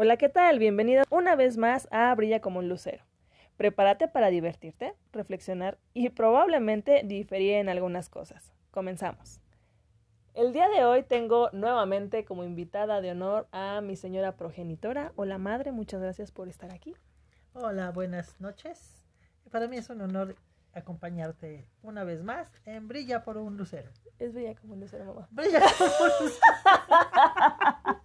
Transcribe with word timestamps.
Hola, 0.00 0.16
¿qué 0.16 0.28
tal? 0.28 0.60
Bienvenido 0.60 1.02
una 1.10 1.34
vez 1.34 1.56
más 1.56 1.88
a 1.90 2.14
Brilla 2.14 2.40
como 2.40 2.60
un 2.60 2.68
lucero. 2.68 3.02
Prepárate 3.56 4.06
para 4.06 4.28
divertirte, 4.28 4.94
reflexionar 5.10 5.76
y 5.92 6.10
probablemente 6.10 7.02
diferir 7.04 7.54
en 7.54 7.68
algunas 7.68 8.08
cosas. 8.08 8.52
Comenzamos. 8.70 9.40
El 10.34 10.52
día 10.52 10.68
de 10.68 10.84
hoy 10.84 11.02
tengo 11.02 11.50
nuevamente 11.50 12.24
como 12.24 12.44
invitada 12.44 13.00
de 13.00 13.10
honor 13.10 13.48
a 13.50 13.80
mi 13.80 13.96
señora 13.96 14.36
progenitora. 14.36 15.10
Hola 15.16 15.36
madre, 15.36 15.72
muchas 15.72 16.00
gracias 16.00 16.30
por 16.30 16.46
estar 16.46 16.72
aquí. 16.72 16.94
Hola, 17.52 17.90
buenas 17.90 18.40
noches. 18.40 19.02
Para 19.50 19.66
mí 19.66 19.78
es 19.78 19.90
un 19.90 20.00
honor 20.00 20.36
acompañarte 20.74 21.66
una 21.82 22.04
vez 22.04 22.22
más 22.22 22.46
en 22.66 22.86
Brilla 22.86 23.24
por 23.24 23.36
un 23.36 23.56
lucero. 23.56 23.90
Es 24.20 24.32
Brilla 24.32 24.54
como 24.54 24.74
un 24.74 24.80
lucero, 24.80 25.06
mamá. 25.06 25.26
Brilla 25.32 25.60
como 25.76 25.90
un 25.90 26.24
lucero. 26.24 26.46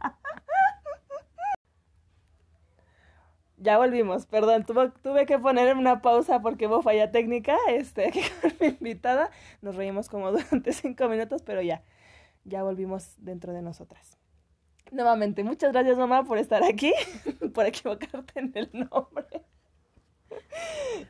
Ya 3.61 3.77
volvimos, 3.77 4.25
perdón, 4.25 4.63
tuve, 4.65 4.89
tuve 5.03 5.27
que 5.27 5.37
poner 5.37 5.77
una 5.77 6.01
pausa 6.01 6.41
porque 6.41 6.65
hubo 6.65 6.81
falla 6.81 7.11
técnica, 7.11 7.55
este, 7.69 8.07
aquí 8.07 8.21
con 8.41 8.51
mi 8.59 8.67
invitada, 8.69 9.29
nos 9.61 9.75
reímos 9.75 10.09
como 10.09 10.31
durante 10.31 10.73
cinco 10.73 11.07
minutos, 11.07 11.43
pero 11.43 11.61
ya, 11.61 11.83
ya 12.43 12.63
volvimos 12.63 13.13
dentro 13.17 13.53
de 13.53 13.61
nosotras. 13.61 14.17
Nuevamente, 14.91 15.43
muchas 15.43 15.73
gracias 15.73 15.95
mamá 15.95 16.23
por 16.23 16.39
estar 16.39 16.63
aquí, 16.63 16.91
por 17.53 17.67
equivocarte 17.67 18.39
en 18.39 18.51
el 18.55 18.69
nombre. 18.73 19.43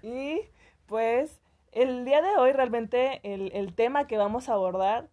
Y 0.04 0.42
pues 0.88 1.40
el 1.72 2.04
día 2.04 2.22
de 2.22 2.36
hoy 2.36 2.52
realmente 2.52 3.22
el, 3.24 3.50
el 3.54 3.74
tema 3.74 4.08
que 4.08 4.18
vamos 4.18 4.50
a 4.50 4.54
abordar 4.54 5.08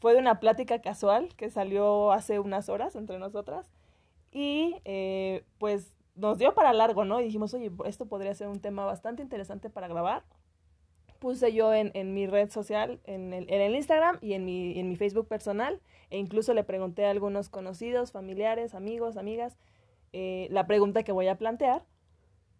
fue 0.00 0.12
de 0.12 0.18
una 0.18 0.38
plática 0.38 0.82
casual 0.82 1.34
que 1.34 1.48
salió 1.48 2.12
hace 2.12 2.40
unas 2.40 2.68
horas 2.68 2.94
entre 2.94 3.18
nosotras. 3.18 3.72
Y 4.30 4.82
eh, 4.84 5.44
pues 5.56 5.94
nos 6.14 6.38
dio 6.38 6.54
para 6.54 6.72
largo, 6.72 7.04
¿no? 7.04 7.20
Y 7.20 7.24
dijimos, 7.24 7.54
oye, 7.54 7.70
esto 7.86 8.06
podría 8.06 8.34
ser 8.34 8.48
un 8.48 8.60
tema 8.60 8.84
bastante 8.84 9.22
interesante 9.22 9.70
para 9.70 9.88
grabar. 9.88 10.24
Puse 11.18 11.52
yo 11.52 11.72
en, 11.72 11.90
en 11.94 12.14
mi 12.14 12.26
red 12.26 12.50
social, 12.50 13.00
en 13.04 13.32
el, 13.32 13.50
en 13.50 13.60
el 13.60 13.74
Instagram 13.74 14.18
y 14.20 14.34
en 14.34 14.44
mi, 14.44 14.78
en 14.78 14.88
mi 14.88 14.96
Facebook 14.96 15.26
personal, 15.26 15.80
e 16.10 16.18
incluso 16.18 16.54
le 16.54 16.64
pregunté 16.64 17.06
a 17.06 17.10
algunos 17.10 17.48
conocidos, 17.48 18.12
familiares, 18.12 18.74
amigos, 18.74 19.16
amigas, 19.16 19.56
eh, 20.12 20.48
la 20.50 20.66
pregunta 20.66 21.02
que 21.02 21.12
voy 21.12 21.28
a 21.28 21.38
plantear, 21.38 21.84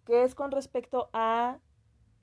que 0.07 0.25
es 0.25 0.35
con 0.35 0.51
respecto 0.51 1.11
a 1.13 1.59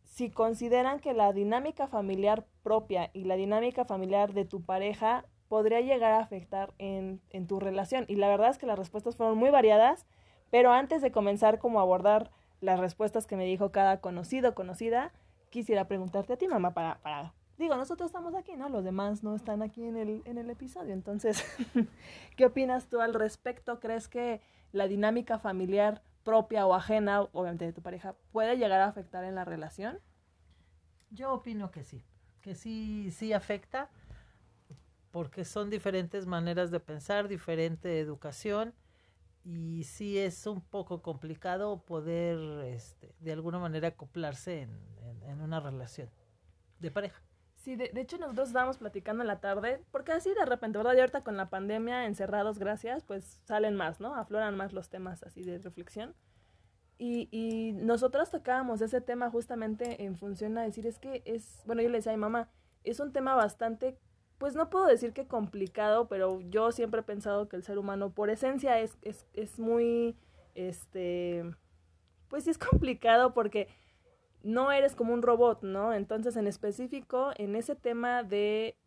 si 0.04 0.30
consideran 0.30 1.00
que 1.00 1.14
la 1.14 1.32
dinámica 1.32 1.88
familiar 1.88 2.46
propia 2.64 3.12
y 3.14 3.24
la 3.24 3.36
dinámica 3.36 3.86
familiar 3.86 4.34
de 4.34 4.44
tu 4.44 4.62
pareja 4.62 5.26
podría 5.48 5.80
llegar 5.80 6.12
a 6.12 6.20
afectar 6.20 6.74
en, 6.80 7.22
en 7.30 7.48
tu 7.48 7.60
relación. 7.60 8.06
Y 8.08 8.16
la 8.16 8.28
verdad 8.28 8.50
es 8.50 8.58
que 8.58 8.66
las 8.66 8.78
respuestas 8.78 9.16
fueron 9.16 9.38
muy 9.38 9.52
variadas 9.52 10.06
pero 10.52 10.72
antes 10.72 11.02
de 11.02 11.12
comenzar 11.12 11.58
como 11.58 11.80
a 11.80 11.84
abordar 11.84 12.30
las 12.60 12.80
respuestas 12.80 13.26
que 13.26 13.36
me 13.36 13.46
dijo 13.46 13.72
cada 13.72 14.02
conocido, 14.02 14.54
conocida, 14.54 15.12
quisiera 15.50 15.88
preguntarte 15.88 16.34
a 16.34 16.38
ti, 16.38 16.48
mamá, 16.48 16.74
para, 16.74 17.00
para, 17.00 17.34
digo, 17.58 17.76
nosotros 17.76 18.08
estamos 18.08 18.36
aquí, 18.36 18.56
¿no? 18.56 18.70
Los 18.70 18.84
demás 18.84 19.24
no 19.24 19.36
están 19.36 19.62
aquí 19.62 19.84
en 19.84 19.98
el, 19.98 20.22
en 20.26 20.38
el 20.38 20.50
episodio. 20.50 20.94
Entonces, 20.94 21.44
¿qué 22.36 22.46
opinas 22.46 22.88
tú 22.88 23.02
al 23.02 23.14
respecto? 23.14 23.80
¿Crees 23.80 24.08
que 24.08 24.42
la 24.72 24.88
dinámica 24.88 25.40
familiar 25.40 26.04
propia 26.24 26.68
o 26.68 26.76
ajena, 26.76 27.24
obviamente 27.32 27.66
de 27.66 27.74
tu 27.74 27.82
pareja, 27.82 28.16
puede 28.32 28.58
llegar 28.58 28.82
a 28.82 28.88
afectar 28.88 29.24
en 29.24 29.36
la 29.36 29.46
relación? 29.46 30.00
Yo 31.10 31.34
opino 31.34 31.72
que 31.72 31.84
sí, 31.84 32.04
que 32.42 32.56
sí, 32.56 33.10
sí 33.12 33.34
afecta, 33.34 33.90
porque 35.12 35.46
son 35.46 35.70
diferentes 35.70 36.26
maneras 36.26 36.72
de 36.72 36.80
pensar, 36.80 37.28
diferente 37.28 38.00
educación 38.00 38.74
y 39.44 39.84
sí 39.84 40.18
es 40.18 40.46
un 40.46 40.62
poco 40.62 41.02
complicado 41.02 41.84
poder 41.84 42.66
este, 42.66 43.16
de 43.20 43.32
alguna 43.32 43.60
manera 43.60 43.90
acoplarse 43.90 44.62
en, 44.62 44.80
en, 45.24 45.42
una 45.42 45.60
relación 45.60 46.10
de 46.80 46.92
pareja. 46.92 47.22
Sí, 47.56 47.76
de, 47.76 47.92
hecho 47.96 48.18
nosotros 48.18 48.50
estábamos 48.50 48.78
platicando 48.78 49.24
en 49.24 49.28
la 49.28 49.40
tarde, 49.40 49.84
porque 49.92 50.12
así 50.12 50.34
de 50.34 50.46
repente, 50.46 50.78
¿verdad? 50.78 50.96
Y 50.96 51.00
ahorita 51.00 51.24
con 51.24 51.38
la 51.38 51.50
pandemia 51.50 52.06
encerrados, 52.06 52.58
gracias, 52.58 53.04
pues 53.04 53.40
salen 53.44 53.76
más, 53.76 54.00
¿no? 54.00 54.16
Afloran 54.16 54.56
más 54.58 54.74
los 54.74 54.90
temas 54.90 55.24
así 55.24 55.44
de 55.44 55.60
reflexión. 55.60 56.16
Y, 56.98 57.30
y 57.32 57.74
nosotros 57.74 58.30
tocábamos 58.30 58.82
ese 58.82 59.02
tema 59.02 59.30
justamente 59.32 60.04
en 60.04 60.16
función 60.18 60.58
a 60.58 60.64
decir, 60.64 60.86
es 60.86 61.00
que 61.00 61.24
es, 61.26 61.62
bueno, 61.66 61.82
yo 61.82 61.90
le 61.90 61.98
decía 61.98 62.12
a 62.12 62.16
mi 62.16 62.22
mamá, 62.22 62.50
es 62.84 63.00
un 63.00 63.12
tema 63.12 63.36
bastante 63.36 63.98
pues 64.42 64.56
no 64.56 64.72
puedo 64.72 64.88
decir 64.88 65.14
que 65.14 65.28
complicado, 65.28 66.08
pero 66.08 66.42
yo 66.50 66.72
siempre 66.72 67.02
he 67.02 67.04
pensado 67.04 67.48
que 67.48 67.56
el 67.56 67.62
ser 67.62 67.78
humano 67.78 68.10
por 68.10 68.32
esencia 68.32 68.80
es, 68.80 68.98
es, 69.04 69.28
es 69.36 69.60
muy, 69.60 70.18
este, 70.56 71.46
pues 72.28 72.46
sí 72.46 72.50
es 72.50 72.58
complicado 72.58 73.34
porque 73.34 73.68
no 74.42 74.72
eres 74.72 74.96
como 74.96 75.14
un 75.14 75.22
robot, 75.22 75.62
¿no? 75.62 75.94
Entonces, 75.94 76.36
en 76.38 76.48
específico, 76.48 77.30
en 77.36 77.56
ese 77.56 77.76
tema 77.76 78.24
de, 78.24 78.80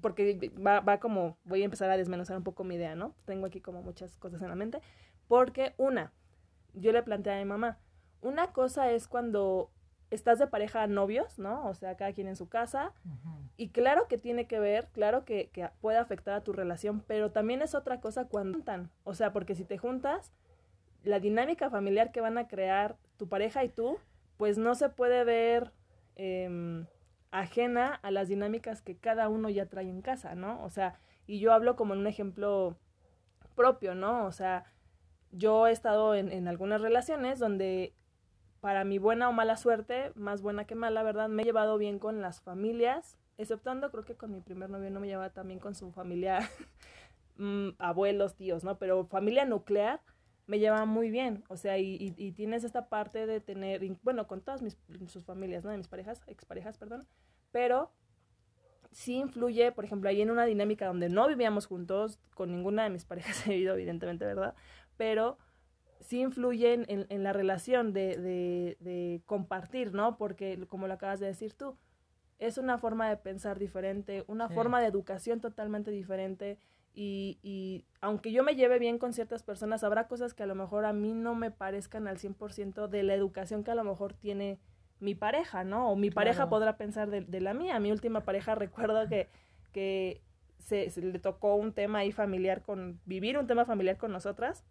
porque 0.00 0.50
va, 0.58 0.80
va 0.80 0.98
como, 0.98 1.38
voy 1.44 1.62
a 1.62 1.66
empezar 1.66 1.88
a 1.88 1.96
desmenuzar 1.96 2.36
un 2.36 2.42
poco 2.42 2.64
mi 2.64 2.74
idea, 2.74 2.96
¿no? 2.96 3.14
Tengo 3.26 3.46
aquí 3.46 3.60
como 3.60 3.82
muchas 3.82 4.16
cosas 4.16 4.42
en 4.42 4.48
la 4.48 4.56
mente, 4.56 4.80
porque 5.28 5.72
una, 5.76 6.12
yo 6.74 6.90
le 6.90 7.04
planteé 7.04 7.34
a 7.34 7.38
mi 7.38 7.44
mamá, 7.44 7.78
una 8.22 8.52
cosa 8.52 8.90
es 8.90 9.06
cuando 9.06 9.70
estás 10.10 10.38
de 10.38 10.46
pareja 10.46 10.86
novios, 10.86 11.38
¿no? 11.38 11.66
O 11.66 11.74
sea, 11.74 11.96
cada 11.96 12.12
quien 12.12 12.28
en 12.28 12.36
su 12.36 12.48
casa. 12.48 12.92
Y 13.56 13.68
claro 13.68 14.08
que 14.08 14.18
tiene 14.18 14.46
que 14.46 14.58
ver, 14.58 14.88
claro 14.92 15.24
que, 15.24 15.50
que, 15.50 15.68
puede 15.80 15.98
afectar 15.98 16.34
a 16.34 16.42
tu 16.42 16.52
relación, 16.52 17.02
pero 17.06 17.30
también 17.30 17.62
es 17.62 17.74
otra 17.74 18.00
cosa 18.00 18.26
cuando 18.26 18.58
juntan. 18.58 18.90
O 19.04 19.14
sea, 19.14 19.32
porque 19.32 19.54
si 19.54 19.64
te 19.64 19.78
juntas, 19.78 20.32
la 21.04 21.20
dinámica 21.20 21.70
familiar 21.70 22.12
que 22.12 22.20
van 22.20 22.38
a 22.38 22.48
crear 22.48 22.96
tu 23.16 23.28
pareja 23.28 23.64
y 23.64 23.68
tú, 23.68 23.98
pues 24.36 24.58
no 24.58 24.74
se 24.74 24.88
puede 24.88 25.24
ver 25.24 25.72
eh, 26.16 26.84
ajena 27.30 27.94
a 27.94 28.10
las 28.10 28.28
dinámicas 28.28 28.82
que 28.82 28.96
cada 28.96 29.28
uno 29.28 29.48
ya 29.48 29.66
trae 29.66 29.88
en 29.88 30.02
casa, 30.02 30.34
¿no? 30.34 30.62
O 30.64 30.70
sea, 30.70 30.98
y 31.26 31.38
yo 31.38 31.52
hablo 31.52 31.76
como 31.76 31.94
en 31.94 32.00
un 32.00 32.06
ejemplo 32.06 32.76
propio, 33.54 33.94
¿no? 33.94 34.24
O 34.26 34.32
sea, 34.32 34.64
yo 35.30 35.66
he 35.66 35.72
estado 35.72 36.14
en, 36.14 36.32
en 36.32 36.48
algunas 36.48 36.80
relaciones 36.80 37.38
donde 37.38 37.94
para 38.60 38.84
mi 38.84 38.98
buena 38.98 39.28
o 39.28 39.32
mala 39.32 39.56
suerte, 39.56 40.12
más 40.14 40.42
buena 40.42 40.66
que 40.66 40.74
mala, 40.74 41.02
¿verdad? 41.02 41.28
Me 41.28 41.42
he 41.42 41.44
llevado 41.44 41.78
bien 41.78 41.98
con 41.98 42.20
las 42.20 42.40
familias, 42.40 43.16
exceptuando 43.38 43.90
creo 43.90 44.04
que 44.04 44.14
con 44.14 44.32
mi 44.32 44.40
primer 44.40 44.70
novio 44.70 44.90
no 44.90 45.00
me 45.00 45.06
llevaba 45.06 45.30
tan 45.30 45.48
bien 45.48 45.60
con 45.60 45.74
su 45.74 45.90
familia, 45.92 46.40
mm, 47.36 47.70
abuelos, 47.78 48.34
tíos, 48.36 48.64
¿no? 48.64 48.78
Pero 48.78 49.06
familia 49.06 49.44
nuclear 49.44 50.00
me 50.46 50.58
lleva 50.58 50.84
muy 50.84 51.10
bien, 51.10 51.44
o 51.48 51.56
sea, 51.56 51.78
y, 51.78 52.10
tienes 52.32 52.64
esta 52.64 52.88
parte 52.88 53.26
de 53.26 53.40
tener, 53.40 53.82
bueno, 54.02 54.26
con 54.26 54.40
todas 54.40 54.62
mis, 54.62 54.76
sus 55.06 55.24
familias, 55.24 55.64
¿no? 55.64 55.70
De 55.70 55.76
mis 55.76 55.86
parejas, 55.86 56.20
exparejas, 56.26 56.76
perdón, 56.76 57.06
pero 57.52 57.92
sí 58.90 59.16
influye, 59.16 59.70
por 59.70 59.84
ejemplo, 59.84 60.10
ahí 60.10 60.20
en 60.20 60.30
una 60.30 60.44
dinámica 60.44 60.86
donde 60.86 61.08
no 61.08 61.28
vivíamos 61.28 61.66
juntos, 61.66 62.18
con 62.34 62.50
ninguna 62.50 62.82
de 62.82 62.90
mis 62.90 63.04
parejas 63.04 63.36
he 63.46 63.50
vivido, 63.50 63.74
evidentemente, 63.74 64.24
¿verdad? 64.24 64.54
Pero 64.96 65.38
sí 66.00 66.20
influyen 66.20 66.84
en, 66.88 67.06
en 67.08 67.22
la 67.22 67.32
relación 67.32 67.92
de, 67.92 68.16
de, 68.16 68.76
de, 68.80 69.22
compartir, 69.26 69.92
¿no? 69.92 70.16
Porque, 70.16 70.66
como 70.68 70.88
lo 70.88 70.94
acabas 70.94 71.20
de 71.20 71.26
decir 71.26 71.54
tú, 71.54 71.76
es 72.38 72.58
una 72.58 72.78
forma 72.78 73.08
de 73.08 73.16
pensar 73.16 73.58
diferente, 73.58 74.24
una 74.26 74.48
sí. 74.48 74.54
forma 74.54 74.80
de 74.80 74.86
educación 74.86 75.40
totalmente 75.40 75.90
diferente. 75.90 76.58
Y, 76.92 77.38
y 77.42 77.84
aunque 78.00 78.32
yo 78.32 78.42
me 78.42 78.56
lleve 78.56 78.78
bien 78.78 78.98
con 78.98 79.12
ciertas 79.12 79.42
personas, 79.42 79.84
habrá 79.84 80.08
cosas 80.08 80.34
que 80.34 80.42
a 80.42 80.46
lo 80.46 80.54
mejor 80.54 80.84
a 80.86 80.92
mí 80.92 81.12
no 81.12 81.34
me 81.34 81.50
parezcan 81.50 82.08
al 82.08 82.18
100% 82.18 82.88
de 82.88 83.02
la 83.02 83.14
educación 83.14 83.62
que 83.62 83.70
a 83.70 83.76
lo 83.76 83.84
mejor 83.84 84.14
tiene 84.14 84.58
mi 84.98 85.14
pareja, 85.14 85.64
¿no? 85.64 85.90
O 85.90 85.96
mi 85.96 86.10
pareja 86.10 86.36
claro. 86.36 86.50
podrá 86.50 86.76
pensar 86.76 87.10
de, 87.10 87.20
de, 87.20 87.40
la 87.40 87.54
mía. 87.54 87.78
Mi 87.78 87.92
última 87.92 88.22
pareja 88.22 88.54
recuerdo 88.54 89.06
que, 89.08 89.28
que 89.72 90.22
se, 90.58 90.90
se 90.90 91.02
le 91.02 91.18
tocó 91.18 91.54
un 91.54 91.72
tema 91.72 92.00
ahí 92.00 92.10
familiar 92.10 92.62
con, 92.62 93.00
vivir 93.04 93.38
un 93.38 93.46
tema 93.46 93.64
familiar 93.64 93.96
con 93.96 94.12
nosotras 94.12 94.64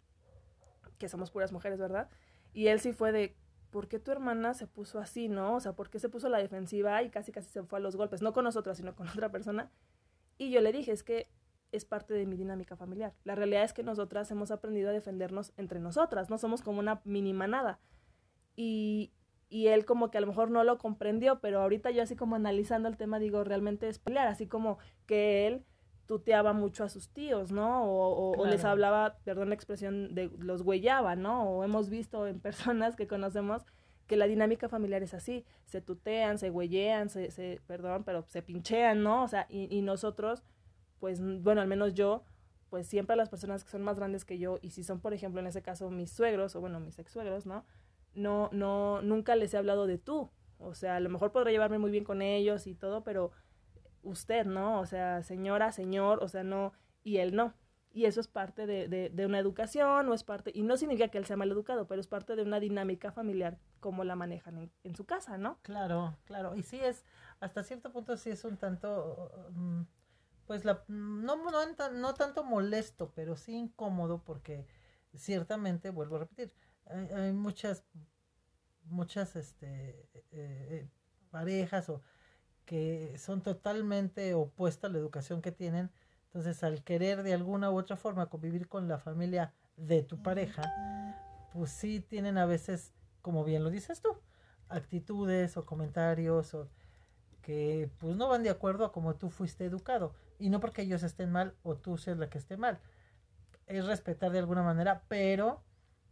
que 1.00 1.08
somos 1.08 1.32
puras 1.32 1.50
mujeres, 1.50 1.80
¿verdad? 1.80 2.08
Y 2.52 2.68
él 2.68 2.78
sí 2.78 2.92
fue 2.92 3.10
de, 3.10 3.34
¿por 3.70 3.88
qué 3.88 3.98
tu 3.98 4.12
hermana 4.12 4.54
se 4.54 4.66
puso 4.68 5.00
así, 5.00 5.28
no? 5.28 5.56
O 5.56 5.60
sea, 5.60 5.72
¿por 5.72 5.90
qué 5.90 5.98
se 5.98 6.08
puso 6.08 6.28
la 6.28 6.38
defensiva 6.38 7.02
y 7.02 7.10
casi 7.10 7.32
casi 7.32 7.48
se 7.48 7.62
fue 7.64 7.78
a 7.78 7.82
los 7.82 7.96
golpes? 7.96 8.22
No 8.22 8.32
con 8.32 8.44
nosotras, 8.44 8.76
sino 8.76 8.94
con 8.94 9.08
otra 9.08 9.30
persona. 9.30 9.72
Y 10.38 10.50
yo 10.50 10.60
le 10.60 10.70
dije, 10.70 10.92
es 10.92 11.02
que 11.02 11.28
es 11.72 11.84
parte 11.84 12.14
de 12.14 12.26
mi 12.26 12.36
dinámica 12.36 12.76
familiar. 12.76 13.14
La 13.24 13.34
realidad 13.34 13.64
es 13.64 13.72
que 13.72 13.82
nosotras 13.82 14.30
hemos 14.30 14.50
aprendido 14.50 14.90
a 14.90 14.92
defendernos 14.92 15.52
entre 15.56 15.80
nosotras, 15.80 16.28
no 16.30 16.38
somos 16.38 16.62
como 16.62 16.80
una 16.80 17.00
mini 17.04 17.32
manada. 17.32 17.80
Y, 18.56 19.12
y 19.48 19.68
él 19.68 19.86
como 19.86 20.10
que 20.10 20.18
a 20.18 20.20
lo 20.20 20.26
mejor 20.26 20.50
no 20.50 20.64
lo 20.64 20.78
comprendió, 20.78 21.40
pero 21.40 21.62
ahorita 21.62 21.90
yo 21.92 22.02
así 22.02 22.16
como 22.16 22.36
analizando 22.36 22.88
el 22.88 22.96
tema 22.96 23.18
digo, 23.18 23.44
realmente 23.44 23.88
es 23.88 23.98
pelear, 23.98 24.26
así 24.26 24.46
como 24.46 24.78
que 25.06 25.46
él 25.46 25.64
tuteaba 26.10 26.52
mucho 26.52 26.82
a 26.82 26.88
sus 26.88 27.10
tíos, 27.10 27.52
¿no? 27.52 27.84
O, 27.84 28.30
o, 28.30 28.32
claro. 28.32 28.48
o, 28.48 28.52
les 28.52 28.64
hablaba, 28.64 29.18
perdón 29.22 29.50
la 29.50 29.54
expresión, 29.54 30.12
de 30.12 30.28
los 30.40 30.62
huellaba, 30.62 31.14
¿no? 31.14 31.48
O 31.48 31.62
hemos 31.62 31.88
visto 31.88 32.26
en 32.26 32.40
personas 32.48 32.96
que 32.96 33.06
conocemos 33.06 33.64
que 34.08 34.16
la 34.16 34.26
dinámica 34.26 34.68
familiar 34.68 35.04
es 35.04 35.14
así, 35.14 35.44
se 35.66 35.80
tutean, 35.80 36.38
se 36.38 36.50
huellean, 36.50 37.10
se, 37.10 37.30
se 37.30 37.60
perdón, 37.68 38.02
pero 38.02 38.24
se 38.26 38.42
pinchean, 38.42 39.04
¿no? 39.04 39.22
O 39.22 39.28
sea, 39.28 39.46
y, 39.48 39.72
y 39.72 39.82
nosotros, 39.82 40.42
pues, 40.98 41.20
bueno, 41.22 41.60
al 41.60 41.68
menos 41.68 41.94
yo, 41.94 42.24
pues 42.70 42.88
siempre 42.88 43.14
a 43.14 43.16
las 43.16 43.28
personas 43.28 43.62
que 43.62 43.70
son 43.70 43.82
más 43.82 43.96
grandes 43.96 44.24
que 44.24 44.36
yo, 44.36 44.58
y 44.62 44.70
si 44.70 44.82
son, 44.82 44.98
por 44.98 45.14
ejemplo, 45.14 45.40
en 45.40 45.46
ese 45.46 45.62
caso 45.62 45.92
mis 45.92 46.10
suegros, 46.10 46.56
o 46.56 46.60
bueno, 46.60 46.80
mis 46.80 46.98
ex 46.98 47.12
suegros, 47.12 47.46
¿no? 47.46 47.64
No, 48.12 48.50
no, 48.50 49.00
nunca 49.00 49.36
les 49.36 49.54
he 49.54 49.58
hablado 49.58 49.86
de 49.86 49.98
tú. 49.98 50.28
O 50.58 50.74
sea, 50.74 50.96
a 50.96 51.00
lo 51.00 51.08
mejor 51.08 51.30
podré 51.30 51.52
llevarme 51.52 51.78
muy 51.78 51.92
bien 51.92 52.02
con 52.02 52.20
ellos 52.20 52.66
y 52.66 52.74
todo, 52.74 53.04
pero 53.04 53.30
usted, 54.02 54.46
¿no? 54.46 54.80
O 54.80 54.86
sea, 54.86 55.22
señora, 55.22 55.72
señor, 55.72 56.22
o 56.22 56.28
sea, 56.28 56.42
no, 56.42 56.72
y 57.02 57.18
él 57.18 57.34
no. 57.34 57.54
Y 57.92 58.04
eso 58.04 58.20
es 58.20 58.28
parte 58.28 58.66
de, 58.66 58.86
de, 58.86 59.10
de, 59.10 59.26
una 59.26 59.40
educación, 59.40 60.08
o 60.08 60.14
es 60.14 60.22
parte, 60.22 60.52
y 60.54 60.62
no 60.62 60.76
significa 60.76 61.08
que 61.08 61.18
él 61.18 61.26
sea 61.26 61.36
mal 61.36 61.50
educado, 61.50 61.88
pero 61.88 62.00
es 62.00 62.06
parte 62.06 62.36
de 62.36 62.42
una 62.42 62.60
dinámica 62.60 63.10
familiar, 63.10 63.58
como 63.80 64.04
la 64.04 64.14
manejan 64.14 64.58
en, 64.58 64.72
en 64.84 64.94
su 64.94 65.06
casa, 65.06 65.38
¿no? 65.38 65.58
Claro, 65.62 66.16
claro. 66.24 66.54
Y 66.54 66.62
sí 66.62 66.78
es, 66.78 67.04
hasta 67.40 67.64
cierto 67.64 67.90
punto 67.90 68.16
sí 68.16 68.30
es 68.30 68.44
un 68.44 68.56
tanto, 68.58 69.32
um, 69.48 69.86
pues 70.46 70.64
la, 70.64 70.84
no, 70.86 71.36
no, 71.36 71.90
no 71.92 72.14
tanto 72.14 72.44
molesto, 72.44 73.10
pero 73.12 73.36
sí 73.36 73.56
incómodo, 73.56 74.22
porque 74.22 74.68
ciertamente, 75.14 75.90
vuelvo 75.90 76.16
a 76.16 76.20
repetir, 76.20 76.54
hay, 76.86 77.08
hay 77.08 77.32
muchas, 77.32 77.84
muchas, 78.84 79.34
este, 79.34 80.08
eh, 80.14 80.24
eh, 80.30 80.88
parejas 81.30 81.88
o 81.88 82.02
que 82.70 83.18
son 83.18 83.42
totalmente 83.42 84.32
opuestas 84.34 84.90
a 84.90 84.92
la 84.92 84.98
educación 85.00 85.42
que 85.42 85.50
tienen, 85.50 85.90
entonces, 86.26 86.62
al 86.62 86.84
querer 86.84 87.24
de 87.24 87.34
alguna 87.34 87.68
u 87.72 87.76
otra 87.76 87.96
forma 87.96 88.26
convivir 88.26 88.68
con 88.68 88.86
la 88.86 89.00
familia 89.00 89.52
de 89.76 90.04
tu 90.04 90.22
pareja, 90.22 90.62
pues 91.52 91.72
sí 91.72 91.98
tienen 91.98 92.38
a 92.38 92.46
veces, 92.46 92.94
como 93.22 93.42
bien 93.42 93.64
lo 93.64 93.70
dices 93.70 94.00
tú, 94.00 94.10
actitudes 94.68 95.56
o 95.56 95.66
comentarios 95.66 96.54
o 96.54 96.68
que 97.42 97.90
pues 97.98 98.14
no 98.14 98.28
van 98.28 98.44
de 98.44 98.50
acuerdo 98.50 98.84
a 98.84 98.92
cómo 98.92 99.16
tú 99.16 99.30
fuiste 99.30 99.64
educado. 99.64 100.14
Y 100.38 100.48
no 100.48 100.60
porque 100.60 100.82
ellos 100.82 101.02
estén 101.02 101.32
mal 101.32 101.56
o 101.64 101.74
tú 101.74 101.98
seas 101.98 102.18
la 102.18 102.30
que 102.30 102.38
esté 102.38 102.56
mal. 102.56 102.78
Es 103.66 103.84
respetar 103.84 104.30
de 104.30 104.38
alguna 104.38 104.62
manera, 104.62 105.02
pero 105.08 105.64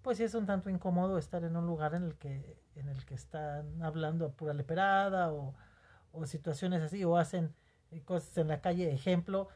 pues 0.02 0.19
sí 0.19 0.25
es 0.25 0.34
un 0.34 0.46
tanto 0.46 0.70
incómodo 0.70 1.19
estar 1.19 1.44
en 1.44 1.56
un 1.56 1.66
lugar 1.69 1.94
en 1.94 2.02
el 2.02 2.16
que, 2.16 2.61
en 2.75 2.88
el 2.88 3.04
que 3.04 3.14
están 3.14 3.81
hablando 3.81 4.26
a 4.26 4.32
pura 4.32 4.54
leperada 4.54 5.32
o, 5.32 5.54
o 6.12 6.26
situaciones 6.26 6.82
así, 6.82 7.05
o 7.05 7.16
hacen 7.16 7.55
cosas 8.05 8.37
en 8.38 8.49
la 8.49 8.60
calle, 8.60 8.93
ejemplo, 8.93 9.49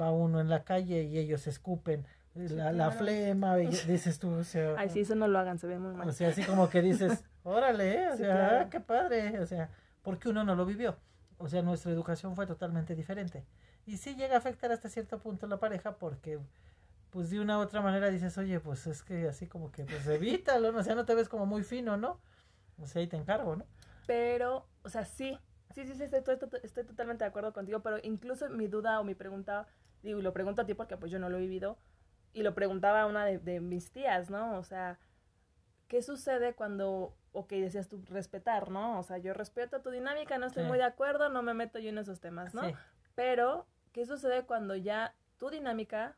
va 0.00 0.10
uno 0.10 0.40
en 0.40 0.48
la 0.48 0.64
calle 0.64 1.02
y 1.04 1.18
ellos 1.18 1.46
escupen 1.46 2.06
la, 2.34 2.48
sí, 2.48 2.54
claro. 2.54 2.76
la 2.76 2.90
flema, 2.90 3.60
y 3.60 3.66
dices 3.86 4.18
tú, 4.18 4.30
o 4.30 4.44
sea... 4.44 4.74
Ay, 4.76 4.90
sí, 4.90 5.00
eso 5.00 5.14
no 5.14 5.28
lo 5.28 5.38
hagan, 5.38 5.58
se 5.58 5.66
ve 5.66 5.78
muy 5.78 5.94
mal. 5.94 6.08
O 6.08 6.12
sea, 6.12 6.28
así 6.28 6.42
como 6.42 6.68
que 6.68 6.82
dices, 6.82 7.24
órale, 7.44 8.02
¿eh? 8.02 8.08
o 8.08 8.16
sea, 8.16 8.48
claro. 8.48 8.70
qué 8.70 8.80
padre, 8.80 9.40
o 9.40 9.46
sea, 9.46 9.70
porque 10.02 10.28
uno 10.28 10.44
no 10.44 10.54
lo 10.54 10.66
vivió. 10.66 10.96
O 11.38 11.48
sea, 11.48 11.62
nuestra 11.62 11.92
educación 11.92 12.34
fue 12.34 12.46
totalmente 12.46 12.94
diferente. 12.94 13.44
Y 13.86 13.98
sí 13.98 14.14
llega 14.14 14.34
a 14.34 14.38
afectar 14.38 14.72
hasta 14.72 14.88
cierto 14.88 15.18
punto 15.18 15.46
la 15.46 15.58
pareja 15.58 15.96
porque, 15.96 16.40
pues 17.10 17.30
de 17.30 17.40
una 17.40 17.58
u 17.58 17.60
otra 17.60 17.82
manera 17.82 18.08
dices, 18.10 18.36
oye, 18.38 18.60
pues 18.60 18.86
es 18.86 19.02
que 19.02 19.28
así 19.28 19.46
como 19.46 19.70
que, 19.70 19.84
pues 19.84 20.06
evítalo, 20.06 20.72
¿no? 20.72 20.78
o 20.78 20.82
sea, 20.82 20.94
no 20.94 21.04
te 21.04 21.14
ves 21.14 21.28
como 21.28 21.46
muy 21.46 21.62
fino, 21.62 21.96
¿no? 21.96 22.20
O 22.78 22.86
sea, 22.86 23.00
ahí 23.00 23.06
te 23.06 23.16
encargo, 23.16 23.56
¿no? 23.56 23.66
Pero, 24.06 24.66
o 24.82 24.88
sea, 24.88 25.04
sí, 25.04 25.38
Sí, 25.74 25.84
sí, 25.84 25.94
sí, 25.94 26.04
estoy, 26.04 26.38
estoy, 26.62 26.84
totalmente 26.84 27.24
de 27.24 27.28
acuerdo 27.28 27.52
contigo, 27.52 27.80
pero 27.80 27.98
incluso 28.04 28.48
mi 28.48 28.68
duda 28.68 29.00
o 29.00 29.04
mi 29.04 29.16
pregunta, 29.16 29.66
digo, 30.04 30.20
y 30.20 30.22
lo 30.22 30.32
pregunto 30.32 30.62
a 30.62 30.66
ti 30.66 30.74
porque 30.74 30.96
pues 30.96 31.10
yo 31.10 31.18
no 31.18 31.28
lo 31.28 31.38
he 31.38 31.40
vivido, 31.40 31.78
y 32.32 32.44
lo 32.44 32.54
preguntaba 32.54 33.02
a 33.02 33.06
una 33.06 33.24
de, 33.24 33.38
de 33.40 33.58
mis 33.60 33.90
tías, 33.90 34.30
¿no? 34.30 34.56
O 34.56 34.62
sea, 34.62 35.00
¿qué 35.88 36.00
sucede 36.00 36.54
cuando, 36.54 37.16
ok, 37.32 37.50
decías 37.54 37.88
tú, 37.88 38.00
respetar, 38.08 38.70
¿no? 38.70 39.00
O 39.00 39.02
sea, 39.02 39.18
yo 39.18 39.34
respeto 39.34 39.82
tu 39.82 39.90
dinámica, 39.90 40.38
no 40.38 40.46
estoy 40.46 40.62
sí. 40.62 40.68
muy 40.68 40.78
de 40.78 40.84
acuerdo, 40.84 41.28
no 41.28 41.42
me 41.42 41.54
meto 41.54 41.80
yo 41.80 41.88
en 41.88 41.98
esos 41.98 42.20
temas, 42.20 42.54
¿no? 42.54 42.62
Sí. 42.62 42.74
Pero, 43.16 43.66
¿qué 43.92 44.06
sucede 44.06 44.46
cuando 44.46 44.76
ya 44.76 45.16
tu 45.38 45.50
dinámica, 45.50 46.16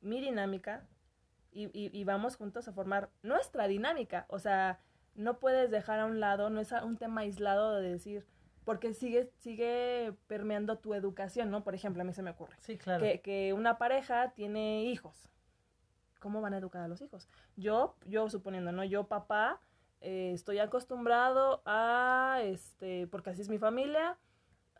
mi 0.00 0.20
dinámica, 0.20 0.88
y, 1.52 1.66
y, 1.66 1.96
y 1.96 2.02
vamos 2.02 2.34
juntos 2.34 2.66
a 2.66 2.72
formar 2.72 3.10
nuestra 3.22 3.68
dinámica? 3.68 4.26
O 4.28 4.40
sea, 4.40 4.80
no 5.14 5.38
puedes 5.38 5.70
dejar 5.70 6.00
a 6.00 6.06
un 6.06 6.18
lado, 6.18 6.50
no 6.50 6.60
es 6.60 6.72
un 6.72 6.96
tema 6.96 7.20
aislado 7.20 7.76
de 7.76 7.90
decir, 7.90 8.26
porque 8.64 8.94
sigue, 8.94 9.30
sigue 9.38 10.14
permeando 10.26 10.78
tu 10.78 10.94
educación, 10.94 11.50
¿no? 11.50 11.64
Por 11.64 11.74
ejemplo, 11.74 12.02
a 12.02 12.04
mí 12.04 12.12
se 12.12 12.22
me 12.22 12.30
ocurre. 12.30 12.56
Sí, 12.60 12.78
claro. 12.78 13.02
Que, 13.02 13.20
que 13.20 13.52
una 13.52 13.78
pareja 13.78 14.32
tiene 14.34 14.84
hijos. 14.84 15.28
¿Cómo 16.20 16.40
van 16.40 16.54
a 16.54 16.58
educar 16.58 16.82
a 16.82 16.88
los 16.88 17.00
hijos? 17.02 17.28
Yo, 17.56 17.96
yo 18.06 18.30
suponiendo, 18.30 18.70
¿no? 18.70 18.84
Yo, 18.84 19.08
papá, 19.08 19.60
eh, 20.00 20.32
estoy 20.32 20.58
acostumbrado 20.58 21.62
a, 21.64 22.38
este, 22.42 23.06
porque 23.08 23.30
así 23.30 23.42
es 23.42 23.48
mi 23.48 23.58
familia, 23.58 24.18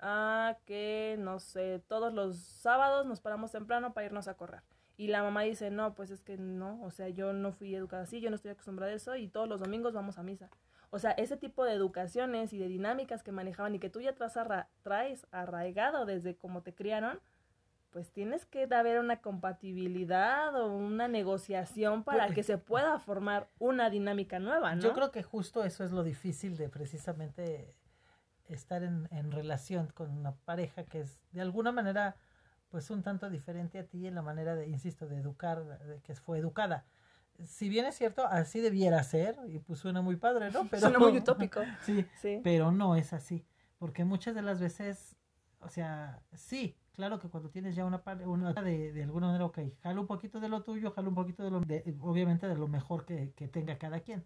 a 0.01 0.59
que, 0.67 1.17
no 1.19 1.39
sé, 1.39 1.83
todos 1.89 2.13
los 2.13 2.39
sábados 2.39 3.07
nos 3.07 3.21
paramos 3.21 3.53
temprano 3.53 3.93
para 3.93 4.07
irnos 4.07 4.29
a 4.29 4.35
correr. 4.35 4.63
Y 4.97 5.09
la 5.09 5.23
mamá 5.23 5.43
dice, 5.43 5.71
no, 5.71 5.95
pues 5.95 6.11
es 6.11 6.23
que 6.23 6.37
no, 6.37 6.81
o 6.83 6.91
sea, 6.91 7.09
yo 7.09 7.33
no 7.33 7.53
fui 7.53 7.75
educada 7.75 8.03
así, 8.03 8.21
yo 8.21 8.31
no 8.31 8.37
estoy 8.37 8.51
acostumbrada 8.51 8.93
a 8.93 8.97
eso 8.97 9.17
y 9.17 9.29
todos 9.29 9.49
los 9.49 9.61
domingos 9.61 9.95
vamos 9.95 10.19
a 10.19 10.23
misa. 10.23 10.51
O 10.95 10.99
sea, 10.99 11.13
ese 11.13 11.39
tipo 11.39 11.65
de 11.65 11.73
educaciones 11.73 12.53
y 12.53 12.59
de 12.59 12.69
dinámicas 12.69 13.23
que 13.23 13.33
manejaban 13.33 13.75
y 13.75 13.79
que 13.79 13.89
tú 13.89 14.03
ya 14.03 14.15
traes, 14.15 14.37
arra 14.37 14.69
traes 14.83 15.27
arraigado 15.31 16.05
desde 16.05 16.37
cómo 16.37 16.63
te 16.63 16.75
criaron, 16.75 17.19
pues 17.93 18.13
tienes 18.13 18.45
que 18.45 18.69
haber 18.71 18.99
una 18.99 19.23
compatibilidad 19.23 20.55
o 20.55 20.67
una 20.67 21.09
negociación 21.09 22.05
para 22.05 22.29
que 22.35 22.43
se 22.43 22.59
pueda 22.59 22.99
formar 22.99 23.49
una 23.59 23.89
dinámica 23.89 24.39
nueva, 24.39 24.75
¿no? 24.75 24.83
Yo 24.83 24.93
creo 24.93 25.11
que 25.11 25.23
justo 25.23 25.65
eso 25.65 25.83
es 25.83 25.93
lo 25.93 26.03
difícil 26.03 26.59
de 26.59 26.69
precisamente 26.69 27.75
estar 28.49 28.83
en, 28.83 29.09
en 29.13 29.33
relación 29.33 29.87
con 29.95 30.11
una 30.11 30.33
pareja 30.45 30.85
que 30.85 31.01
es 31.01 31.23
de 31.33 31.41
alguna 31.41 31.73
manera 31.73 32.17
pues 32.69 32.91
un 32.91 33.03
tanto 33.03 33.31
diferente 33.31 33.79
a 33.79 33.87
ti 33.87 34.07
en 34.07 34.15
la 34.15 34.23
manera 34.23 34.57
de, 34.57 34.69
insisto, 34.69 35.09
de 35.09 35.17
educar, 35.17 35.65
de 35.65 36.01
que 36.03 36.15
fue 36.17 36.39
educada 36.39 36.85
si 37.45 37.69
bien 37.69 37.87
es 37.87 37.97
cierto, 37.97 38.27
así 38.27 38.61
debiera 38.61 39.03
ser, 39.03 39.37
y 39.49 39.59
pues 39.59 39.81
suena 39.81 40.03
muy 40.03 40.17
padre, 40.17 40.51
¿no? 40.51 40.67
Pero, 40.71 40.81
suena 40.81 40.99
muy 40.99 41.17
utópico. 41.17 41.61
sí, 41.85 42.07
sí, 42.21 42.41
pero 42.43 42.73
no 42.73 42.97
es 42.97 43.13
así, 43.13 43.45
porque 43.79 44.05
muchas 44.05 44.35
de 44.35 44.43
las 44.43 44.61
veces, 44.61 45.17
o 45.61 45.69
sea, 45.69 46.23
sí, 46.33 46.77
claro 46.93 47.19
que 47.19 47.29
cuando 47.29 47.51
tienes 47.51 47.75
ya 47.75 47.85
una, 47.85 48.03
una 48.27 48.53
de, 48.53 48.93
de 48.93 49.03
alguna 49.03 49.27
manera, 49.27 49.45
ok, 49.47 49.59
jala 49.83 50.01
un 50.01 50.07
poquito 50.07 50.41
de 50.41 50.49
lo 50.49 50.63
tuyo, 50.63 50.93
jala 50.93 51.09
un 51.09 51.15
poquito 51.15 51.43
de 51.43 51.51
lo, 51.51 51.61
de, 51.61 51.97
obviamente 52.01 52.47
de 52.47 52.57
lo 52.57 52.69
mejor 52.69 53.05
que, 53.05 53.33
que 53.33 53.49
tenga 53.49 53.79
cada 53.79 54.01
quien, 54.01 54.25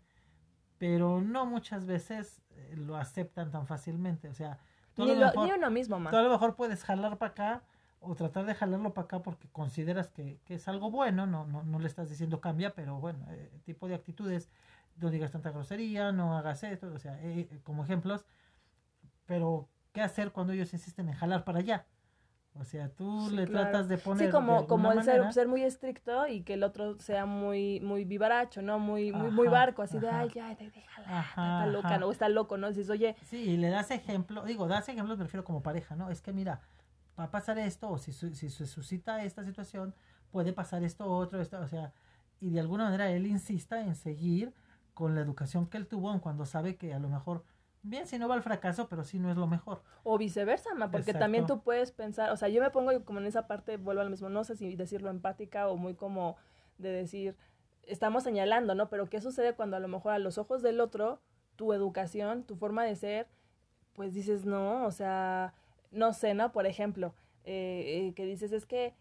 pero 0.79 1.20
no 1.20 1.47
muchas 1.47 1.87
veces 1.87 2.43
eh, 2.50 2.75
lo 2.76 2.97
aceptan 2.97 3.50
tan 3.50 3.67
fácilmente, 3.67 4.29
o 4.29 4.35
sea, 4.35 4.59
ni, 4.97 5.14
lo, 5.14 5.26
mejor, 5.26 5.47
ni 5.47 5.52
uno 5.52 5.70
mismo, 5.70 5.99
man. 5.99 6.11
Tú 6.11 6.17
a 6.17 6.23
lo 6.23 6.31
mejor 6.31 6.56
puedes 6.56 6.82
jalar 6.85 7.19
para 7.19 7.31
acá, 7.32 7.62
o 8.06 8.14
tratar 8.14 8.47
de 8.47 8.55
jalarlo 8.55 8.94
para 8.94 9.05
acá 9.05 9.23
porque 9.23 9.49
consideras 9.49 10.11
que, 10.11 10.38
que, 10.45 10.54
es 10.54 10.69
algo 10.69 10.90
bueno, 10.90 11.26
no, 11.26 11.47
no, 11.47 11.62
no 11.62 11.78
le 11.78 11.87
estás 11.87 12.09
diciendo 12.09 12.40
cambia, 12.40 12.75
pero 12.75 12.99
bueno, 13.00 13.26
eh, 13.31 13.50
tipo 13.64 13.88
de 13.88 13.95
actitudes, 13.95 14.49
no 14.97 15.11
digas 15.11 15.33
tanta 15.33 15.50
grosería, 15.50 16.12
no 16.12 16.37
hagas 16.37 16.62
esto, 16.64 16.92
o 16.92 16.99
sea, 16.99 17.19
eh, 17.23 17.49
como 17.64 17.85
ejemplos, 17.85 18.25
pero 19.26 19.69
¿qué 19.92 20.02
hacer 20.02 20.33
cuando 20.33 20.52
ellos 20.52 20.73
insisten 20.73 21.09
en 21.09 21.14
jalar 21.14 21.45
para 21.45 21.59
allá? 21.59 21.87
O 22.59 22.64
sea, 22.64 22.88
tú 22.88 23.28
sí, 23.28 23.37
le 23.37 23.47
claro. 23.47 23.71
tratas 23.71 23.88
de 23.88 23.99
poner. 23.99 24.26
Sí, 24.26 24.33
como, 24.33 24.62
de 24.62 24.66
como 24.66 24.90
el 24.90 24.99
manera, 24.99 25.25
ser, 25.25 25.33
ser, 25.33 25.49
muy 25.49 25.62
estricto 25.62 26.26
y 26.26 26.42
que 26.42 26.54
el 26.54 26.62
otro 26.62 26.97
sea 26.97 27.26
muy, 27.26 27.81
muy 27.81 28.04
vivaracho, 28.04 28.62
¿no? 28.62 28.78
Muy, 28.78 29.12
muy, 29.12 29.31
muy 29.31 29.49
barco, 29.49 29.83
así 29.83 29.99
ajá. 29.99 30.07
de, 30.07 30.12
ay, 30.12 30.31
ya, 30.35 30.54
déjala, 30.54 31.19
ajá, 31.19 31.59
está 31.59 31.66
loca, 31.66 31.99
¿no? 31.99 32.11
Está 32.11 32.28
loco, 32.31 32.57
¿no? 32.57 32.69
Dices, 32.69 32.88
oye. 32.88 33.14
Sí, 33.25 33.37
y 33.37 33.57
le 33.59 33.69
das 33.69 33.90
ejemplo, 33.90 34.42
digo, 34.45 34.69
das 34.69 34.88
ejemplos, 34.88 35.19
me 35.19 35.25
refiero 35.25 35.45
como 35.45 35.62
pareja, 35.62 35.97
¿no? 35.97 36.09
Es 36.11 36.23
que 36.23 36.33
mira, 36.33 36.62
va 37.18 37.25
a 37.25 37.30
pasar 37.30 37.58
esto, 37.58 37.90
o 37.90 37.99
si, 37.99 38.12
si 38.12 38.50
se 38.50 38.66
suscita 38.66 39.23
esta 39.25 39.44
situación, 39.44 39.94
puede 40.30 40.52
pasar 40.52 40.82
esto 40.85 41.06
otro, 41.06 41.40
esto, 41.40 41.58
o 41.61 41.68
sea, 41.68 41.92
y 42.40 42.50
de 42.50 42.61
alguna 42.61 42.85
manera 42.85 43.11
él 43.11 43.26
insista 43.26 43.80
en 43.80 43.94
seguir 43.94 44.52
con 44.94 45.14
la 45.14 45.20
educación 45.20 45.66
que 45.66 45.76
él 45.76 45.87
tuvo, 45.87 46.18
cuando 46.20 46.46
sabe 46.46 46.76
que 46.76 46.94
a 46.94 46.99
lo 46.99 47.08
mejor, 47.08 47.44
bien, 47.82 48.06
si 48.06 48.18
no 48.18 48.28
va 48.28 48.35
al 48.35 48.42
fracaso, 48.42 48.88
pero 48.88 49.04
sí 49.04 49.18
no 49.18 49.30
es 49.30 49.37
lo 49.37 49.46
mejor. 49.46 49.82
O 50.04 50.18
viceversa, 50.18 50.75
ma, 50.75 50.90
porque 50.90 51.11
Exacto. 51.11 51.25
también 51.25 51.46
tú 51.46 51.61
puedes 51.61 51.92
pensar, 51.92 52.30
o 52.30 52.37
sea, 52.37 52.49
yo 52.49 52.62
me 52.62 52.70
pongo 52.70 53.04
como 53.04 53.20
en 53.20 53.26
esa 53.26 53.46
parte, 53.46 53.76
vuelvo 53.76 54.02
al 54.02 54.11
mismo, 54.11 54.28
no 54.28 54.44
sé 54.44 54.56
si 54.56 54.75
decirlo 54.76 55.11
empática 55.11 55.68
o 55.68 55.76
muy 55.76 55.94
como 55.94 56.37
de 56.78 56.90
decir, 56.90 57.37
estamos 57.82 58.25
señalando, 58.25 58.75
¿no? 58.75 58.88
Pero 58.88 59.08
¿qué 59.08 59.20
sucede 59.20 59.54
cuando 59.54 59.76
a 59.76 59.80
lo 59.80 59.88
mejor 59.88 60.12
a 60.12 60.18
los 60.18 60.38
ojos 60.38 60.62
del 60.62 60.80
otro, 60.80 61.20
tu 61.56 61.73
educación, 61.73 62.44
tu 62.44 62.56
forma 62.56 62.85
de 62.85 62.96
ser, 62.96 63.28
pues 63.94 64.12
dices, 64.12 64.44
no, 64.44 64.85
o 64.85 64.90
sea, 64.90 65.54
no 65.90 66.12
sé, 66.12 66.35
¿no? 66.35 66.52
Por 66.52 66.66
ejemplo, 66.66 67.14
eh, 67.45 68.07
eh, 68.09 68.14
que 68.14 68.25
dices, 68.25 68.52
es 68.52 68.66
que 68.66 68.95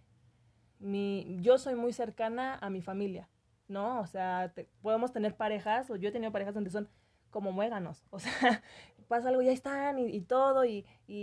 mi, 0.80 1.38
yo 1.42 1.58
soy 1.58 1.76
muy 1.76 1.94
cercana 1.94 2.58
a 2.62 2.70
mi 2.70 2.82
familia, 2.82 3.30
¿no? 3.68 4.00
O 4.00 4.08
sea, 4.08 4.52
te, 4.54 4.70
podemos 4.82 5.12
tener 5.12 5.36
parejas, 5.36 5.90
o 5.90 5.96
yo 5.96 6.10
he 6.10 6.12
tenido 6.12 6.32
parejas 6.32 6.54
donde 6.54 6.70
son 6.70 6.90
como 7.32 7.52
muéganos, 7.52 8.06
o 8.12 8.20
sea, 8.20 8.64
pasa 9.08 9.30
algo, 9.30 9.42
ya 9.42 9.52
están, 9.52 10.00
y, 10.00 10.06
y 10.06 10.22
todo, 10.22 10.66
y, 10.66 10.86
y, 11.08 11.16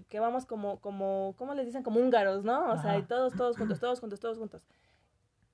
y, 0.00 0.04
que 0.08 0.20
vamos 0.20 0.46
como, 0.46 0.80
como, 0.80 1.34
¿cómo 1.36 1.54
les 1.54 1.66
dicen? 1.66 1.82
Como 1.82 2.00
húngaros, 2.00 2.44
¿no? 2.44 2.66
O 2.66 2.72
Ajá. 2.72 2.82
sea, 2.82 2.98
y 2.98 3.02
todos, 3.02 3.34
todos 3.34 3.56
juntos, 3.56 3.80
todos 3.80 4.00
juntos, 4.00 4.20
todos 4.20 4.38
juntos. 4.38 4.64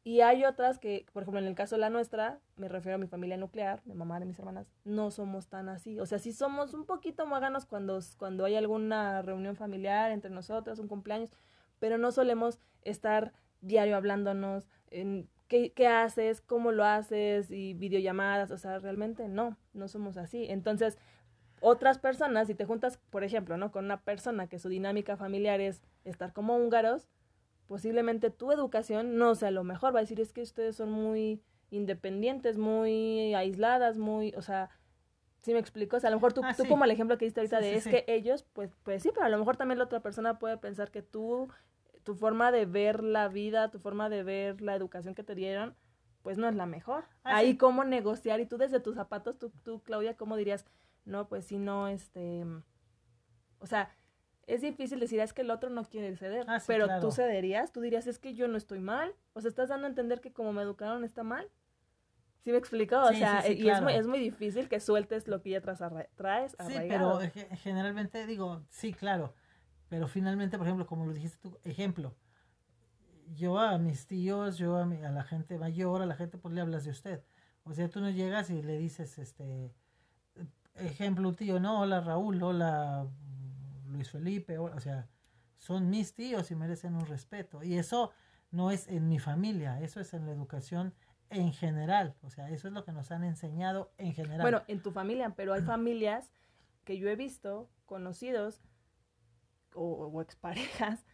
Y 0.03 0.23
hay 0.23 0.45
otras 0.45 0.79
que, 0.79 1.05
por 1.13 1.23
ejemplo, 1.23 1.41
en 1.41 1.47
el 1.47 1.55
caso 1.55 1.75
de 1.75 1.81
la 1.81 1.91
nuestra, 1.91 2.41
me 2.57 2.69
refiero 2.69 2.95
a 2.95 2.99
mi 2.99 3.07
familia 3.07 3.37
nuclear, 3.37 3.83
mi 3.85 3.95
mamá, 3.95 4.19
de 4.19 4.25
mis 4.25 4.39
hermanas, 4.39 4.67
no 4.85 5.11
somos 5.11 5.49
tan 5.49 5.69
así. 5.69 6.01
O 6.01 6.07
sea, 6.07 6.19
sí 6.19 6.33
somos 6.33 6.73
un 6.73 6.87
poquito 6.87 7.27
muéganos 7.27 7.67
cuando, 7.67 8.01
cuando 8.17 8.47
hay 8.47 8.57
alguna 8.57 9.21
reunión 9.21 9.57
familiar 9.57 10.11
entre 10.11 10.31
nosotros, 10.31 10.79
un 10.79 10.89
cumpleaños, 10.89 11.31
pero 11.79 11.99
no 11.99 12.13
solemos 12.13 12.61
estar 12.83 13.33
diario 13.61 13.95
hablándonos, 13.95 14.69
en 14.91 15.29
¿qué, 15.49 15.73
¿qué, 15.73 15.87
haces? 15.87 16.41
¿Cómo 16.41 16.73
lo 16.73 16.85
haces? 16.85 17.51
Y 17.51 17.75
videollamadas, 17.75 18.51
o 18.53 18.57
sea, 18.57 18.79
realmente 18.79 19.29
no, 19.29 19.59
no 19.75 19.87
somos 19.87 20.17
así. 20.17 20.47
Entonces, 20.49 20.97
otras 21.61 21.99
personas, 21.99 22.47
si 22.47 22.55
te 22.55 22.65
juntas, 22.65 22.99
por 23.11 23.23
ejemplo, 23.23 23.59
¿no? 23.59 23.71
Con 23.71 23.85
una 23.85 24.01
persona 24.01 24.49
que 24.49 24.59
su 24.59 24.71
dinámica 24.71 25.19
familiar 25.19 25.61
es 25.61 25.83
estar 26.05 26.33
como 26.33 26.57
húngaros, 26.57 27.07
posiblemente 27.71 28.31
tu 28.31 28.51
educación 28.51 29.17
no 29.17 29.37
sea 29.37 29.53
lo 29.53 29.63
mejor, 29.63 29.95
va 29.95 30.01
a 30.01 30.03
decir, 30.03 30.19
es 30.19 30.33
que 30.33 30.43
ustedes 30.43 30.75
son 30.75 30.91
muy 30.91 31.41
independientes, 31.71 32.59
muy 32.59 33.33
aisladas, 33.33 33.97
muy, 33.97 34.35
o 34.37 34.43
sea, 34.43 34.71
¿sí 35.43 35.53
me 35.53 35.61
explico? 35.61 35.97
O 35.97 36.01
sea, 36.01 36.09
a 36.09 36.11
lo 36.11 36.17
mejor 36.17 36.33
tú, 36.33 36.41
ah, 36.43 36.53
tú 36.57 36.67
como 36.67 36.83
el 36.85 36.91
ejemplo 36.91 37.17
que 37.17 37.27
diste 37.27 37.39
ahorita 37.39 37.61
de 37.61 37.77
es 37.77 37.87
que 37.87 38.05
ellos, 38.09 38.43
pues, 38.55 38.73
pues 38.83 39.05
sí, 39.05 39.11
pero 39.15 39.25
a 39.25 39.29
lo 39.29 39.39
mejor 39.39 39.57
también 39.57 39.79
la 39.79 39.85
otra 39.85 40.01
persona 40.01 40.41
puede 40.41 40.57
pensar 40.57 40.91
que 40.91 41.01
tú, 41.01 41.49
tu 42.03 42.17
forma 42.17 42.51
de 42.51 42.67
ver 42.67 43.05
la 43.05 43.29
vida, 43.29 43.71
tu 43.71 43.79
forma 43.79 44.09
de 44.09 44.25
ver 44.25 44.61
la 44.61 44.75
educación 44.75 45.15
que 45.15 45.23
te 45.23 45.37
dieron, 45.37 45.77
pues 46.23 46.39
no 46.39 46.49
es 46.49 46.57
la 46.57 46.67
mejor. 46.67 47.05
Ah, 47.23 47.37
Ahí 47.37 47.57
cómo 47.57 47.85
negociar 47.85 48.41
y 48.41 48.47
tú 48.47 48.59
desde 48.59 48.81
tus 48.81 48.97
zapatos, 48.97 49.39
tú, 49.39 49.53
tú, 49.63 49.81
Claudia, 49.85 50.17
¿cómo 50.17 50.37
dirías? 50.37 50.67
No, 51.05 51.29
pues 51.29 51.45
si 51.45 51.59
no, 51.59 51.87
este, 51.87 52.45
o 53.61 53.67
sea, 53.67 53.91
es 54.51 54.61
difícil 54.63 54.99
decir, 54.99 55.21
es 55.21 55.33
que 55.33 55.43
el 55.43 55.51
otro 55.51 55.71
no 55.71 55.85
quiere 55.85 56.15
ceder, 56.17 56.45
ah, 56.49 56.59
pero 56.67 56.89
tú 57.01 57.13
cederías, 57.13 57.73
tú 57.73 57.81
dirías, 57.81 58.07
es 58.07 58.19
que 58.19 58.35
yo 58.35 58.49
no 58.49 58.57
estoy 58.57 58.81
mal, 58.81 59.15
o 59.33 59.41
sea, 59.41 59.49
estás 59.49 59.69
dando 59.69 59.87
a 59.87 59.91
entender 59.91 60.21
que 60.21 60.33
como 60.33 60.53
me 60.53 60.63
educaron 60.63 61.05
está 61.05 61.23
mal. 61.23 61.49
¿Sí 62.41 62.53
me 62.53 62.59
explico? 62.59 62.99
O 62.99 63.13
sea, 63.13 63.47
y 63.51 63.69
es, 63.69 63.83
muy, 63.83 63.93
es 63.93 64.07
muy 64.07 64.19
difícil 64.19 64.69
que 64.69 64.81
sueltes 64.81 65.29
lo 65.29 65.43
que 65.43 65.51
ya 65.51 65.61
traes, 65.61 65.81
traes 66.15 66.57
Sí, 66.67 66.75
pero 66.89 67.21
generalmente 67.63 68.27
digo, 68.27 68.63
sí, 68.71 68.95
claro, 68.95 69.35
pero 69.91 70.09
finalmente, 70.09 70.57
por 70.57 70.67
ejemplo, 70.67 70.87
como 70.87 71.05
lo 71.05 71.13
dijiste 71.13 71.37
tú, 71.39 71.59
ejemplo, 71.65 72.17
yo 73.35 73.59
a 73.59 73.77
mis 73.77 74.07
tíos, 74.07 74.57
yo 74.57 74.77
a, 74.77 74.87
mi, 74.87 75.03
a 75.05 75.11
la 75.11 75.23
gente 75.23 75.59
mayor, 75.59 76.01
a 76.01 76.07
la 76.07 76.17
gente, 76.17 76.39
pues 76.39 76.55
le 76.55 76.63
hablas 76.63 76.85
de 76.85 76.91
usted. 76.93 77.23
O 77.65 77.75
sea, 77.75 77.89
tú 77.91 78.01
no 78.01 78.09
llegas 78.09 78.49
y 78.49 78.63
le 78.63 78.79
dices, 78.79 79.19
este, 79.19 79.71
ejemplo, 80.77 81.35
tío, 81.35 81.61
no, 81.61 81.83
hola 81.83 82.01
Raúl, 82.01 82.43
hola 82.43 83.07
Luis 83.91 84.11
Felipe, 84.11 84.59
o 84.59 84.81
sea, 84.81 85.09
son 85.59 85.91
mis 85.91 86.15
tíos 86.15 86.51
y 86.51 86.55
merecen 86.55 86.95
un 86.95 87.07
respeto. 87.07 87.63
Y 87.63 87.77
eso 87.77 88.13
no 88.51 88.71
es 88.71 88.89
en 88.89 89.09
mi 89.09 89.19
familia, 89.19 89.81
eso 89.81 90.01
es 90.01 90.15
en 90.15 90.27
la 90.27 90.33
educación 90.33 90.95
en 91.29 91.53
general. 91.53 92.17
O 92.23 92.31
sea, 92.31 92.51
eso 92.51 92.69
es 92.69 92.75
lo 92.75 92.85
que 92.85 92.93
nos 92.93 93.11
han 93.11 93.25
enseñado 93.25 93.93
en 93.99 94.15
general. 94.15 94.41
Bueno, 94.41 94.63
en 94.69 94.83
tu 94.83 94.91
familia, 94.91 95.35
pero 95.37 95.53
hay 95.53 95.63
familias 95.63 96.33
que 96.85 96.99
yo 96.99 97.09
he 97.09 97.17
visto, 97.17 97.71
conocidos 97.87 98.61
o, 99.75 99.85
o 99.85 100.23
exparejas, 100.23 101.05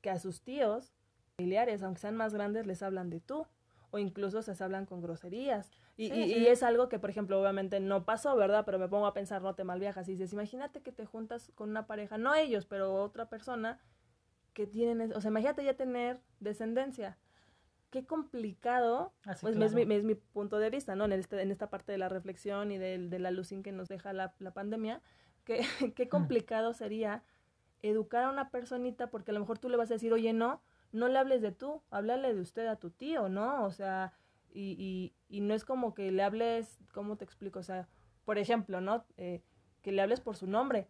que 0.00 0.10
a 0.10 0.18
sus 0.18 0.42
tíos, 0.42 0.94
familiares, 1.36 1.82
aunque 1.82 2.00
sean 2.00 2.16
más 2.16 2.32
grandes, 2.32 2.66
les 2.66 2.82
hablan 2.82 3.10
de 3.10 3.20
tú 3.20 3.46
o 3.90 3.98
incluso 3.98 4.42
se 4.42 4.62
hablan 4.62 4.86
con 4.86 5.00
groserías. 5.00 5.70
Y, 5.96 6.12
y, 6.12 6.46
es 6.46 6.62
algo 6.62 6.88
que, 6.88 6.98
por 6.98 7.08
ejemplo, 7.08 7.40
obviamente 7.40 7.80
no 7.80 8.04
pasó, 8.04 8.36
¿verdad? 8.36 8.64
Pero 8.66 8.78
me 8.78 8.88
pongo 8.88 9.06
a 9.06 9.14
pensar, 9.14 9.42
no 9.42 9.54
te 9.54 9.64
malviajas 9.64 10.08
y 10.08 10.12
dices, 10.12 10.32
imagínate 10.32 10.82
que 10.82 10.92
te 10.92 11.06
juntas 11.06 11.52
con 11.54 11.70
una 11.70 11.86
pareja, 11.86 12.18
no 12.18 12.34
ellos, 12.34 12.66
pero 12.66 13.02
otra 13.02 13.30
persona 13.30 13.78
que 14.52 14.66
tienen, 14.66 15.12
o 15.14 15.20
sea, 15.20 15.30
imagínate 15.30 15.64
ya 15.64 15.74
tener 15.74 16.20
descendencia. 16.40 17.16
Qué 17.90 18.04
complicado, 18.04 19.12
ah, 19.24 19.36
pues 19.40 19.56
es, 19.56 19.74
mi, 19.74 19.82
es, 19.94 20.04
mi, 20.04 20.14
punto 20.14 20.58
de 20.58 20.68
vista, 20.68 20.96
¿no? 20.96 21.06
En, 21.06 21.12
este, 21.12 21.40
en 21.40 21.50
esta 21.50 21.70
parte 21.70 21.92
de 21.92 21.98
la 21.98 22.08
reflexión 22.08 22.72
y 22.72 22.78
de, 22.78 22.98
de 22.98 23.18
la 23.18 23.30
luz 23.30 23.54
que 23.62 23.72
nos 23.72 23.88
deja 23.88 24.12
la, 24.12 24.34
la 24.38 24.52
pandemia, 24.52 25.00
que, 25.44 25.60
qué 25.96 26.08
complicado 26.08 26.74
sería 26.74 27.22
educar 27.82 28.24
a 28.24 28.30
una 28.30 28.50
personita 28.50 29.08
porque 29.08 29.30
a 29.30 29.34
lo 29.34 29.40
mejor 29.40 29.58
tú 29.58 29.68
le 29.68 29.76
vas 29.76 29.90
a 29.90 29.94
decir, 29.94 30.12
oye, 30.12 30.32
no, 30.32 30.60
no 30.92 31.08
le 31.08 31.18
hables 31.18 31.42
de 31.42 31.52
tú, 31.52 31.82
háblale 31.90 32.34
de 32.34 32.40
usted 32.40 32.66
a 32.66 32.76
tu 32.76 32.90
tío, 32.90 33.28
¿no? 33.28 33.64
O 33.64 33.70
sea, 33.70 34.12
y, 34.52 34.76
y, 34.78 35.14
y 35.28 35.40
no 35.40 35.54
es 35.54 35.64
como 35.64 35.94
que 35.94 36.10
le 36.10 36.22
hables, 36.22 36.80
¿cómo 36.92 37.16
te 37.16 37.24
explico? 37.24 37.58
O 37.58 37.62
sea, 37.62 37.88
por 38.24 38.38
ejemplo, 38.38 38.80
¿no? 38.80 39.04
Eh, 39.16 39.42
que 39.82 39.92
le 39.92 40.02
hables 40.02 40.20
por 40.20 40.36
su 40.36 40.46
nombre, 40.46 40.88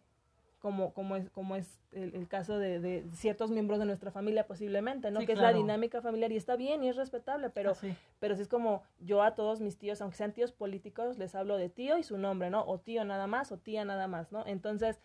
como, 0.59 0.93
como 0.93 1.15
es, 1.15 1.29
como 1.29 1.55
es 1.55 1.79
el, 1.91 2.27
caso 2.27 2.57
de, 2.57 2.79
de, 2.79 3.05
ciertos 3.13 3.51
miembros 3.51 3.79
de 3.79 3.85
nuestra 3.85 4.11
familia 4.11 4.47
posiblemente, 4.47 5.11
¿no? 5.11 5.19
que 5.19 5.33
es 5.33 5.39
la 5.39 5.53
dinámica 5.53 6.01
familiar 6.01 6.31
y 6.31 6.35
está 6.35 6.55
bien 6.55 6.83
y 6.83 6.89
es 6.89 6.95
respetable, 6.95 7.49
pero, 7.49 7.73
ah, 7.73 7.87
pero 8.19 8.35
si 8.35 8.41
es 8.41 8.47
como 8.47 8.83
yo 8.99 9.21
a 9.21 9.35
todos 9.35 9.61
mis 9.61 9.77
tíos, 9.77 10.01
aunque 10.01 10.17
sean 10.17 10.33
tíos 10.33 10.51
políticos, 10.51 11.17
les 11.19 11.35
hablo 11.35 11.57
de 11.57 11.69
tío 11.69 11.97
y 11.97 12.03
su 12.03 12.17
nombre, 12.17 12.49
¿no? 12.49 12.65
O 12.65 12.79
tío 12.79 13.05
nada 13.05 13.27
más 13.27 13.51
o 13.51 13.57
tía 13.57 13.85
nada 13.85 14.07
más, 14.07 14.31
¿no? 14.31 14.45
Entonces, 14.47 14.99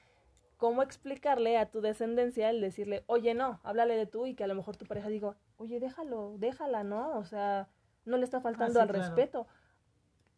cómo 0.62 0.84
explicarle 0.84 1.58
a 1.58 1.72
tu 1.72 1.80
descendencia 1.80 2.48
el 2.48 2.60
decirle, 2.60 3.02
oye, 3.08 3.34
no, 3.34 3.58
háblale 3.64 3.96
de 3.96 4.06
tú 4.06 4.26
y 4.26 4.36
que 4.36 4.44
a 4.44 4.46
lo 4.46 4.54
mejor 4.54 4.76
tu 4.76 4.86
pareja 4.86 5.08
diga, 5.08 5.34
oye, 5.56 5.80
déjalo, 5.80 6.36
déjala, 6.38 6.84
¿no? 6.84 7.18
O 7.18 7.24
sea, 7.24 7.68
no 8.04 8.16
le 8.16 8.22
está 8.22 8.40
faltando 8.40 8.78
ah, 8.78 8.84
al 8.84 8.88
respeto. 8.88 9.48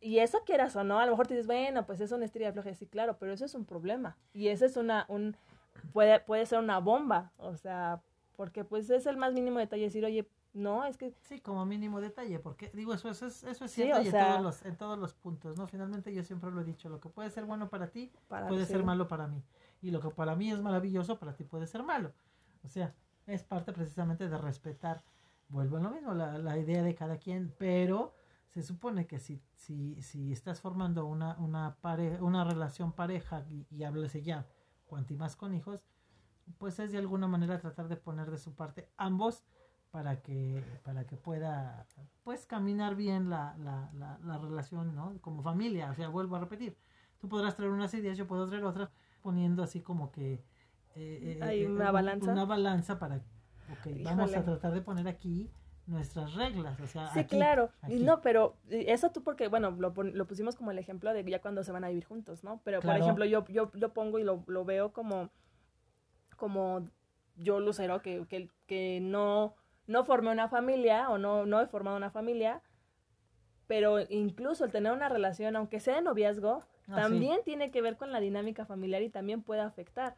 Y 0.00 0.20
eso 0.20 0.38
quieras 0.46 0.74
o 0.76 0.82
no, 0.82 0.98
a 0.98 1.04
lo 1.04 1.12
mejor 1.12 1.26
te 1.26 1.34
dices, 1.34 1.46
bueno, 1.46 1.84
pues 1.84 2.00
es 2.00 2.10
una 2.10 2.24
estrella 2.24 2.54
floja, 2.54 2.72
sí, 2.72 2.86
claro, 2.86 3.18
pero 3.18 3.34
eso 3.34 3.44
es 3.44 3.54
un 3.54 3.66
problema. 3.66 4.16
Y 4.32 4.48
eso 4.48 4.64
es 4.64 4.78
una, 4.78 5.04
un, 5.10 5.36
puede, 5.92 6.20
puede 6.20 6.46
ser 6.46 6.58
una 6.58 6.78
bomba, 6.78 7.30
o 7.36 7.58
sea, 7.58 8.00
porque 8.34 8.64
pues 8.64 8.88
es 8.88 9.04
el 9.04 9.18
más 9.18 9.34
mínimo 9.34 9.58
detalle 9.58 9.82
decir, 9.82 10.06
oye, 10.06 10.26
no, 10.54 10.86
es 10.86 10.96
que... 10.96 11.12
Sí, 11.20 11.38
como 11.38 11.66
mínimo 11.66 12.00
detalle, 12.00 12.38
porque 12.38 12.70
digo, 12.72 12.94
eso, 12.94 13.10
eso, 13.10 13.26
es, 13.26 13.44
eso 13.44 13.66
es 13.66 13.70
cierto 13.70 14.00
en, 14.00 14.10
todos 14.10 14.42
los, 14.42 14.64
en 14.64 14.76
todos 14.78 14.98
los 14.98 15.12
puntos, 15.12 15.58
¿no? 15.58 15.66
Finalmente 15.66 16.14
yo 16.14 16.24
siempre 16.24 16.50
lo 16.50 16.62
he 16.62 16.64
dicho, 16.64 16.88
lo 16.88 16.98
que 16.98 17.10
puede 17.10 17.28
ser 17.28 17.44
bueno 17.44 17.68
para 17.68 17.88
ti, 17.88 18.10
puede 18.48 18.64
ser 18.64 18.84
malo 18.84 19.06
para 19.06 19.26
mí 19.26 19.42
y 19.84 19.90
lo 19.90 20.00
que 20.00 20.08
para 20.08 20.34
mí 20.34 20.50
es 20.50 20.60
maravilloso, 20.60 21.18
para 21.18 21.36
ti 21.36 21.44
puede 21.44 21.66
ser 21.66 21.82
malo. 21.82 22.12
O 22.64 22.68
sea, 22.68 22.94
es 23.26 23.42
parte 23.42 23.72
precisamente 23.72 24.28
de 24.28 24.38
respetar, 24.38 25.04
vuelvo 25.48 25.76
a 25.76 25.80
lo 25.80 25.90
mismo, 25.90 26.14
la, 26.14 26.38
la 26.38 26.58
idea 26.58 26.82
de 26.82 26.94
cada 26.94 27.18
quien, 27.18 27.54
pero 27.58 28.14
se 28.48 28.62
supone 28.62 29.06
que 29.06 29.18
si, 29.18 29.42
si, 29.56 30.00
si 30.00 30.32
estás 30.32 30.60
formando 30.60 31.04
una, 31.04 31.36
una, 31.38 31.76
una 32.20 32.44
relación 32.44 32.92
pareja 32.92 33.44
y, 33.50 33.66
y 33.70 33.84
háblese 33.84 34.22
ya, 34.22 34.46
cuanto 34.86 35.14
más 35.14 35.36
con 35.36 35.54
hijos, 35.54 35.84
pues 36.56 36.78
es 36.78 36.92
de 36.92 36.98
alguna 36.98 37.26
manera 37.26 37.58
tratar 37.58 37.88
de 37.88 37.96
poner 37.96 38.30
de 38.30 38.38
su 38.38 38.54
parte 38.54 38.88
ambos 38.96 39.44
para 39.90 40.22
que, 40.22 40.64
para 40.82 41.06
que 41.06 41.16
pueda 41.16 41.86
pues 42.22 42.46
caminar 42.46 42.94
bien 42.94 43.28
la, 43.28 43.54
la, 43.58 43.90
la, 43.92 44.18
la 44.24 44.38
relación, 44.38 44.94
¿no? 44.94 45.18
Como 45.20 45.42
familia, 45.42 45.90
o 45.90 45.94
sea, 45.94 46.08
vuelvo 46.08 46.36
a 46.36 46.40
repetir, 46.40 46.76
tú 47.20 47.28
podrás 47.28 47.54
traer 47.54 47.70
unas 47.70 47.92
ideas, 47.94 48.16
yo 48.16 48.26
puedo 48.26 48.46
traer 48.46 48.64
otras, 48.64 48.90
poniendo 49.24 49.62
así 49.62 49.80
como 49.80 50.12
que... 50.12 50.34
Eh, 50.94 51.38
eh 51.38 51.38
Hay 51.42 51.62
eh, 51.62 51.66
una 51.66 51.90
balanza. 51.90 52.30
Una 52.30 52.44
balanza 52.44 52.98
para... 52.98 53.16
Ok, 53.16 54.02
vamos 54.04 54.36
a 54.36 54.44
tratar 54.44 54.74
de 54.74 54.82
poner 54.82 55.08
aquí 55.08 55.50
nuestras 55.86 56.34
reglas, 56.34 56.78
o 56.80 56.86
sea, 56.86 57.08
sí, 57.08 57.24
claro, 57.24 57.70
y 57.88 57.96
no, 57.96 58.22
pero 58.22 58.56
eso 58.70 59.10
tú 59.10 59.22
porque, 59.22 59.48
bueno, 59.48 59.70
lo, 59.70 59.92
lo, 60.02 60.26
pusimos 60.26 60.56
como 60.56 60.70
el 60.70 60.78
ejemplo 60.78 61.12
de 61.12 61.24
ya 61.24 61.42
cuando 61.42 61.62
se 61.62 61.72
van 61.72 61.84
a 61.84 61.88
vivir 61.88 62.04
juntos, 62.04 62.42
¿no? 62.42 62.60
Pero, 62.64 62.80
por 62.80 62.96
ejemplo, 62.96 63.24
yo, 63.26 63.44
yo 63.48 63.70
lo 63.74 63.92
pongo 63.92 64.18
y 64.18 64.24
lo, 64.24 64.44
lo 64.46 64.64
veo 64.64 64.92
como, 64.92 65.30
como 66.36 66.88
yo, 67.36 67.60
Lucero, 67.60 68.00
que, 68.00 68.26
que, 68.28 68.50
que 68.66 69.00
no, 69.02 69.54
no 69.86 70.04
formé 70.04 70.30
una 70.30 70.48
familia 70.48 71.10
o 71.10 71.18
no, 71.18 71.44
no 71.44 71.60
he 71.60 71.66
formado 71.66 71.96
una 71.96 72.10
familia, 72.10 72.62
pero 73.66 74.00
incluso 74.08 74.64
el 74.64 74.70
tener 74.70 74.92
una 74.92 75.08
relación, 75.08 75.56
aunque 75.56 75.80
sea 75.80 75.96
de 75.96 76.02
noviazgo, 76.02 76.64
Ah, 76.88 76.96
también 76.96 77.40
tiene 77.44 77.70
que 77.70 77.82
ver 77.82 77.96
con 77.96 78.12
la 78.12 78.20
dinámica 78.20 78.64
familiar 78.66 79.02
y 79.02 79.10
también 79.10 79.42
puede 79.42 79.60
afectar. 79.60 80.16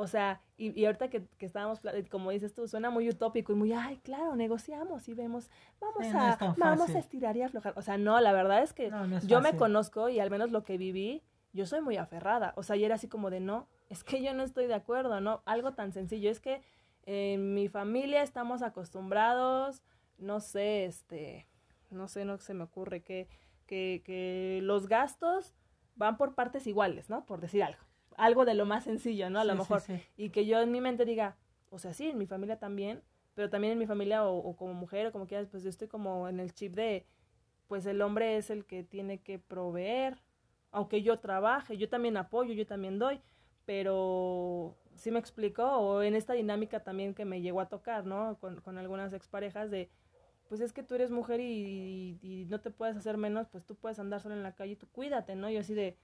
O 0.00 0.06
sea, 0.06 0.40
y, 0.56 0.80
y 0.80 0.86
ahorita 0.86 1.10
que, 1.10 1.26
que, 1.38 1.46
estábamos, 1.46 1.80
como 2.08 2.30
dices 2.30 2.54
tú, 2.54 2.68
suena 2.68 2.88
muy 2.88 3.08
utópico 3.08 3.52
y 3.52 3.56
muy, 3.56 3.72
ay, 3.72 3.96
claro, 3.96 4.36
negociamos 4.36 5.08
y 5.08 5.14
vemos, 5.14 5.50
vamos 5.80 6.14
a, 6.14 6.54
vamos 6.56 6.90
a 6.90 6.98
estirar 7.00 7.36
y 7.36 7.42
aflojar. 7.42 7.74
O 7.76 7.82
sea, 7.82 7.98
no, 7.98 8.20
la 8.20 8.32
verdad 8.32 8.62
es 8.62 8.72
que 8.72 8.92
yo 9.26 9.40
me 9.40 9.56
conozco 9.56 10.08
y 10.08 10.20
al 10.20 10.30
menos 10.30 10.52
lo 10.52 10.62
que 10.62 10.78
viví, 10.78 11.24
yo 11.52 11.66
soy 11.66 11.80
muy 11.80 11.96
aferrada. 11.96 12.52
O 12.56 12.62
sea, 12.62 12.76
y 12.76 12.84
era 12.84 12.94
así 12.94 13.08
como 13.08 13.28
de, 13.28 13.40
no, 13.40 13.66
es 13.88 14.04
que 14.04 14.22
yo 14.22 14.34
no 14.34 14.44
estoy 14.44 14.68
de 14.68 14.74
acuerdo, 14.74 15.20
¿no? 15.20 15.42
Algo 15.46 15.72
tan 15.72 15.92
sencillo, 15.92 16.30
es 16.30 16.38
que 16.38 16.62
en 17.04 17.54
mi 17.54 17.66
familia 17.66 18.22
estamos 18.22 18.62
acostumbrados, 18.62 19.82
no 20.16 20.38
sé, 20.38 20.84
este, 20.84 21.48
no 21.90 22.06
sé, 22.06 22.24
no 22.24 22.38
se 22.38 22.54
me 22.54 22.62
ocurre 22.62 23.02
que, 23.02 23.26
que, 23.66 24.02
que 24.04 24.60
los 24.62 24.86
gastos 24.86 25.54
van 25.98 26.16
por 26.16 26.34
partes 26.34 26.66
iguales, 26.66 27.10
¿no? 27.10 27.26
Por 27.26 27.40
decir 27.40 27.62
algo. 27.62 27.80
Algo 28.16 28.44
de 28.44 28.54
lo 28.54 28.64
más 28.64 28.84
sencillo, 28.84 29.28
¿no? 29.30 29.40
A 29.40 29.44
lo 29.44 29.54
mejor. 29.54 29.82
Y 30.16 30.30
que 30.30 30.46
yo 30.46 30.60
en 30.60 30.72
mi 30.72 30.80
mente 30.80 31.04
diga, 31.04 31.36
o 31.70 31.78
sea, 31.78 31.92
sí, 31.92 32.08
en 32.08 32.18
mi 32.18 32.26
familia 32.26 32.58
también, 32.58 33.02
pero 33.34 33.50
también 33.50 33.72
en 33.72 33.78
mi 33.78 33.86
familia 33.86 34.24
o, 34.24 34.56
como 34.56 34.74
mujer 34.74 35.08
o 35.08 35.12
como 35.12 35.26
quieras, 35.26 35.48
pues 35.50 35.62
yo 35.62 35.70
estoy 35.70 35.88
como 35.88 36.28
en 36.28 36.40
el 36.40 36.54
chip 36.54 36.74
de, 36.74 37.06
pues 37.66 37.84
el 37.86 38.00
hombre 38.00 38.36
es 38.36 38.50
el 38.50 38.64
que 38.64 38.82
tiene 38.82 39.20
que 39.20 39.38
proveer, 39.38 40.18
aunque 40.70 41.02
yo 41.02 41.18
trabaje, 41.18 41.76
yo 41.76 41.88
también 41.88 42.16
apoyo, 42.16 42.52
yo 42.54 42.66
también 42.66 42.98
doy, 42.98 43.20
pero 43.64 44.76
sí 44.94 45.10
me 45.10 45.18
explicó, 45.18 45.64
o 45.76 46.02
en 46.02 46.16
esta 46.16 46.32
dinámica 46.32 46.82
también 46.82 47.14
que 47.14 47.24
me 47.24 47.40
llegó 47.40 47.60
a 47.60 47.68
tocar, 47.68 48.06
¿no? 48.06 48.36
Con, 48.40 48.60
con 48.60 48.78
algunas 48.78 49.12
exparejas 49.12 49.70
de, 49.70 49.90
pues 50.48 50.60
es 50.60 50.72
que 50.72 50.82
tú 50.82 50.94
eres 50.94 51.10
mujer 51.10 51.40
y, 51.40 52.18
y, 52.22 52.46
no 52.48 52.60
te 52.60 52.70
puedes 52.70 52.96
hacer 52.96 53.16
menos, 53.16 53.48
pues 53.48 53.64
tú 53.64 53.74
puedes 53.74 53.98
andar 53.98 54.20
sola 54.20 54.34
en 54.34 54.42
la 54.42 54.54
calle, 54.54 54.76
tú 54.76 54.88
cuídate, 54.88 55.36
¿no? 55.36 55.50
Yo 55.50 55.60
así 55.60 55.74
de, 55.74 55.96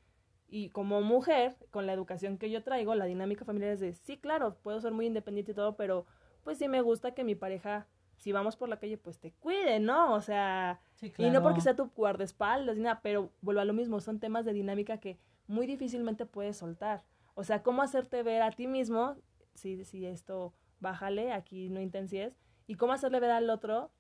y 0.48 0.68
como 0.70 1.00
mujer, 1.00 1.56
con 1.70 1.86
la 1.86 1.92
educación 1.92 2.38
que 2.38 2.50
yo 2.50 2.62
traigo, 2.62 2.94
la 2.94 3.06
dinámica 3.06 3.44
familiar 3.44 3.72
es 3.72 3.80
de, 3.80 3.92
sí, 3.92 4.18
claro, 4.18 4.56
puedo 4.62 4.80
ser 4.80 4.92
muy 4.92 5.06
independiente 5.06 5.52
y 5.52 5.54
todo, 5.54 5.76
pero 5.76 6.06
pues 6.42 6.58
sí 6.58 6.68
me 6.68 6.82
gusta 6.82 7.14
que 7.14 7.24
mi 7.24 7.34
pareja 7.34 7.86
si 8.16 8.32
vamos 8.32 8.56
por 8.56 8.68
la 8.68 8.78
calle, 8.78 8.96
pues 8.96 9.18
te 9.18 9.32
cuide, 9.32 9.80
¿no? 9.80 10.14
O 10.14 10.20
sea, 10.20 10.80
Sí, 10.94 11.12
y 11.18 11.30
no 11.30 11.42
porque 11.42 11.60
sea 11.60 11.76
tu 11.76 11.90
guardaespaldas 11.90 12.76
ni 12.76 12.82
nada, 12.82 13.00
pero 13.02 13.30
vuelvo 13.42 13.60
a 13.60 13.64
lo 13.64 13.74
mismo, 13.74 14.00
son 14.00 14.20
temas 14.20 14.44
de 14.44 14.52
dinámica 14.52 14.98
que 14.98 15.18
muy 15.46 15.66
difícilmente 15.66 16.24
puedes 16.24 16.56
soltar. 16.56 17.04
O 17.34 17.44
sea, 17.44 17.62
cómo 17.62 17.82
hacerte 17.82 18.22
ver 18.22 18.42
a 18.42 18.50
ti 18.50 18.66
mismo, 18.66 19.16
si, 19.54 19.84
si 19.84 20.06
esto, 20.06 20.54
bájale, 20.80 21.32
aquí 21.32 21.68
no 21.68 21.80
intensies, 21.80 22.38
y 22.66 22.76
cómo 22.76 22.92
hacerle 22.92 23.20
ver 23.20 23.30
al 23.30 23.50
otro 23.50 23.90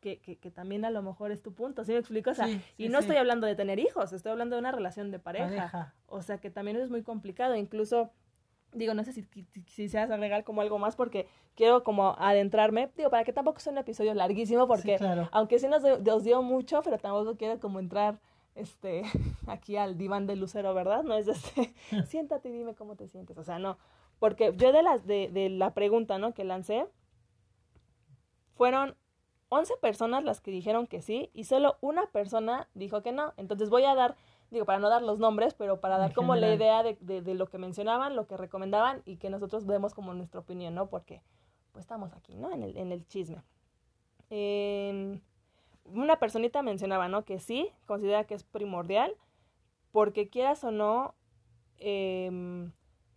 que, 0.00 0.20
que, 0.20 0.36
que 0.38 0.50
también 0.50 0.84
a 0.84 0.90
lo 0.90 1.02
mejor 1.02 1.32
es 1.32 1.42
tu 1.42 1.52
punto, 1.54 1.84
¿sí 1.84 1.92
me 1.92 1.98
explico? 1.98 2.30
O 2.30 2.34
sea, 2.34 2.46
Sí, 2.46 2.60
sí, 2.76 2.84
y 2.84 2.88
no 2.88 2.98
sí. 2.98 3.04
estoy 3.04 3.16
hablando 3.16 3.46
de 3.46 3.54
tener 3.56 3.78
hijos, 3.78 4.12
estoy 4.12 4.32
hablando 4.32 4.56
de 4.56 4.60
una 4.60 4.72
relación 4.72 5.10
de 5.10 5.18
pareja. 5.18 5.46
Pareja. 5.46 5.94
O 6.06 6.22
sea, 6.22 6.38
que 6.38 6.50
también 6.50 6.76
es 6.76 6.88
muy 6.90 7.02
complicado, 7.02 7.56
incluso, 7.56 8.10
digo, 8.72 8.94
no 8.94 9.02
sé 9.04 9.12
si, 9.12 9.26
si, 9.66 9.88
seas 9.88 10.10
agregar 10.10 10.44
como 10.44 10.60
algo 10.60 10.78
más, 10.78 10.94
porque 10.96 11.26
quiero 11.54 11.82
como 11.82 12.14
adentrarme, 12.18 12.90
digo, 12.96 13.10
para 13.10 13.24
que 13.24 13.32
tampoco 13.32 13.60
sea 13.60 13.72
un 13.72 13.78
episodio 13.78 14.14
larguísimo, 14.14 14.66
porque 14.68 14.98
Sí, 14.98 15.04
claro. 15.04 15.28
aunque 15.32 15.58
sí 15.58 15.66
nos, 15.68 15.82
dio- 15.82 15.98
nos 15.98 16.22
dio 16.24 16.42
mucho, 16.42 16.80
pero 16.82 16.98
tampoco 16.98 17.36
quiero 17.36 17.58
como 17.60 17.80
entrar 17.80 18.20
este 18.54 19.02
aquí 19.46 19.76
al 19.76 19.96
diván 19.98 20.26
de 20.26 20.36
Lucero, 20.36 20.74
¿verdad? 20.74 21.02
No 21.02 21.14
es 21.14 21.28
este, 21.28 21.72
siéntate 22.06 22.48
y 22.48 22.52
dime 22.52 22.74
cómo 22.74 22.94
te 22.96 23.08
sientes. 23.08 23.36
O 23.38 23.42
sea, 23.44 23.58
no. 23.58 23.78
Porque 24.18 24.52
yo 24.56 24.72
de 24.72 24.82
las 24.82 25.06
de, 25.06 25.28
de 25.32 25.48
la 25.48 25.74
pregunta, 25.74 26.18
¿no? 26.18 26.34
que 26.34 26.44
lancé, 26.44 26.86
fueron 28.54 28.96
11 29.50 29.74
personas 29.78 30.24
las 30.24 30.40
que 30.40 30.50
dijeron 30.50 30.86
que 30.86 31.00
sí 31.02 31.30
y 31.32 31.44
solo 31.44 31.76
una 31.80 32.06
persona 32.06 32.68
dijo 32.74 33.02
que 33.02 33.12
no. 33.12 33.32
Entonces 33.36 33.70
voy 33.70 33.84
a 33.84 33.94
dar, 33.94 34.16
digo, 34.50 34.64
para 34.66 34.78
no 34.78 34.88
dar 34.90 35.02
los 35.02 35.18
nombres, 35.18 35.54
pero 35.54 35.80
para 35.80 35.96
En 35.96 36.00
dar 36.02 36.12
como 36.14 36.34
la 36.34 36.48
idea 36.54 36.82
de, 36.82 36.98
de, 37.00 37.22
de 37.22 37.34
lo 37.34 37.46
que 37.48 37.58
mencionaban, 37.58 38.14
lo 38.16 38.26
que 38.26 38.36
recomendaban 38.36 39.02
y 39.06 39.16
que 39.16 39.30
nosotros 39.30 39.66
demos 39.66 39.94
como 39.94 40.12
nuestra 40.14 40.40
opinión, 40.40 40.74
¿no? 40.74 40.88
Porque 40.88 41.22
pues 41.72 41.84
estamos 41.84 42.12
aquí, 42.12 42.34
¿no? 42.36 42.50
En 42.50 42.62
el, 42.62 42.76
en 42.76 42.92
el 42.92 43.06
chisme. 43.06 43.42
En- 44.30 45.22
una 45.84 46.18
personita 46.18 46.60
mencionaba, 46.62 47.08
¿no? 47.08 47.24
Que 47.24 47.38
sí, 47.38 47.70
considera 47.86 48.24
que 48.24 48.34
es 48.34 48.44
primordial, 48.44 49.14
porque 49.92 50.28
quieras 50.28 50.62
o 50.64 50.70
no, 50.70 51.14
em, 51.78 52.72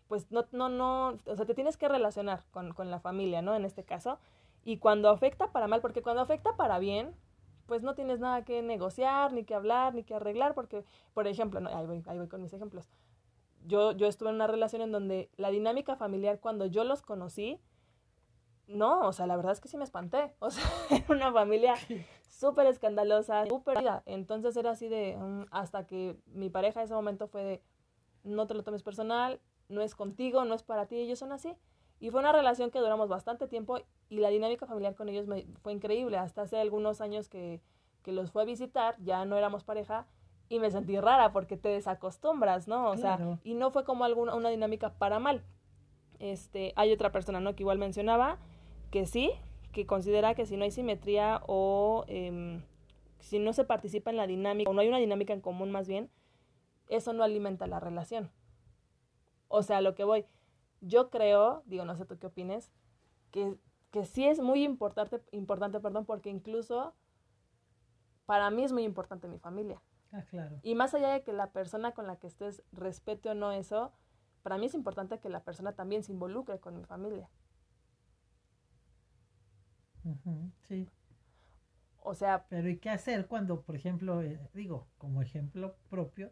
pues 0.08 0.32
no, 0.32 0.46
no, 0.54 0.70
no, 0.70 1.10
o 1.26 1.36
sea, 1.36 1.46
te 1.46 1.54
tienes 1.54 1.76
que 1.76 1.90
relacionar 1.90 2.46
con, 2.52 2.74
con 2.74 2.90
la 2.90 3.00
familia, 3.02 3.42
¿no? 3.42 3.56
En 3.56 3.66
este 3.66 3.84
caso. 3.84 4.20
Y 4.64 4.78
cuando 4.78 5.10
afecta 5.10 5.52
para 5.52 5.68
mal, 5.68 5.82
porque 5.82 6.02
cuando 6.02 6.22
afecta 6.22 6.56
para 6.56 6.80
bien, 6.80 7.16
pues 7.66 7.84
no 7.84 7.96
tienes 7.96 8.20
nada 8.20 8.44
que 8.44 8.62
negociar, 8.62 9.34
ni 9.34 9.44
que 9.44 9.56
hablar, 9.56 9.94
ni 9.96 10.04
que 10.04 10.14
arreglar, 10.14 10.54
porque, 10.54 10.84
por 11.14 11.28
ejemplo, 11.28 11.60
no, 11.60 11.70
ahí, 11.70 11.86
voy, 11.86 12.04
ahí 12.06 12.18
voy 12.18 12.28
con 12.28 12.42
mis 12.42 12.54
ejemplos. 12.54 12.90
Yo, 13.66 13.92
yo 13.94 14.08
estuve 14.08 14.30
en 14.30 14.36
una 14.36 14.48
relación 14.48 14.82
en 14.82 14.92
donde 14.92 15.30
la 15.38 15.52
dinámica 15.52 15.96
familiar, 15.96 16.40
cuando 16.40 16.66
yo 16.66 16.84
los 16.84 17.02
conocí, 17.02 17.60
no, 18.68 19.02
o 19.02 19.14
sea, 19.14 19.28
la 19.28 19.36
verdad 19.36 19.52
es 19.52 19.60
que 19.60 19.68
sí 19.68 19.78
me 19.78 19.84
espanté. 19.84 20.34
O 20.40 20.50
sea, 20.50 20.64
era 20.90 21.06
una 21.10 21.32
familia 21.32 21.76
súper 22.30 22.68
escandalosa, 22.68 23.46
súper... 23.48 23.78
Entonces 24.06 24.56
era 24.56 24.72
así 24.72 24.88
de, 24.88 25.18
mm, 25.18 25.46
hasta 25.52 25.86
que 25.86 26.18
mi 26.28 26.50
pareja 26.50 26.80
en 26.80 26.86
ese 26.86 26.94
momento 26.94 27.28
fue 27.28 27.44
de, 27.44 27.64
no 28.24 28.48
te 28.48 28.54
lo 28.54 28.64
tomes 28.64 28.84
personal, 28.84 29.40
no 29.70 29.82
es 29.82 29.96
contigo, 29.96 30.46
no 30.46 30.56
es 30.56 30.64
para 30.64 30.88
ti, 30.88 30.98
ellos 30.98 31.20
son 31.20 31.32
así. 31.32 31.56
Y 32.02 32.10
fue 32.10 32.20
una 32.20 32.34
relación 32.34 32.72
que 32.72 32.80
duramos 32.80 33.08
bastante 33.08 33.48
tiempo 33.48 33.78
y 34.10 34.20
la 34.20 34.30
dinámica 34.30 34.66
familiar 34.66 34.96
con 34.96 35.08
ellos 35.08 35.28
me, 35.28 35.46
fue 35.62 35.72
increíble. 35.72 36.18
Hasta 36.18 36.42
hace 36.42 36.60
algunos 36.60 37.00
años 37.00 37.30
que, 37.30 37.62
que 38.02 38.12
los 38.12 38.32
fue 38.32 38.42
a 38.42 38.46
visitar, 38.46 38.96
ya 39.00 39.24
no 39.24 39.38
éramos 39.38 39.64
pareja 39.64 40.08
y 40.50 40.60
me 40.60 40.72
sentí 40.72 41.00
rara 41.00 41.32
porque 41.32 41.56
te 41.56 41.70
desacostumbras, 41.70 42.68
¿no? 42.68 42.90
O 42.90 42.98
sea, 42.98 43.40
y 43.44 43.54
no 43.54 43.72
fue 43.72 43.86
como 43.86 44.04
alguna 44.04 44.36
una 44.36 44.50
dinámica 44.50 44.94
para 44.96 45.20
mal. 45.20 45.44
Este, 46.20 46.74
hay 46.76 46.92
otra 46.92 47.12
persona, 47.12 47.40
¿no? 47.40 47.56
Que 47.56 47.64
igual 47.64 47.78
mencionaba 47.78 48.38
que 48.90 49.06
sí, 49.06 49.32
que 49.72 49.86
considera 49.86 50.36
que 50.36 50.46
si 50.46 50.58
no 50.58 50.64
hay 50.64 50.72
simetría 50.72 51.42
o 51.48 52.04
em, 52.08 52.64
si 53.20 53.40
no 53.40 53.54
se 53.54 53.64
participa 53.64 54.10
en 54.10 54.18
la 54.18 54.28
dinámica 54.28 54.70
o 54.70 54.74
no 54.74 54.82
hay 54.82 54.88
una 54.88 54.98
dinámica 54.98 55.34
en 55.34 55.40
común 55.40 55.72
más 55.72 55.88
bien, 55.88 56.10
eso 56.90 57.14
no 57.14 57.24
alimenta 57.24 57.68
la 57.68 57.80
relación. 57.80 58.32
O 59.48 59.64
sea, 59.64 59.82
lo 59.82 59.96
que 59.96 60.04
voy, 60.04 60.26
yo 60.82 61.10
creo, 61.10 61.64
digo, 61.66 61.86
no 61.86 61.96
sé 61.96 62.06
tú 62.06 62.18
qué 62.20 62.28
opines, 62.28 62.72
que, 63.32 63.56
que 63.92 64.06
sí 64.06 64.26
es 64.28 64.40
muy 64.42 64.64
importante, 64.64 65.22
importante, 65.32 65.80
perdón, 65.80 66.06
porque 66.06 66.30
incluso 66.30 66.96
para 68.26 68.50
mí 68.50 68.64
es 68.64 68.72
muy 68.72 68.84
importante 68.84 69.28
mi 69.28 69.38
familia. 69.40 69.82
Ah, 70.14 70.24
claro. 70.30 70.62
Y 70.64 70.76
más 70.76 70.94
allá 70.94 71.10
de 71.10 71.24
que 71.24 71.34
la 71.34 71.52
persona 71.52 71.94
con 71.94 72.08
la 72.08 72.18
que 72.18 72.28
estés 72.28 72.64
respete 72.72 73.30
o 73.30 73.36
no 73.36 73.52
eso, 73.52 73.94
para 74.44 74.58
mí 74.58 74.68
es 74.68 74.74
importante 74.76 75.20
que 75.20 75.30
la 75.30 75.44
persona 75.44 75.74
también 75.74 76.04
se 76.04 76.14
involucre 76.14 76.60
con 76.60 76.78
mi 76.78 76.86
familia. 76.86 77.30
Ujú, 80.06 80.52
Sí. 80.68 80.88
O 82.04 82.14
sea, 82.16 82.46
Pero 82.50 82.70
¿y 82.70 82.78
qué 82.78 82.90
hacer 82.90 83.28
cuando, 83.28 83.62
por 83.62 83.76
ejemplo, 83.76 84.22
eh, 84.22 84.40
digo, 84.54 84.88
como 84.98 85.22
ejemplo 85.22 85.76
propio, 85.90 86.32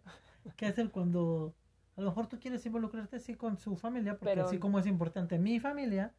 qué 0.57 0.65
hacer 0.67 0.91
cuando 0.91 1.55
a 1.99 2.01
lo 2.01 2.09
mejor 2.09 2.27
tú 2.27 2.39
quieres 2.39 2.65
involucrarte 2.65 3.19
sí 3.19 3.35
con 3.35 3.57
su 3.57 3.75
familia, 3.75 4.13
porque 4.17 4.33
Pero- 4.35 4.45
así 4.45 4.57
como 4.57 4.79
es 4.79 4.85
importante 4.87 5.37
mi 5.37 5.59
familia, 5.59 6.13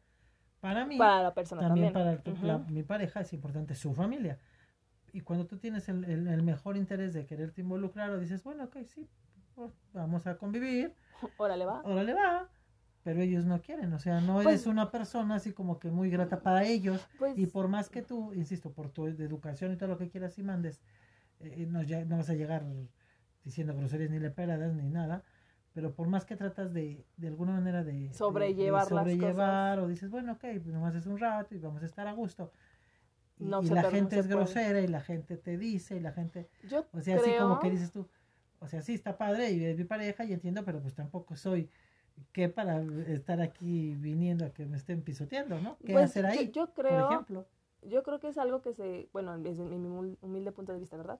para 0.59 0.85
mí, 0.85 0.97
para 0.97 1.23
la 1.23 1.33
persona 1.33 1.61
también, 1.61 1.91
también. 1.91 2.17
para 2.17 2.23
tu- 2.23 2.31
Ujú. 2.31 2.45
la- 2.45 2.59
mi 2.59 2.83
pareja 2.83 3.21
es 3.21 3.33
importante 3.33 3.73
su 3.75 3.93
familia. 3.93 4.37
Y 5.11 5.21
cuando 5.21 5.45
tú 5.47 5.57
tienes 5.57 5.89
el, 5.89 6.05
el- 6.05 6.27
el 6.27 6.43
mejor 6.43 6.77
interés 6.77 7.13
de 7.13 7.25
quererte 7.25 7.61
involucrar, 7.61 8.11
o 8.11 8.19
dices, 8.19 8.43
bueno, 8.43 8.65
ok, 8.65 8.77
sí, 8.85 9.09
pues, 9.55 9.71
vamos 9.93 10.27
a 10.27 10.37
convivir, 10.37 10.93
Órale, 11.37 11.65
va. 11.65 11.81
órale 11.83 12.13
va, 12.13 12.47
pero 13.03 13.19
ellos 13.21 13.45
no 13.45 13.59
quieren, 13.61 13.91
o 13.93 13.99
sea, 13.99 14.21
no 14.21 14.35
Pues- 14.35 14.47
eres 14.47 14.67
una 14.67 14.91
persona 14.91 15.35
así 15.35 15.51
como 15.51 15.79
que 15.79 15.89
muy 15.89 16.11
grata 16.11 16.41
para 16.41 16.63
ellos, 16.63 17.05
Pues, 17.17 17.37
y 17.37 17.47
por 17.47 17.67
más 17.67 17.89
que 17.89 18.03
tú, 18.03 18.31
insisto, 18.33 18.71
por 18.71 18.89
tu 18.91 19.07
educación 19.07 19.73
y 19.73 19.77
todo 19.77 19.89
lo 19.89 19.97
que 19.97 20.09
quieras 20.09 20.37
y 20.37 20.43
mandes, 20.43 20.81
eh, 21.39 21.65
no, 21.67 21.81
ya- 21.81 22.05
no 22.05 22.17
vas 22.17 22.29
a 22.29 22.35
llegar 22.35 22.63
diciendo 23.43 23.73
groserías 23.75 24.11
ni 24.11 24.19
leperadas 24.19 24.75
ni 24.75 24.87
nada, 24.91 25.23
pero 25.73 25.93
por 25.93 26.07
más 26.07 26.25
que 26.25 26.35
tratas 26.35 26.73
de, 26.73 27.05
de 27.17 27.27
alguna 27.27 27.53
manera 27.53 27.83
de, 27.83 27.93
de- 27.93 28.07
de 28.09 28.13
Sobrellevar 28.13 28.83
las 28.83 28.89
sobrellevar, 28.89 29.79
o 29.79 29.87
dices, 29.87 30.09
bueno, 30.09 30.33
ok, 30.33 30.39
pues 30.41 30.67
nomás 30.67 30.95
es 30.95 31.05
un 31.05 31.17
rato 31.19 31.55
y 31.55 31.59
vamos 31.59 31.81
a 31.83 31.85
estar 31.85 32.07
a 32.07 32.13
gusto. 32.13 32.51
Y, 33.39 33.45
No 33.45 33.61
y 33.61 33.69
la 33.69 33.81
per- 33.83 33.91
gente 33.91 34.17
es 34.19 34.27
puede. 34.27 34.35
grosera 34.35 34.81
y 34.81 34.87
la 34.87 35.01
gente 35.01 35.37
te 35.37 35.57
dice 35.57 35.95
y 35.97 35.99
la 35.99 36.11
gente, 36.11 36.47
yo 36.69 36.85
o 36.91 37.01
sea, 37.01 37.17
creo, 37.17 37.31
así 37.31 37.37
como 37.39 37.59
que 37.59 37.69
dices 37.71 37.91
tú, 37.91 38.07
o 38.59 38.67
sea, 38.67 38.81
sí 38.81 38.93
está 38.93 39.17
padre 39.17 39.51
y 39.51 39.63
es 39.65 39.77
mi 39.77 39.83
pareja 39.85 40.23
y 40.25 40.33
entiendo, 40.33 40.63
pero 40.65 40.81
pues 40.81 40.93
tampoco 40.93 41.35
soy 41.35 41.69
que 42.33 42.49
para 42.49 42.81
estar 43.07 43.41
aquí 43.41 43.95
viniendo 43.95 44.45
a 44.45 44.49
que 44.53 44.65
me 44.65 44.77
estén 44.77 45.01
pisoteando, 45.01 45.59
¿no? 45.61 45.77
¿Qué 45.85 45.93
pues, 45.93 46.05
hacer 46.05 46.25
ahí? 46.25 46.47
Yo, 46.47 46.51
yo 46.53 46.73
por 46.73 46.85
creo, 46.85 47.05
ejemplo. 47.05 47.45
yo 47.83 48.03
creo 48.03 48.19
que 48.19 48.27
es 48.27 48.37
algo 48.37 48.61
que 48.61 48.73
se, 48.73 49.09
bueno, 49.13 49.37
desde 49.39 49.63
mi 49.63 49.77
humil- 49.77 50.17
humilde 50.21 50.51
punto 50.51 50.73
de 50.73 50.79
vista, 50.79 50.97
¿verdad? 50.97 51.19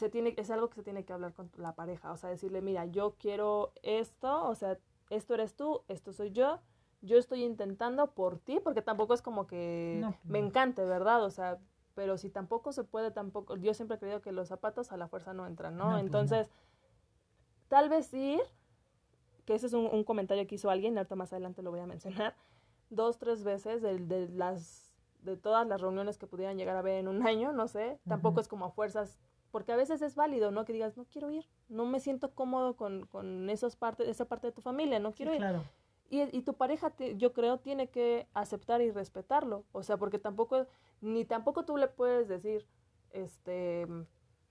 Se 0.00 0.08
tiene, 0.08 0.32
es 0.38 0.50
algo 0.50 0.70
que 0.70 0.76
se 0.76 0.82
tiene 0.82 1.04
que 1.04 1.12
hablar 1.12 1.34
con 1.34 1.50
la 1.58 1.74
pareja, 1.74 2.10
o 2.10 2.16
sea, 2.16 2.30
decirle, 2.30 2.62
mira, 2.62 2.86
yo 2.86 3.16
quiero 3.18 3.72
esto, 3.82 4.48
o 4.48 4.54
sea, 4.54 4.78
esto 5.10 5.34
eres 5.34 5.54
tú, 5.56 5.82
esto 5.88 6.14
soy 6.14 6.30
yo, 6.30 6.58
yo 7.02 7.18
estoy 7.18 7.44
intentando 7.44 8.10
por 8.12 8.38
ti, 8.38 8.60
porque 8.60 8.80
tampoco 8.80 9.12
es 9.12 9.20
como 9.20 9.46
que 9.46 9.98
No, 10.00 10.14
me 10.24 10.40
no. 10.40 10.46
encante, 10.46 10.82
¿verdad? 10.86 11.22
O 11.22 11.30
sea, 11.30 11.58
pero 11.94 12.16
si 12.16 12.30
tampoco 12.30 12.72
se 12.72 12.82
puede, 12.82 13.10
tampoco, 13.10 13.56
yo 13.58 13.74
siempre 13.74 13.96
he 13.96 14.00
creído 14.00 14.22
que 14.22 14.32
los 14.32 14.48
zapatos 14.48 14.90
a 14.90 14.96
la 14.96 15.06
fuerza 15.06 15.34
no 15.34 15.46
entran, 15.46 15.76
¿no? 15.76 15.84
No, 15.84 15.90
pues. 15.90 16.04
Entonces, 16.06 16.50
tal 17.68 17.90
vez 17.90 18.12
ir, 18.14 18.40
que 19.44 19.54
ese 19.54 19.66
es 19.66 19.74
un, 19.74 19.84
un 19.84 20.02
comentario 20.04 20.46
que 20.46 20.54
hizo 20.54 20.70
alguien, 20.70 20.96
ahorita 20.96 21.14
más 21.14 21.32
adelante 21.34 21.60
lo 21.62 21.70
voy 21.72 21.80
a 21.80 21.86
mencionar, 21.86 22.34
dos, 22.88 23.18
tres 23.18 23.44
veces 23.44 23.82
de, 23.82 23.98
de 23.98 24.28
las 24.30 24.86
de 25.22 25.36
todas 25.36 25.66
las 25.66 25.78
reuniones 25.82 26.16
que 26.16 26.26
pudieran 26.26 26.56
llegar 26.56 26.76
a 26.76 26.78
haber 26.78 26.94
en 26.94 27.06
un 27.06 27.26
año, 27.26 27.52
no 27.52 27.68
sé, 27.68 28.00
tampoco 28.08 28.40
es 28.40 28.48
como 28.48 28.64
a 28.64 28.70
fuerzas, 28.70 29.18
porque 29.50 29.72
a 29.72 29.76
veces 29.76 30.02
es 30.02 30.14
válido, 30.14 30.50
¿no? 30.50 30.64
Que 30.64 30.72
digas, 30.72 30.96
no 30.96 31.04
quiero 31.04 31.30
ir, 31.30 31.46
no 31.68 31.84
me 31.86 32.00
siento 32.00 32.32
cómodo 32.34 32.76
con, 32.76 33.06
con 33.06 33.48
esas 33.50 33.76
partes, 33.76 34.08
esa 34.08 34.24
parte 34.26 34.46
de 34.48 34.52
tu 34.52 34.60
familia, 34.62 34.98
no 35.00 35.10
Sí, 35.10 35.16
quiero 35.18 35.32
ir. 35.32 35.38
claro. 35.38 35.64
Y, 36.08 36.22
y 36.36 36.42
tu 36.42 36.54
pareja, 36.54 36.90
te- 36.90 37.16
yo 37.16 37.32
creo, 37.32 37.58
tiene 37.58 37.88
que 37.88 38.26
aceptar 38.34 38.80
y 38.82 38.90
respetarlo. 38.90 39.64
O 39.72 39.82
sea, 39.84 39.96
porque 39.96 40.18
tampoco, 40.18 40.66
ni 41.00 41.24
tampoco 41.24 41.64
tú 41.64 41.76
le 41.76 41.86
puedes 41.86 42.26
decir, 42.28 42.66
este, 43.12 43.86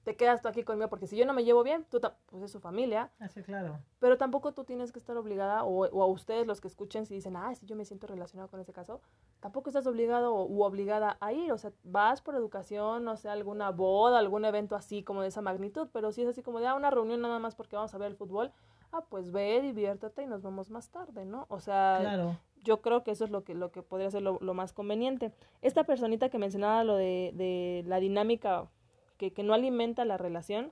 te 0.10 0.16
quedas 0.16 0.42
tú 0.42 0.48
aquí 0.48 0.64
conmigo, 0.64 0.90
porque 0.90 1.06
si 1.06 1.16
yo 1.16 1.24
no 1.28 1.34
me 1.34 1.44
llevo 1.44 1.62
bien, 1.62 1.86
tú, 1.92 2.02
pues 2.32 2.42
es 2.42 2.52
su 2.52 2.60
familia, 2.60 3.12
Ah, 3.20 3.28
sí, 3.28 3.44
claro. 3.44 3.78
pero 4.00 4.18
tampoco 4.18 4.54
tú 4.56 4.64
tienes 4.64 4.92
que 4.92 4.98
estar 4.98 5.16
obligada, 5.18 5.64
o, 5.66 5.86
o 5.88 6.02
a 6.02 6.08
ustedes 6.08 6.48
los 6.48 6.60
que 6.62 6.68
escuchen, 6.68 7.06
si 7.06 7.14
dicen, 7.14 7.36
ah, 7.36 7.54
si 7.54 7.68
yo 7.68 7.76
me 7.76 7.86
siento 7.86 8.08
relacionado 8.08 8.50
con 8.50 8.60
ese 8.60 8.74
caso, 8.74 9.02
tampoco 9.40 9.70
estás 9.70 9.86
obligado 9.86 10.34
o, 10.34 10.46
u 10.48 10.64
obligada 10.64 11.18
a 11.22 11.32
ir. 11.32 11.52
O 11.52 11.60
sea, 11.60 11.72
vas 11.84 12.24
por 12.24 12.34
educación, 12.34 13.04
no 13.04 13.18
sé, 13.18 13.30
alguna 13.30 13.70
boda, 13.70 14.18
algún 14.18 14.46
evento 14.46 14.76
así 14.76 15.04
como 15.04 15.22
de 15.22 15.28
esa 15.28 15.44
magnitud, 15.44 15.90
pero 15.94 16.12
si 16.12 16.24
es 16.24 16.28
así 16.30 16.42
como 16.42 16.60
de, 16.60 16.66
ah, 16.66 16.74
una 16.74 16.90
reunión 16.90 17.22
nada 17.22 17.38
más 17.38 17.54
porque 17.54 17.76
vamos 17.76 17.94
a 17.94 18.00
ver 18.00 18.08
el 18.08 18.16
fútbol, 18.18 18.52
ah, 18.92 19.02
pues 19.10 19.32
ve, 19.32 19.62
diviértete 19.62 20.24
y 20.24 20.26
nos 20.26 20.42
vemos 20.42 20.72
más 20.72 20.90
tarde, 20.90 21.24
¿no? 21.26 21.46
O 21.50 21.60
sea, 21.60 21.98
Claro. 22.02 22.36
yo 22.64 22.82
creo 22.82 23.04
que 23.04 23.12
eso 23.12 23.26
es 23.26 23.30
lo 23.30 23.44
que, 23.44 23.54
lo 23.54 23.70
que 23.72 23.84
podría 23.84 24.10
ser 24.10 24.24
lo, 24.24 24.40
lo 24.42 24.56
más 24.56 24.74
conveniente. 24.74 25.32
Esta 25.62 25.84
personita 25.84 26.30
que 26.30 26.40
mencionaba 26.40 26.84
lo 26.84 26.96
de, 26.96 27.32
de 27.36 27.84
la 27.86 28.00
dinámica 28.00 28.68
que, 29.20 29.34
que 29.34 29.44
no 29.44 29.54
alimenta 29.54 30.06
la 30.06 30.18
relación, 30.18 30.72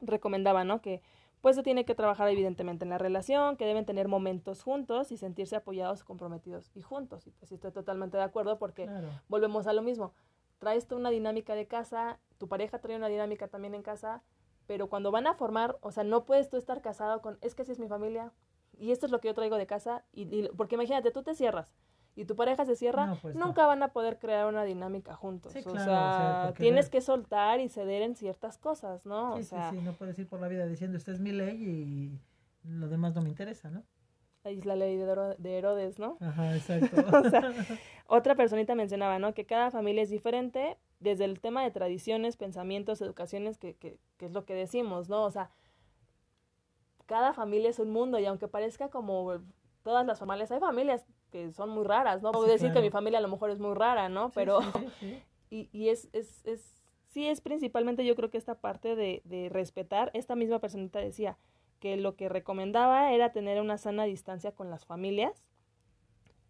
recomendaba, 0.00 0.62
¿no? 0.62 0.80
Que 0.80 1.02
pues 1.40 1.56
se 1.56 1.62
tiene 1.62 1.86
que 1.86 1.94
trabajar 1.94 2.28
evidentemente 2.28 2.84
en 2.84 2.90
la 2.90 2.98
relación, 2.98 3.56
que 3.56 3.64
deben 3.64 3.86
tener 3.86 4.08
momentos 4.08 4.62
juntos 4.62 5.10
y 5.10 5.16
sentirse 5.16 5.56
apoyados, 5.56 6.04
comprometidos 6.04 6.70
y 6.74 6.82
juntos. 6.82 7.26
Y 7.26 7.30
pues 7.30 7.50
estoy 7.50 7.72
totalmente 7.72 8.18
de 8.18 8.22
acuerdo 8.22 8.58
porque 8.58 8.88
volvemos 9.28 9.66
a 9.66 9.72
lo 9.72 9.80
mismo. 9.80 10.12
Traes 10.58 10.86
tú 10.86 10.96
una 10.96 11.08
dinámica 11.08 11.54
de 11.54 11.66
casa, 11.66 12.18
tu 12.36 12.46
pareja 12.46 12.78
trae 12.78 12.94
una 12.94 13.08
dinámica 13.08 13.48
también 13.48 13.74
en 13.74 13.82
casa, 13.82 14.22
pero 14.66 14.88
cuando 14.88 15.10
van 15.10 15.26
a 15.26 15.34
formar, 15.34 15.78
o 15.80 15.90
sea, 15.90 16.04
no 16.04 16.26
puedes 16.26 16.50
tú 16.50 16.58
estar 16.58 16.82
casado 16.82 17.22
con, 17.22 17.38
es 17.40 17.54
que 17.54 17.62
así 17.62 17.72
es 17.72 17.78
mi 17.78 17.88
familia 17.88 18.32
y 18.78 18.92
esto 18.92 19.06
es 19.06 19.12
lo 19.12 19.20
que 19.20 19.28
yo 19.28 19.34
traigo 19.34 19.56
de 19.56 19.66
casa, 19.66 20.04
y 20.12 20.48
porque 20.56 20.74
imagínate, 20.74 21.10
tú 21.10 21.22
te 21.22 21.34
cierras 21.34 21.74
y 22.16 22.24
tu 22.24 22.36
pareja 22.36 22.64
se 22.66 22.76
cierra, 22.76 23.16
pues 23.22 23.34
nunca 23.34 23.66
van 23.66 23.82
a 23.82 23.88
poder 23.88 24.18
crear 24.18 24.46
una 24.46 24.64
dinámica 24.64 25.14
juntos. 25.14 25.54
o, 25.54 25.78
sea, 25.78 26.52
tienes 26.56 26.90
que 26.90 27.00
soltar 27.00 27.60
y 27.60 27.68
ceder 27.68 28.02
en 28.02 28.16
ciertas 28.16 28.58
cosas, 28.58 29.06
¿no? 29.06 29.36
Sí, 29.36 29.42
o 29.42 29.44
sea, 29.44 29.70
sí, 29.70 29.78
sí, 29.78 29.82
no 29.82 29.92
puedes 29.94 30.18
ir 30.18 30.28
por 30.28 30.40
la 30.40 30.48
vida 30.48 30.66
diciendo, 30.66 30.96
esta 30.96 31.12
es 31.12 31.20
mi 31.20 31.32
ley 31.32 31.56
y 31.62 32.20
lo 32.68 32.88
demás 32.88 33.14
no 33.14 33.22
me 33.22 33.28
interesa, 33.28 33.70
¿no? 33.70 33.84
Ahí 34.42 34.58
es 34.58 34.64
la 34.64 34.74
ley 34.74 34.96
de, 34.96 35.58
Herodes, 35.58 35.98
¿no? 35.98 36.16
Ajá, 36.20 36.56
exacto. 36.56 36.96
o 37.26 37.30
sea, 37.30 37.42
otra 38.06 38.34
personita 38.34 38.74
mencionaba, 38.74 39.18
¿no? 39.18 39.34
Que 39.34 39.44
cada 39.44 39.70
familia 39.70 40.02
es 40.02 40.10
diferente 40.10 40.78
desde 40.98 41.24
el 41.24 41.40
tema 41.40 41.62
de 41.62 41.70
tradiciones, 41.70 42.36
pensamientos, 42.36 43.00
educaciones, 43.02 43.58
que, 43.58 43.76
que, 43.76 43.98
que 44.16 44.26
es 44.26 44.32
lo 44.32 44.44
que 44.44 44.54
decimos, 44.54 45.08
¿no? 45.08 45.24
O 45.24 45.30
sea, 45.30 45.50
cada 47.06 47.34
familia 47.34 47.70
es 47.70 47.78
un 47.78 47.90
mundo 47.90 48.18
y 48.18 48.26
aunque 48.26 48.48
parezca 48.48 48.88
como 48.88 49.40
todas 49.82 50.06
las 50.06 50.18
familias, 50.18 50.50
hay 50.52 50.60
familias 50.60 51.06
que 51.30 51.52
son 51.52 51.70
muy 51.70 51.84
raras, 51.84 52.22
¿no? 52.22 52.32
Puedo 52.32 52.46
decir 52.46 52.72
que 52.72 52.80
mi 52.80 52.90
familia 52.90 53.18
a 53.18 53.22
lo 53.22 53.28
mejor 53.28 53.50
es 53.50 53.58
muy 53.58 53.74
rara, 53.74 54.08
¿no? 54.08 54.30
Pero, 54.30 54.60
y, 55.50 55.68
y 55.72 55.88
es, 55.88 56.08
es, 56.12 56.44
es, 56.44 56.82
sí 57.08 57.26
es 57.26 57.40
principalmente 57.40 58.04
yo 58.04 58.14
creo 58.16 58.30
que 58.30 58.38
esta 58.38 58.56
parte 58.56 58.96
de, 58.96 59.22
de 59.24 59.48
respetar, 59.48 60.10
esta 60.14 60.36
misma 60.36 60.58
personita 60.58 60.98
decía 60.98 61.38
que 61.78 61.96
lo 61.96 62.14
que 62.14 62.28
recomendaba 62.28 63.12
era 63.12 63.32
tener 63.32 63.60
una 63.60 63.78
sana 63.78 64.04
distancia 64.04 64.52
con 64.52 64.70
las 64.70 64.84
familias 64.84 65.50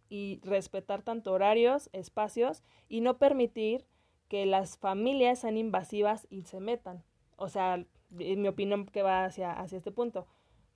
y 0.08 0.40
respetar 0.42 1.02
tanto 1.02 1.32
horarios, 1.32 1.88
espacios 1.92 2.64
y 2.88 3.00
no 3.00 3.18
permitir 3.18 3.86
que 4.28 4.44
las 4.44 4.76
familias 4.76 5.40
sean 5.40 5.56
invasivas 5.56 6.26
y 6.30 6.42
se 6.42 6.60
metan. 6.60 7.04
O 7.36 7.48
sea, 7.48 7.84
en 8.18 8.42
mi 8.42 8.48
opinión 8.48 8.86
que 8.86 9.02
va 9.02 9.24
hacia, 9.24 9.52
hacia 9.52 9.78
este 9.78 9.92
punto 9.92 10.26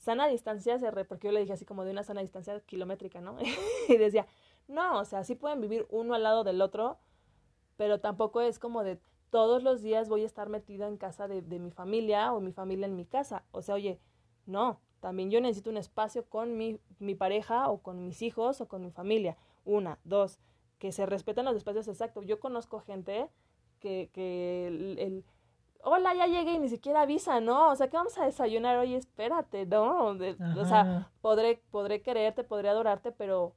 sana 0.04 0.28
distancia 0.28 0.78
se 0.78 0.90
re, 0.90 1.04
porque 1.04 1.28
yo 1.28 1.32
le 1.32 1.40
dije 1.40 1.54
así 1.54 1.64
como 1.64 1.84
de 1.84 1.90
una 1.90 2.04
sana 2.04 2.20
distancia 2.20 2.60
kilométrica, 2.60 3.20
¿no? 3.20 3.36
y 3.88 3.96
decía, 3.96 4.26
no, 4.68 5.00
o 5.00 5.04
sea, 5.04 5.24
sí 5.24 5.34
pueden 5.34 5.60
vivir 5.60 5.86
uno 5.90 6.14
al 6.14 6.22
lado 6.22 6.44
del 6.44 6.60
otro, 6.60 6.98
pero 7.76 8.00
tampoco 8.00 8.42
es 8.42 8.58
como 8.58 8.84
de 8.84 9.00
todos 9.30 9.62
los 9.62 9.82
días 9.82 10.08
voy 10.08 10.22
a 10.22 10.26
estar 10.26 10.48
metida 10.48 10.86
en 10.86 10.98
casa 10.98 11.26
de, 11.26 11.42
mi 11.58 11.70
familia 11.70 12.32
o 12.32 12.40
mi 12.40 12.52
familia 12.52 12.86
en 12.86 12.94
mi 12.94 13.06
casa. 13.06 13.44
O 13.50 13.62
sea, 13.62 13.74
oye, 13.74 13.98
no, 14.46 14.78
también 15.00 15.30
yo 15.30 15.40
necesito 15.40 15.70
un 15.70 15.78
espacio 15.78 16.26
con 16.26 16.56
mi, 16.56 16.78
mi 16.98 17.14
pareja 17.14 17.68
o 17.68 17.78
con 17.78 18.04
mis 18.06 18.22
hijos 18.22 18.60
o 18.60 18.68
con 18.68 18.82
mi 18.82 18.90
familia. 18.90 19.36
Una, 19.64 19.98
dos, 20.04 20.38
que 20.78 20.92
se 20.92 21.06
respetan 21.06 21.46
los 21.46 21.56
espacios 21.56 21.88
exactos. 21.88 22.26
Yo 22.26 22.38
conozco 22.38 22.78
gente 22.80 23.28
que, 23.80 24.10
que 24.12 24.68
el 24.68 25.24
hola, 25.84 26.14
ya 26.14 26.26
llegué 26.26 26.54
y 26.54 26.58
ni 26.58 26.68
siquiera 26.68 27.02
avisa, 27.02 27.40
¿no? 27.40 27.70
O 27.70 27.76
sea, 27.76 27.88
¿qué 27.88 27.96
vamos 27.96 28.16
a 28.18 28.24
desayunar? 28.24 28.76
Oye, 28.78 28.96
espérate, 28.96 29.66
¿no? 29.66 30.08
o 30.08 30.64
sea, 30.64 31.10
podré, 31.20 31.62
podré 31.70 32.02
quererte, 32.02 32.42
podré 32.42 32.70
adorarte, 32.70 33.12
pero 33.12 33.54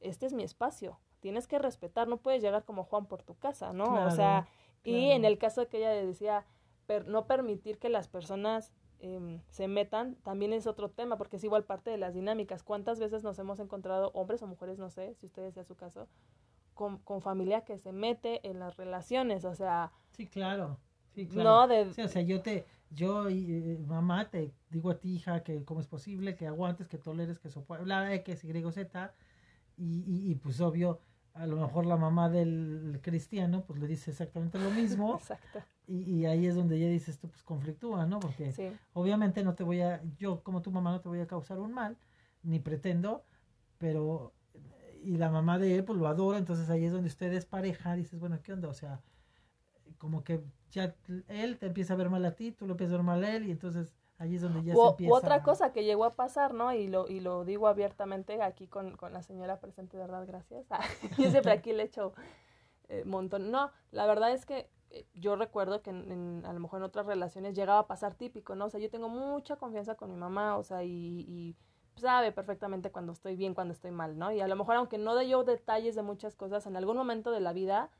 este 0.00 0.26
es 0.26 0.32
mi 0.32 0.42
espacio. 0.42 0.98
Tienes 1.20 1.46
que 1.46 1.58
respetar, 1.58 2.08
no 2.08 2.18
puedes 2.18 2.42
llegar 2.42 2.64
como 2.64 2.84
Juan 2.84 3.06
por 3.06 3.22
tu 3.22 3.36
casa, 3.36 3.72
¿no? 3.72 4.06
o 4.06 4.10
sea, 4.10 4.48
y 4.82 5.10
en 5.10 5.24
el 5.24 5.38
caso 5.38 5.60
de 5.60 5.68
que 5.68 5.78
ella 5.78 5.90
decía, 5.90 6.46
no 7.06 7.26
permitir 7.26 7.78
que 7.78 7.90
las 7.90 8.08
personas 8.08 8.72
em, 9.00 9.42
se 9.50 9.68
metan, 9.68 10.14
también 10.22 10.52
es 10.54 10.66
otro 10.66 10.90
tema, 10.90 11.18
porque 11.18 11.36
es 11.36 11.44
igual 11.44 11.64
parte 11.64 11.90
de 11.90 11.98
las 11.98 12.14
dinámicas. 12.14 12.62
¿Cuántas 12.62 12.98
veces 12.98 13.22
nos 13.22 13.38
hemos 13.38 13.60
encontrado, 13.60 14.10
hombres 14.14 14.42
o 14.42 14.46
mujeres, 14.46 14.78
no 14.78 14.88
sé, 14.88 15.14
si 15.16 15.26
ustedes 15.26 15.54
sea 15.54 15.64
su 15.64 15.76
caso, 15.76 16.08
con, 16.72 16.98
con 16.98 17.20
familia 17.20 17.62
que 17.64 17.78
se 17.78 17.92
mete 17.92 18.48
en 18.48 18.58
las 18.58 18.76
relaciones? 18.76 19.44
O 19.44 19.54
sea... 19.54 19.92
Sí, 20.12 20.26
claro 20.26 20.78
no, 21.26 21.66
de... 21.68 21.82
o 21.82 22.08
sea, 22.08 22.22
yo 22.22 22.40
te, 22.42 22.66
yo, 22.90 23.28
eh, 23.28 23.78
mamá, 23.86 24.30
te 24.30 24.52
digo 24.70 24.90
a 24.90 24.98
ti, 24.98 25.16
hija, 25.16 25.42
que 25.42 25.64
cómo 25.64 25.80
es 25.80 25.86
posible, 25.86 26.36
que 26.36 26.46
aguantes, 26.46 26.88
que 26.88 26.98
toleres, 26.98 27.38
que 27.38 27.50
soportes, 27.50 27.86
la 27.86 28.14
X, 28.14 28.44
Y, 28.44 28.72
Z, 28.72 29.14
y, 29.76 30.04
y, 30.06 30.30
y 30.30 30.34
pues 30.36 30.60
obvio, 30.60 31.00
a 31.34 31.46
lo 31.46 31.56
mejor 31.56 31.86
la 31.86 31.96
mamá 31.96 32.28
del 32.28 32.98
cristiano, 33.02 33.64
pues 33.66 33.78
le 33.78 33.86
dice 33.86 34.10
exactamente 34.10 34.58
lo 34.58 34.70
mismo. 34.70 35.16
Exacto. 35.20 35.62
Y, 35.86 36.02
y, 36.02 36.26
ahí 36.26 36.46
es 36.46 36.54
donde 36.54 36.76
ella 36.76 36.88
dices 36.88 37.18
tú, 37.18 37.28
pues 37.28 37.42
conflictúa, 37.42 38.04
¿no? 38.04 38.20
Porque 38.20 38.76
obviamente 38.92 39.42
no 39.42 39.54
te 39.54 39.62
voy 39.62 39.80
a, 39.80 40.02
yo 40.18 40.42
como 40.42 40.60
tu 40.60 40.70
mamá 40.70 40.90
no 40.90 41.00
te 41.00 41.08
voy 41.08 41.20
a 41.20 41.26
causar 41.26 41.58
un 41.60 41.72
mal, 41.72 41.96
ni 42.42 42.58
pretendo, 42.58 43.24
pero, 43.78 44.34
y 45.02 45.16
la 45.16 45.30
mamá 45.30 45.58
de 45.58 45.76
él, 45.76 45.84
pues 45.84 45.98
lo 45.98 46.08
adora, 46.08 46.38
entonces 46.38 46.68
ahí 46.68 46.84
es 46.84 46.92
donde 46.92 47.08
ustedes 47.08 47.46
pareja, 47.46 47.94
dices, 47.94 48.18
bueno, 48.18 48.38
¿qué 48.42 48.52
onda? 48.52 48.68
O 48.68 48.74
sea, 48.74 49.00
como 49.98 50.24
que 50.24 50.42
ya 50.70 50.94
él 51.28 51.58
te 51.58 51.66
empieza 51.66 51.94
a 51.94 51.96
ver 51.96 52.10
mal 52.10 52.24
a 52.24 52.34
ti, 52.34 52.52
tú 52.52 52.66
lo 52.66 52.72
empiezas 52.72 52.94
a 52.94 52.96
ver 52.98 53.06
mal 53.06 53.24
a 53.24 53.34
él 53.34 53.46
y 53.46 53.50
entonces 53.50 53.94
ahí 54.18 54.34
es 54.36 54.42
donde 54.42 54.62
ya 54.62 54.74
se 54.74 54.80
empieza. 54.80 55.14
otra 55.14 55.42
cosa 55.42 55.72
que 55.72 55.84
llegó 55.84 56.04
a 56.04 56.14
pasar, 56.14 56.54
¿no? 56.54 56.72
Y 56.72 56.88
lo, 56.88 57.08
y 57.08 57.20
lo 57.20 57.44
digo 57.44 57.68
abiertamente 57.68 58.40
aquí 58.42 58.66
con, 58.66 58.96
con 58.96 59.12
la 59.12 59.22
señora 59.22 59.60
presente, 59.60 59.96
de 59.96 60.04
verdad, 60.04 60.26
gracias. 60.26 60.66
yo 61.18 61.30
siempre 61.30 61.52
aquí 61.52 61.72
le 61.72 61.84
echo 61.84 62.12
eh, 62.88 63.04
montón. 63.04 63.50
No, 63.50 63.70
la 63.90 64.06
verdad 64.06 64.32
es 64.32 64.46
que 64.46 64.70
eh, 64.90 65.06
yo 65.14 65.36
recuerdo 65.36 65.82
que 65.82 65.90
en, 65.90 66.42
a 66.44 66.52
lo 66.52 66.60
mejor 66.60 66.80
en 66.80 66.84
otras 66.84 67.06
relaciones 67.06 67.54
llegaba 67.54 67.80
a 67.80 67.86
pasar 67.86 68.14
típico, 68.14 68.54
¿no? 68.54 68.66
O 68.66 68.70
sea, 68.70 68.80
yo 68.80 68.90
tengo 68.90 69.08
mucha 69.08 69.56
confianza 69.56 69.94
con 69.94 70.10
mi 70.10 70.16
mamá, 70.16 70.56
o 70.56 70.62
sea, 70.62 70.82
y, 70.84 71.24
y 71.28 71.56
sabe 71.96 72.32
perfectamente 72.32 72.90
cuando 72.90 73.12
estoy 73.12 73.36
bien, 73.36 73.54
cuando 73.54 73.72
estoy 73.72 73.90
mal, 73.90 74.18
¿no? 74.18 74.32
Y 74.32 74.40
a 74.40 74.48
lo 74.48 74.56
mejor 74.56 74.76
aunque 74.76 74.98
no 74.98 75.14
dé 75.14 75.28
yo 75.28 75.44
detalles 75.44 75.94
de 75.94 76.02
muchas 76.02 76.34
cosas, 76.34 76.66
en 76.66 76.76
algún 76.76 76.96
momento 76.96 77.30
de 77.30 77.40
la 77.40 77.52
vida 77.52 77.90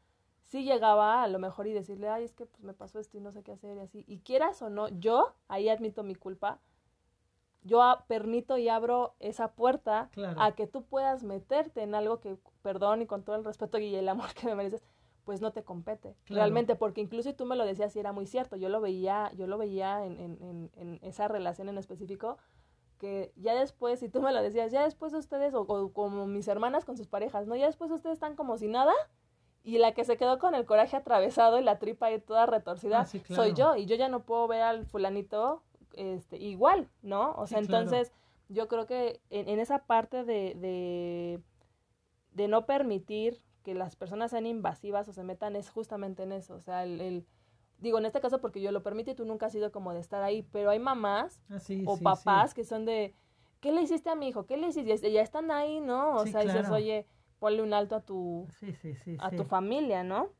sí 0.48 0.64
llegaba 0.64 1.22
a 1.22 1.28
lo 1.28 1.38
mejor 1.38 1.66
y 1.66 1.72
decirle, 1.72 2.08
ay, 2.08 2.24
es 2.24 2.34
que 2.34 2.46
pues 2.46 2.62
me 2.64 2.72
pasó 2.72 2.98
esto 2.98 3.16
y 3.16 3.20
no 3.20 3.32
sé 3.32 3.42
qué 3.42 3.52
hacer 3.52 3.76
y 3.76 3.80
así. 3.80 4.04
Y 4.08 4.20
quieras 4.20 4.60
o 4.62 4.70
no, 4.70 4.88
yo 4.88 5.34
ahí 5.46 5.68
admito 5.68 6.02
mi 6.02 6.14
culpa. 6.14 6.58
Yo 7.62 7.82
permito 8.06 8.56
y 8.56 8.68
abro 8.68 9.14
esa 9.18 9.52
puerta 9.52 10.10
a 10.36 10.52
que 10.52 10.66
tú 10.66 10.84
puedas 10.84 11.22
meterte 11.22 11.82
en 11.82 11.94
algo 11.94 12.20
que, 12.20 12.38
perdón 12.62 13.02
y 13.02 13.06
con 13.06 13.24
todo 13.24 13.36
el 13.36 13.44
respeto 13.44 13.78
y 13.78 13.94
el 13.94 14.08
amor 14.08 14.32
que 14.34 14.46
me 14.46 14.54
mereces, 14.54 14.82
pues 15.24 15.42
no 15.42 15.52
te 15.52 15.64
compete. 15.64 16.16
Realmente, 16.26 16.76
porque 16.76 17.02
incluso 17.02 17.34
tú 17.34 17.44
me 17.44 17.56
lo 17.56 17.66
decías 17.66 17.94
y 17.94 18.00
era 18.00 18.12
muy 18.12 18.26
cierto. 18.26 18.56
Yo 18.56 18.70
lo 18.70 18.80
veía, 18.80 19.30
yo 19.36 19.46
lo 19.46 19.58
veía 19.58 20.06
en, 20.06 20.18
en, 20.18 20.70
en, 20.76 20.98
esa 21.02 21.28
relación 21.28 21.68
en 21.68 21.76
específico 21.76 22.38
que 22.96 23.32
ya 23.36 23.54
después, 23.54 24.00
si 24.00 24.08
tú 24.08 24.22
me 24.22 24.32
lo 24.32 24.42
decías, 24.42 24.72
ya 24.72 24.82
después 24.82 25.12
de 25.12 25.18
ustedes, 25.18 25.52
o, 25.54 25.60
o, 25.60 25.92
como 25.92 26.26
mis 26.26 26.48
hermanas 26.48 26.84
con 26.84 26.96
sus 26.96 27.06
parejas, 27.06 27.46
¿no? 27.46 27.54
Ya 27.54 27.66
después 27.66 27.90
ustedes 27.90 28.14
están 28.14 28.34
como 28.34 28.56
si 28.56 28.66
nada, 28.66 28.94
y 29.68 29.76
la 29.76 29.92
que 29.92 30.02
se 30.04 30.16
quedó 30.16 30.38
con 30.38 30.54
el 30.54 30.64
coraje 30.64 30.96
atravesado 30.96 31.60
y 31.60 31.62
la 31.62 31.78
tripa 31.78 32.06
ahí 32.06 32.18
toda 32.18 32.46
retorcida 32.46 33.00
ah, 33.00 33.04
soy 33.04 33.52
yo. 33.52 33.76
Y 33.76 33.84
yo 33.84 33.96
ya 33.96 34.08
no 34.08 34.22
puedo 34.22 34.48
ver 34.48 34.62
al 34.62 34.86
fulanito 34.86 35.62
este, 35.92 36.38
igual, 36.38 36.88
¿no? 37.02 37.34
O 37.34 37.46
sea, 37.46 37.58
entonces 37.58 38.10
yo 38.48 38.66
creo 38.66 38.86
que 38.86 39.20
en, 39.28 39.60
esa 39.60 39.80
parte 39.84 40.24
de, 40.24 40.54
de, 40.54 41.42
de, 42.32 42.48
no 42.48 42.64
permitir 42.64 43.42
que 43.62 43.74
las 43.74 43.94
personas 43.94 44.30
sean 44.30 44.46
invasivas 44.46 45.06
o 45.06 45.12
se 45.12 45.22
metan 45.22 45.54
es 45.54 45.68
justamente 45.68 46.22
en 46.22 46.32
eso. 46.32 46.54
O 46.54 46.62
sea, 46.62 46.84
el, 46.84 47.26
digo, 47.76 47.98
en 47.98 48.06
este 48.06 48.22
caso 48.22 48.40
porque 48.40 48.62
yo 48.62 48.72
lo 48.72 48.82
permito 48.82 49.10
y 49.10 49.16
tú 49.16 49.26
nunca 49.26 49.46
has 49.46 49.52
sido 49.52 49.70
como 49.70 49.92
de 49.92 50.00
estar 50.00 50.22
ahí, 50.22 50.48
pero 50.50 50.70
hay 50.70 50.78
mamás 50.78 51.42
ah, 51.50 51.58
o 51.84 51.98
papás 51.98 52.54
que 52.54 52.64
son 52.64 52.86
de, 52.86 53.14
¿qué 53.60 53.70
le 53.70 53.82
hiciste 53.82 54.08
a 54.08 54.14
mi 54.14 54.28
hijo? 54.28 54.46
¿Qué 54.46 54.56
le 54.56 54.68
hiciste? 54.68 55.12
Ya 55.12 55.20
están 55.20 55.50
ahí, 55.50 55.82
¿no? 55.82 56.16
O 56.16 56.26
sea, 56.26 56.40
dices, 56.40 56.70
oye 56.70 57.06
ponle 57.38 57.62
un 57.62 57.72
alto 57.72 57.96
a 57.96 58.00
tu, 58.00 58.46
a 59.18 59.30
tu 59.30 59.44
familia, 59.44 60.04
¿no? 60.04 60.30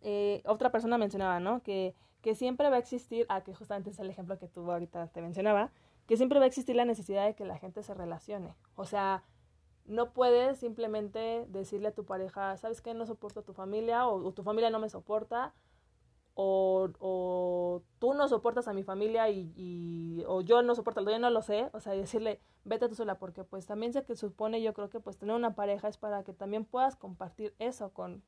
Eh, 0.00 0.42
otra 0.46 0.70
persona 0.70 0.98
mencionaba, 0.98 1.40
¿no? 1.40 1.62
Que, 1.62 1.94
que 2.22 2.34
siempre 2.34 2.70
va 2.70 2.76
a 2.76 2.78
existir, 2.78 3.26
ah, 3.28 3.42
que 3.42 3.54
justamente 3.54 3.90
es 3.90 3.98
el 3.98 4.10
ejemplo 4.10 4.38
que 4.38 4.48
tú 4.48 4.70
ahorita 4.70 5.08
te 5.08 5.20
mencionaba, 5.20 5.70
que 6.06 6.16
siempre 6.16 6.38
va 6.38 6.44
a 6.44 6.48
existir 6.48 6.76
la 6.76 6.84
necesidad 6.84 7.26
de 7.26 7.34
que 7.34 7.44
la 7.44 7.58
gente 7.58 7.82
se 7.82 7.94
relacione. 7.94 8.54
O 8.74 8.84
sea, 8.84 9.22
no 9.84 10.12
puedes 10.12 10.58
simplemente 10.58 11.46
decirle 11.48 11.88
a 11.88 11.94
tu 11.94 12.04
pareja, 12.04 12.56
¿sabes 12.56 12.80
qué? 12.80 12.94
No 12.94 13.06
soporto 13.06 13.40
a 13.40 13.44
tu 13.44 13.52
familia 13.52 14.06
o, 14.06 14.32
tu 14.32 14.42
familia 14.42 14.70
no 14.70 14.78
me 14.78 14.88
soporta 14.88 15.52
o, 16.34 16.88
o, 16.98 17.82
tú 17.98 18.14
no 18.14 18.28
soportas 18.28 18.68
a 18.68 18.72
mi 18.72 18.82
familia 18.82 19.28
y, 19.28 19.52
y 19.54 20.24
o 20.26 20.40
yo 20.40 20.62
no 20.62 20.74
soporto 20.74 21.04
tuyo, 21.04 21.18
no 21.18 21.30
lo 21.30 21.42
sé. 21.42 21.68
O 21.72 21.80
sea, 21.80 21.92
decirle, 21.92 22.40
vete 22.64 22.88
tú 22.88 22.94
sola, 22.94 23.18
porque 23.18 23.44
pues 23.44 23.66
también 23.66 23.92
sé 23.92 24.04
que 24.04 24.16
supone, 24.16 24.62
yo 24.62 24.72
creo 24.72 24.88
que 24.88 25.00
pues 25.00 25.18
tener 25.18 25.34
una 25.34 25.54
pareja 25.54 25.88
es 25.88 25.98
para 25.98 26.22
que 26.24 26.32
también 26.32 26.64
puedas 26.64 26.96
compartir 26.96 27.54
eso 27.58 27.90
con, 27.90 28.22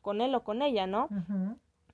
con 0.00 0.20
él 0.20 0.34
o 0.34 0.44
con 0.44 0.62
ella, 0.62 0.86
¿no? 0.86 1.08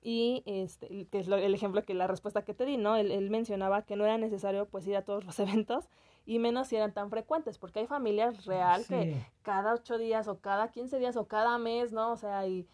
Y 0.01 0.43
este, 0.45 1.07
que 1.07 1.19
es 1.19 1.27
el 1.27 1.55
ejemplo 1.55 1.83
que 1.83 1.95
la 1.95 2.05
respuesta 2.05 2.43
que 2.43 2.53
te 2.53 2.65
di, 2.65 2.77
¿no? 2.77 2.95
Él, 2.95 3.11
él, 3.11 3.31
mencionaba 3.31 3.81
que 3.83 3.95
no 3.95 4.05
era 4.05 4.19
necesario 4.19 4.67
pues 4.67 4.85
ir 4.85 4.95
a 4.95 5.03
todos 5.03 5.25
los 5.25 5.39
eventos 5.39 5.89
y 6.27 6.39
menos 6.39 6.67
si 6.67 6.75
eran 6.75 6.93
tan 6.93 7.09
frecuentes, 7.09 7.57
porque 7.57 7.79
hay 7.79 7.87
familias 7.87 8.45
real 8.45 8.85
que 8.87 9.25
cada 9.41 9.73
ocho 9.73 9.97
días 9.97 10.27
o 10.27 10.39
cada 10.39 10.69
quince 10.69 10.99
días 10.99 11.17
o 11.17 11.27
cada 11.27 11.57
mes, 11.57 11.91
¿no? 11.91 12.11
O 12.11 12.17
sea, 12.17 12.47
y, 12.47 12.67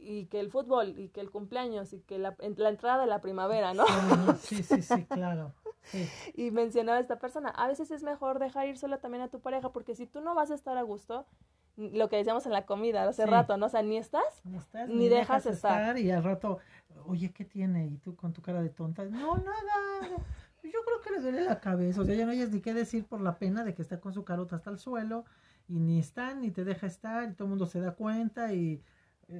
y 0.00 0.26
que 0.26 0.40
el 0.40 0.50
fútbol 0.50 0.98
y 0.98 1.08
que 1.08 1.20
el 1.20 1.30
cumpleaños 1.30 1.92
y 1.92 2.00
que 2.00 2.18
la, 2.18 2.34
la 2.38 2.68
entrada 2.68 3.00
de 3.02 3.06
la 3.06 3.20
primavera, 3.20 3.74
¿no? 3.74 3.84
Sí, 4.40 4.62
sí, 4.62 4.82
sí, 4.82 5.04
claro. 5.04 5.52
Y 6.34 6.50
mencionaba 6.50 7.00
esta 7.00 7.18
persona, 7.18 7.48
a 7.48 7.66
veces 7.66 7.90
es 7.90 8.02
mejor 8.02 8.38
dejar 8.38 8.68
ir 8.68 8.78
sola 8.78 8.98
también 8.98 9.22
a 9.22 9.28
tu 9.28 9.40
pareja, 9.40 9.72
porque 9.72 9.94
si 9.94 10.06
tú 10.06 10.20
no 10.20 10.34
vas 10.34 10.50
a 10.50 10.54
estar 10.54 10.76
a 10.76 10.82
gusto, 10.82 11.26
lo 11.76 12.08
que 12.08 12.16
decíamos 12.16 12.44
en 12.46 12.52
la 12.52 12.66
comida 12.66 13.08
hace 13.08 13.26
rato, 13.26 13.56
¿no? 13.56 13.66
O 13.66 13.68
sea, 13.68 13.82
ni 13.82 13.96
estás, 13.96 14.42
ni, 14.88 15.08
dejas, 15.08 15.46
estar. 15.46 15.98
Y 15.98 16.10
al 16.10 16.22
rato, 16.22 16.58
oye, 17.06 17.32
¿qué 17.32 17.44
tiene? 17.44 17.86
Y 17.86 17.96
tú 17.96 18.14
con 18.14 18.32
tu 18.32 18.42
cara 18.42 18.62
de 18.62 18.68
tonta, 18.68 19.04
no, 19.06 19.36
nada. 19.36 20.08
Yo 20.62 20.78
creo 20.84 21.00
que 21.02 21.10
le 21.12 21.20
duele 21.20 21.42
la 21.42 21.60
cabeza, 21.60 22.02
o 22.02 22.04
sea, 22.04 22.14
ya 22.14 22.26
no 22.26 22.32
hayas 22.32 22.50
ni 22.50 22.60
qué 22.60 22.74
decir 22.74 23.06
por 23.06 23.22
la 23.22 23.38
pena 23.38 23.64
de 23.64 23.74
que 23.74 23.80
está 23.80 23.98
con 23.98 24.12
su 24.12 24.24
carota 24.24 24.56
hasta 24.56 24.70
el 24.70 24.78
suelo 24.78 25.24
y 25.66 25.80
ni 25.80 25.98
está, 25.98 26.34
ni 26.34 26.50
te 26.50 26.64
deja 26.64 26.86
estar, 26.86 27.28
y 27.28 27.32
todo 27.32 27.44
el 27.44 27.50
mundo 27.50 27.66
se 27.66 27.80
da 27.80 27.92
cuenta 27.92 28.52
y, 28.52 28.82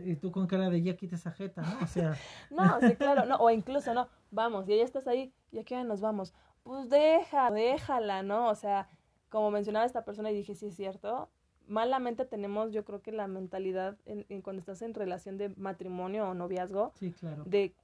y 0.04 0.16
tú 0.16 0.30
con 0.30 0.46
cara 0.46 0.70
de 0.70 0.82
ya 0.82 0.96
quites 0.96 1.20
esa 1.20 1.30
jeta, 1.32 1.62
¿no? 1.62 1.84
O 1.84 1.86
sea. 1.86 2.14
no, 2.50 2.80
sí, 2.80 2.94
claro, 2.96 3.24
no, 3.26 3.36
o 3.36 3.50
incluso, 3.50 3.94
no, 3.94 4.08
vamos, 4.30 4.68
y 4.68 4.76
ya 4.76 4.84
estás 4.84 5.06
ahí, 5.06 5.32
¿y 5.50 5.58
a 5.58 5.64
qué 5.64 5.82
nos 5.84 6.00
vamos? 6.00 6.34
Pues 6.62 6.88
deja, 6.88 7.50
déjala, 7.50 8.22
¿no? 8.22 8.48
O 8.48 8.54
sea, 8.54 8.88
como 9.28 9.50
mencionaba 9.50 9.86
esta 9.86 10.04
persona 10.04 10.30
y 10.30 10.34
dije, 10.34 10.54
sí 10.54 10.66
es 10.66 10.76
cierto, 10.76 11.30
malamente 11.66 12.24
tenemos, 12.24 12.72
yo 12.72 12.84
creo 12.84 13.00
que 13.00 13.12
la 13.12 13.28
mentalidad 13.28 13.96
en, 14.04 14.42
cuando 14.42 14.60
estás 14.60 14.82
en 14.82 14.94
relación 14.94 15.38
de 15.38 15.50
matrimonio 15.50 16.28
o 16.28 16.34
noviazgo, 16.34 16.92
sí, 16.96 17.12
claro. 17.12 17.44
de 17.44 17.74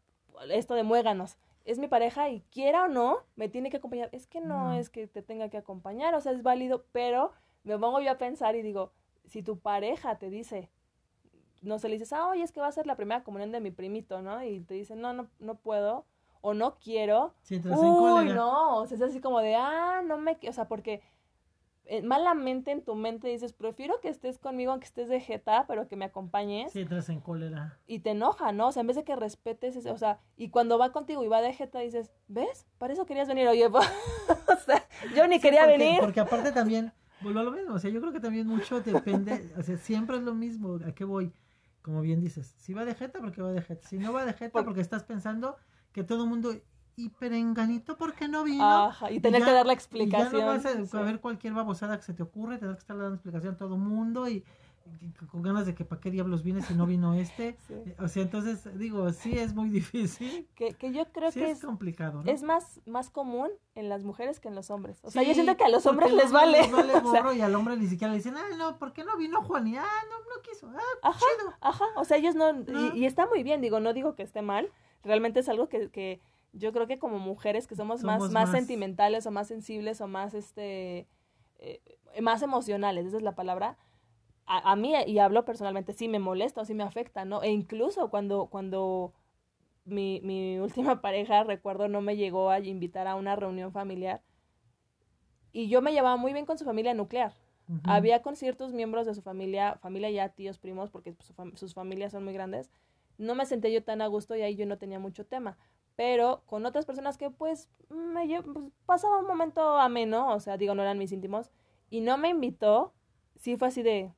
esto 0.50 0.74
de 0.74 0.82
muéganos. 0.82 1.36
Es 1.64 1.78
mi 1.78 1.88
pareja 1.88 2.28
y 2.28 2.42
quiera 2.52 2.84
o 2.84 2.88
no, 2.88 3.18
me 3.34 3.48
tiene 3.48 3.70
que 3.70 3.78
acompañar. 3.78 4.08
Es 4.12 4.28
que 4.28 4.40
no, 4.40 4.72
es 4.72 4.88
que 4.88 5.08
te 5.08 5.22
tenga 5.22 5.48
que 5.48 5.56
acompañar, 5.56 6.14
o 6.14 6.20
sea, 6.20 6.32
es 6.32 6.42
válido, 6.42 6.84
pero 6.92 7.32
me 7.64 7.76
pongo 7.78 8.00
yo 8.00 8.10
a 8.12 8.18
pensar 8.18 8.54
y 8.54 8.62
digo, 8.62 8.92
si 9.24 9.42
tu 9.42 9.58
pareja 9.58 10.16
te 10.18 10.30
dice, 10.30 10.70
no 11.66 11.78
se 11.78 11.88
le 11.88 11.94
dices, 11.94 12.12
ah, 12.12 12.28
oye, 12.28 12.42
es 12.42 12.52
que 12.52 12.60
va 12.60 12.68
a 12.68 12.72
ser 12.72 12.86
la 12.86 12.96
primera 12.96 13.24
comunión 13.24 13.52
de 13.52 13.60
mi 13.60 13.70
primito, 13.70 14.22
¿no? 14.22 14.42
Y 14.42 14.60
te 14.60 14.74
dice, 14.74 14.96
no, 14.96 15.12
no, 15.12 15.28
no 15.38 15.56
puedo, 15.56 16.06
o 16.40 16.54
no 16.54 16.76
quiero. 16.76 17.34
Sí, 17.42 17.60
Uy, 17.64 18.26
no, 18.26 18.78
o 18.78 18.86
sea, 18.86 18.96
es 18.96 19.02
así 19.02 19.20
como 19.20 19.40
de, 19.40 19.56
ah, 19.56 20.02
no 20.06 20.16
me, 20.16 20.38
o 20.48 20.52
sea, 20.52 20.68
porque 20.68 21.02
eh, 21.88 22.02
malamente 22.02 22.72
en 22.72 22.82
tu 22.82 22.96
mente 22.96 23.28
dices, 23.28 23.52
prefiero 23.52 24.00
que 24.00 24.08
estés 24.08 24.38
conmigo 24.38 24.72
aunque 24.72 24.86
estés 24.86 25.08
de 25.08 25.20
jeta, 25.20 25.66
pero 25.68 25.86
que 25.86 25.94
me 25.94 26.04
acompañes. 26.04 26.72
Sí, 26.72 26.80
entras 26.80 27.08
en 27.08 27.20
cólera. 27.20 27.78
Y 27.86 28.00
te 28.00 28.10
enoja, 28.10 28.50
¿no? 28.50 28.68
O 28.68 28.72
sea, 28.72 28.80
en 28.80 28.88
vez 28.88 28.96
de 28.96 29.04
que 29.04 29.14
respetes, 29.14 29.76
ese, 29.76 29.90
o 29.90 29.96
sea, 29.96 30.18
y 30.36 30.50
cuando 30.50 30.78
va 30.78 30.90
contigo 30.90 31.22
y 31.22 31.28
va 31.28 31.40
de 31.40 31.52
jeta, 31.52 31.78
dices, 31.78 32.12
¿ves? 32.26 32.66
Para 32.78 32.92
eso 32.92 33.06
querías 33.06 33.28
venir, 33.28 33.46
oye, 33.46 33.66
o 33.68 34.56
sea, 34.64 34.84
yo 35.14 35.28
ni 35.28 35.38
quería 35.38 35.66
venir. 35.66 36.00
Porque 36.00 36.20
aparte 36.20 36.50
también, 36.50 36.92
vuelvo 37.20 37.38
a 37.40 37.44
lo 37.44 37.52
mismo, 37.52 37.74
o 37.74 37.78
sea, 37.78 37.90
yo 37.90 38.00
creo 38.00 38.12
que 38.12 38.20
también 38.20 38.48
mucho 38.48 38.80
depende, 38.80 39.52
o 39.56 39.62
sea, 39.62 39.76
siempre 39.76 40.16
es 40.16 40.24
lo 40.24 40.34
mismo, 40.34 40.80
¿a 40.84 40.92
qué 40.92 41.04
voy? 41.04 41.32
Como 41.86 42.00
bien 42.00 42.18
dices, 42.18 42.52
si 42.58 42.74
va 42.74 42.84
de 42.84 42.96
jeta, 42.96 43.20
porque 43.20 43.40
va 43.40 43.52
de 43.52 43.62
jeta. 43.62 43.86
Si 43.86 43.96
no 43.96 44.12
va 44.12 44.24
de 44.24 44.32
jeta, 44.32 44.64
porque 44.64 44.80
estás 44.80 45.04
pensando 45.04 45.56
que 45.92 46.02
todo 46.02 46.24
el 46.24 46.28
mundo 46.28 46.52
y 46.96 47.10
perenganito 47.10 47.96
porque 47.96 48.26
no 48.26 48.42
vino. 48.42 48.88
Ajá, 48.88 49.12
y 49.12 49.20
tener 49.20 49.44
que 49.44 49.52
dar 49.52 49.66
la 49.66 49.72
explicación. 49.72 50.32
ya 50.32 50.40
no 50.40 50.46
vas 50.46 50.94
a, 50.94 51.02
ver 51.02 51.20
cualquier 51.20 51.54
babosada 51.54 51.96
que 51.96 52.02
se 52.02 52.12
te 52.12 52.24
ocurre, 52.24 52.58
tener 52.58 52.74
que 52.74 52.80
estar 52.80 52.98
dando 52.98 53.14
explicación 53.14 53.54
a 53.54 53.56
todo 53.56 53.76
mundo 53.76 54.28
y, 54.28 54.42
con 55.30 55.42
ganas 55.42 55.66
de 55.66 55.74
que 55.74 55.84
para 55.84 56.00
qué 56.00 56.10
diablos 56.10 56.42
viene 56.42 56.62
si 56.62 56.74
no 56.74 56.86
vino 56.86 57.14
este. 57.14 57.56
Eh, 57.68 57.96
o 57.98 58.08
sea, 58.08 58.22
entonces 58.22 58.78
digo, 58.78 59.12
sí 59.12 59.38
es 59.38 59.54
muy 59.54 59.68
difícil. 59.68 60.48
Que, 60.54 60.74
que 60.74 60.92
yo 60.92 61.10
creo 61.12 61.30
que 61.32 61.50
es, 61.50 61.60
complicado. 61.60 62.22
¿no? 62.22 62.30
Es 62.30 62.42
más, 62.42 62.80
más 62.86 63.10
común 63.10 63.50
en 63.74 63.88
las 63.88 64.04
mujeres 64.04 64.40
que 64.40 64.48
en 64.48 64.54
los 64.54 64.70
hombres. 64.70 65.00
O 65.02 65.10
sea, 65.10 65.22
yo 65.22 65.34
siento 65.34 65.56
que 65.56 65.64
a 65.64 65.68
los 65.68 65.84
hombres 65.86 66.12
les 66.12 66.32
vale. 66.32 66.62
Les 66.62 66.70
vale 66.70 67.36
y 67.36 67.40
al 67.40 67.54
hombre 67.54 67.76
ni 67.76 67.86
siquiera 67.86 68.12
le 68.12 68.18
dicen, 68.18 68.34
ah, 68.36 68.56
no, 68.56 68.78
¿por 68.78 68.92
qué 68.92 69.04
no 69.04 69.16
vino 69.16 69.42
Juan? 69.42 69.66
Y, 69.66 69.76
ah, 69.76 69.84
no, 70.08 70.18
no 70.18 70.42
quiso. 70.42 70.68
Ah, 70.68 71.08
ajá, 71.08 71.18
chido. 71.18 71.52
Ajá, 71.60 71.84
o 71.96 72.04
sea, 72.04 72.16
ellos 72.16 72.34
no, 72.34 72.50
Y, 72.50 73.00
y, 73.00 73.06
está 73.06 73.26
muy 73.26 73.42
bien, 73.42 73.60
digo, 73.60 73.80
no 73.80 73.92
digo 73.92 74.14
que 74.14 74.22
esté 74.22 74.42
mal. 74.42 74.70
Realmente 75.02 75.40
es 75.40 75.48
algo 75.48 75.68
que, 75.68 75.90
que 75.90 76.20
yo 76.52 76.72
creo 76.72 76.86
que 76.86 76.98
como 76.98 77.18
mujeres 77.18 77.66
que 77.66 77.76
somos, 77.76 78.02
más, 78.02 78.30
más, 78.30 78.50
sentimentales 78.50 79.26
o 79.26 79.30
más 79.30 79.48
sensibles 79.48 80.00
o 80.00 80.08
más, 80.08 80.34
este, 80.34 81.06
eh, 81.58 81.80
más 82.22 82.42
emocionales, 82.42 83.06
esa 83.06 83.18
es 83.18 83.22
la 83.22 83.34
palabra, 83.34 83.76
a, 84.46 84.72
a, 84.72 84.76
mí, 84.76 84.94
y 85.06 85.18
hablo 85.18 85.44
personalmente, 85.44 85.92
sí 85.92 86.08
me 86.08 86.18
molesta 86.18 86.60
o 86.60 86.64
sí 86.64 86.74
me 86.74 86.84
afecta, 86.84 87.24
¿no? 87.24 87.42
E 87.42 87.50
incluso 87.50 88.10
cuando, 88.10 88.46
cuando 88.46 89.12
mi, 89.84 90.20
mi 90.22 90.58
última 90.58 91.00
pareja, 91.02 91.44
recuerdo, 91.44 91.88
no 91.88 92.00
me 92.00 92.16
llegó 92.16 92.50
a 92.50 92.60
invitar 92.60 93.06
a 93.06 93.14
una 93.16 93.36
reunión 93.36 93.72
familiar, 93.72 94.22
y 95.52 95.68
yo 95.68 95.80
me 95.80 95.92
llevaba 95.92 96.16
muy 96.16 96.32
bien 96.32 96.44
con 96.44 96.58
su 96.58 96.64
familia 96.64 96.94
nuclear. 96.94 97.32
Había 97.82 98.22
con 98.22 98.36
ciertos 98.36 98.72
miembros 98.72 99.06
de 99.06 99.14
su 99.14 99.22
familia, 99.22 99.76
familia 99.82 100.08
ya, 100.08 100.28
tíos, 100.28 100.56
primos, 100.58 100.88
porque 100.90 101.16
sus 101.54 101.74
familias 101.74 102.12
son 102.12 102.22
muy 102.22 102.32
grandes, 102.32 102.70
no 103.18 103.34
me 103.34 103.44
senté 103.44 103.72
yo 103.72 103.82
tan 103.82 104.02
a 104.02 104.06
gusto 104.06 104.36
y 104.36 104.42
ahí 104.42 104.54
yo 104.54 104.66
no 104.66 104.78
tenía 104.78 105.00
mucho 105.00 105.26
tema 105.26 105.56
pero 105.96 106.42
con 106.46 106.64
otras 106.66 106.84
personas 106.84 107.16
que 107.16 107.30
pues 107.30 107.70
me 107.88 108.42
pues, 108.42 108.66
pasaba 108.84 109.18
un 109.18 109.26
momento 109.26 109.78
ameno, 109.78 110.32
o 110.32 110.40
sea, 110.40 110.58
digo, 110.58 110.74
no 110.74 110.82
eran 110.82 110.98
mis 110.98 111.10
íntimos, 111.10 111.50
y 111.90 112.02
no 112.02 112.18
me 112.18 112.28
invitó, 112.28 112.92
sí 113.34 113.56
fue 113.56 113.68
así 113.68 113.82
de, 113.82 114.12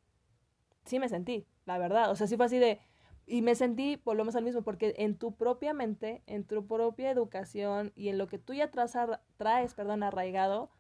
sí 0.89 0.99
me 0.99 1.09
sentí, 1.09 1.47
la 1.67 1.79
verdad, 1.79 2.11
o 2.11 2.17
sea, 2.17 2.27
sí 2.27 2.37
fue 2.37 2.47
así 2.47 2.59
de, 2.59 2.81
y 3.27 3.43
me 3.43 3.55
sentí, 3.55 4.01
volvemos 4.05 4.35
al 4.37 4.45
mismo, 4.45 4.63
porque 4.63 4.95
en 4.99 5.17
tu 5.17 5.35
propia 5.37 5.75
mente, 5.75 6.23
en 6.27 6.45
tu 6.45 6.67
propia 6.67 7.11
educación 7.11 7.93
y 7.95 8.09
en 8.09 8.19
lo 8.19 8.27
que 8.27 8.39
tú 8.39 8.55
ya 8.55 8.71
traes, 8.71 8.97
traes 9.37 9.75
perdón, 9.75 10.03
arraigado, 10.03 10.71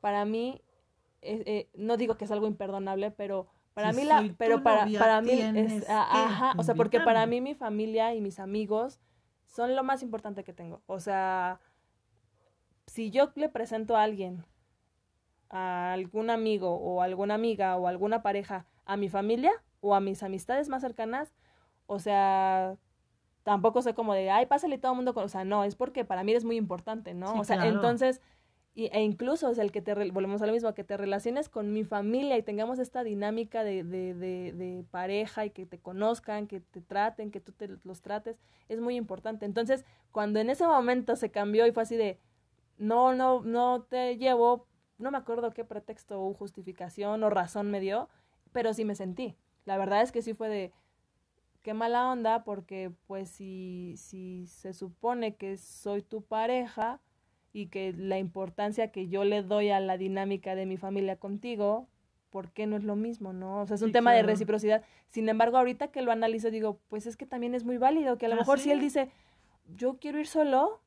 para 0.00 0.24
mí, 0.24 0.62
eh, 1.22 1.42
eh, 1.46 1.70
no 1.74 1.96
digo 1.96 2.16
que 2.16 2.24
es 2.24 2.30
algo 2.30 2.46
imperdonable, 2.46 3.10
pero 3.10 3.48
para 3.74 3.92
mí 3.92 4.04
la, 4.04 4.34
pero 4.38 4.62
para, 4.62 4.86
para 4.98 5.20
mí 5.20 5.32
es, 5.32 5.88
ajá, 5.88 6.54
o 6.56 6.62
sea, 6.62 6.74
porque 6.74 7.00
para 7.00 7.26
mí 7.26 7.40
mi 7.40 7.54
familia 7.54 8.14
y 8.14 8.20
mis 8.20 8.38
amigos, 8.38 9.00
son 9.50 9.74
lo 9.74 9.82
más 9.82 10.02
importante 10.02 10.44
que 10.44 10.52
tengo. 10.52 10.82
O 10.86 11.00
sea, 11.00 11.60
si 12.86 13.10
yo 13.10 13.32
le 13.34 13.48
presento 13.48 13.96
a 13.96 14.02
alguien, 14.02 14.44
a 15.48 15.92
algún 15.92 16.30
amigo 16.30 16.74
o 16.76 17.02
alguna 17.02 17.34
amiga 17.34 17.76
o 17.76 17.88
alguna 17.88 18.22
pareja, 18.22 18.66
a 18.90 18.96
mi 18.96 19.08
familia 19.08 19.52
o 19.80 19.94
a 19.94 20.00
mis 20.00 20.22
amistades 20.22 20.68
más 20.68 20.82
cercanas, 20.82 21.32
o 21.86 21.98
sea, 21.98 22.76
tampoco 23.44 23.82
sé 23.82 23.94
como 23.94 24.14
de, 24.14 24.30
ay, 24.30 24.46
pásale 24.46 24.78
todo 24.78 24.92
el 24.92 24.96
mundo 24.96 25.14
con, 25.14 25.24
o 25.24 25.28
sea, 25.28 25.44
no, 25.44 25.64
es 25.64 25.76
porque 25.76 26.04
para 26.04 26.24
mí 26.24 26.32
eres 26.32 26.44
muy 26.44 26.56
importante, 26.56 27.14
¿no? 27.14 27.32
o 27.34 27.44
sea, 27.44 27.66
entonces 27.66 28.20
y, 28.74 28.86
e 28.92 29.02
incluso 29.02 29.50
es 29.50 29.58
el 29.58 29.72
que 29.72 29.80
te, 29.80 29.94
volvemos 29.94 30.42
a 30.42 30.46
lo 30.46 30.52
mismo, 30.52 30.74
que 30.74 30.84
te 30.84 30.96
relaciones 30.96 31.48
con 31.48 31.72
mi 31.72 31.84
familia 31.84 32.36
y 32.36 32.42
tengamos 32.42 32.78
esta 32.78 33.02
dinámica 33.02 33.64
de, 33.64 33.82
de, 33.82 34.14
de, 34.14 34.52
de, 34.52 34.84
pareja 34.90 35.44
y 35.44 35.50
que 35.50 35.66
te 35.66 35.78
conozcan, 35.78 36.46
que 36.46 36.60
te 36.60 36.80
traten, 36.80 37.30
que 37.30 37.40
tú 37.40 37.52
te 37.52 37.68
los 37.84 38.00
trates, 38.02 38.38
es 38.68 38.80
muy 38.80 38.96
importante. 38.96 39.44
Entonces, 39.44 39.84
cuando 40.12 40.38
en 40.38 40.50
ese 40.50 40.66
momento 40.66 41.16
se 41.16 41.30
cambió 41.30 41.66
y 41.66 41.72
fue 41.72 41.82
así 41.82 41.96
de, 41.96 42.18
no, 42.78 43.14
no, 43.14 43.42
no 43.42 43.82
te 43.82 44.16
llevo, 44.16 44.66
no 44.98 45.10
me 45.10 45.18
acuerdo 45.18 45.52
qué 45.52 45.64
pretexto 45.64 46.22
o 46.22 46.34
justificación 46.34 47.24
o 47.24 47.30
razón 47.30 47.70
me 47.70 47.80
dio, 47.80 48.08
pero 48.52 48.74
sí 48.74 48.84
me 48.84 48.94
sentí. 48.94 49.36
La 49.64 49.78
verdad 49.78 50.02
es 50.02 50.12
que 50.12 50.22
sí 50.22 50.34
fue 50.34 50.48
de, 50.48 50.72
qué 51.62 51.74
mala 51.74 52.10
onda, 52.10 52.44
porque 52.44 52.90
pues 53.06 53.28
si, 53.30 53.94
si 53.96 54.46
se 54.46 54.72
supone 54.72 55.34
que 55.36 55.56
soy 55.56 56.02
tu 56.02 56.22
pareja, 56.22 57.00
y 57.52 57.66
que 57.66 57.92
la 57.92 58.18
importancia 58.18 58.92
que 58.92 59.08
yo 59.08 59.24
le 59.24 59.42
doy 59.42 59.70
a 59.70 59.80
la 59.80 59.96
dinámica 59.96 60.54
de 60.54 60.66
mi 60.66 60.76
familia 60.76 61.16
contigo, 61.16 61.88
¿por 62.30 62.52
qué 62.52 62.66
no 62.66 62.76
es 62.76 62.84
lo 62.84 62.96
mismo, 62.96 63.32
no? 63.32 63.62
O 63.62 63.66
sea, 63.66 63.74
es 63.74 63.82
un 63.82 63.92
tema 63.92 64.12
de 64.12 64.22
reciprocidad. 64.22 64.84
Sin 65.08 65.28
embargo, 65.28 65.58
ahorita 65.58 65.88
que 65.88 66.02
lo 66.02 66.12
analizo, 66.12 66.50
digo, 66.50 66.78
pues 66.88 67.06
es 67.06 67.16
que 67.16 67.26
también 67.26 67.54
es 67.54 67.64
muy 67.64 67.76
válido, 67.76 68.18
que 68.18 68.26
a 68.26 68.28
lo 68.28 68.36
mejor 68.36 68.60
si 68.60 68.70
él 68.70 68.80
dice, 68.80 69.10
yo 69.76 69.98
quiero 69.98 70.20
ir 70.20 70.28
solo, 70.28 70.80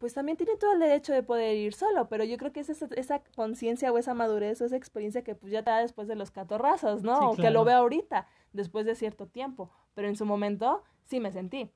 pues 0.00 0.14
también 0.14 0.38
tiene 0.38 0.56
todo 0.56 0.72
el 0.72 0.80
derecho 0.80 1.12
de 1.12 1.22
poder 1.22 1.54
ir 1.58 1.74
solo, 1.74 2.08
pero 2.08 2.24
yo 2.24 2.38
creo 2.38 2.52
que 2.52 2.60
es 2.60 2.70
esa, 2.70 2.88
esa 2.96 3.22
conciencia 3.36 3.92
o 3.92 3.98
esa 3.98 4.14
madurez 4.14 4.58
o 4.62 4.64
esa 4.64 4.76
experiencia 4.76 5.22
que 5.22 5.34
pues 5.34 5.52
ya 5.52 5.62
te 5.62 5.70
da 5.70 5.80
después 5.80 6.08
de 6.08 6.16
los 6.16 6.30
catorrazos, 6.30 7.02
¿no? 7.02 7.32
O 7.32 7.36
que 7.36 7.50
lo 7.50 7.64
veo 7.64 7.76
ahorita, 7.76 8.26
después 8.54 8.86
de 8.86 8.94
cierto 8.94 9.26
tiempo, 9.26 9.70
pero 9.92 10.08
en 10.08 10.16
su 10.16 10.24
momento 10.24 10.82
sí 11.04 11.20
me 11.20 11.30
sentí. 11.30 11.70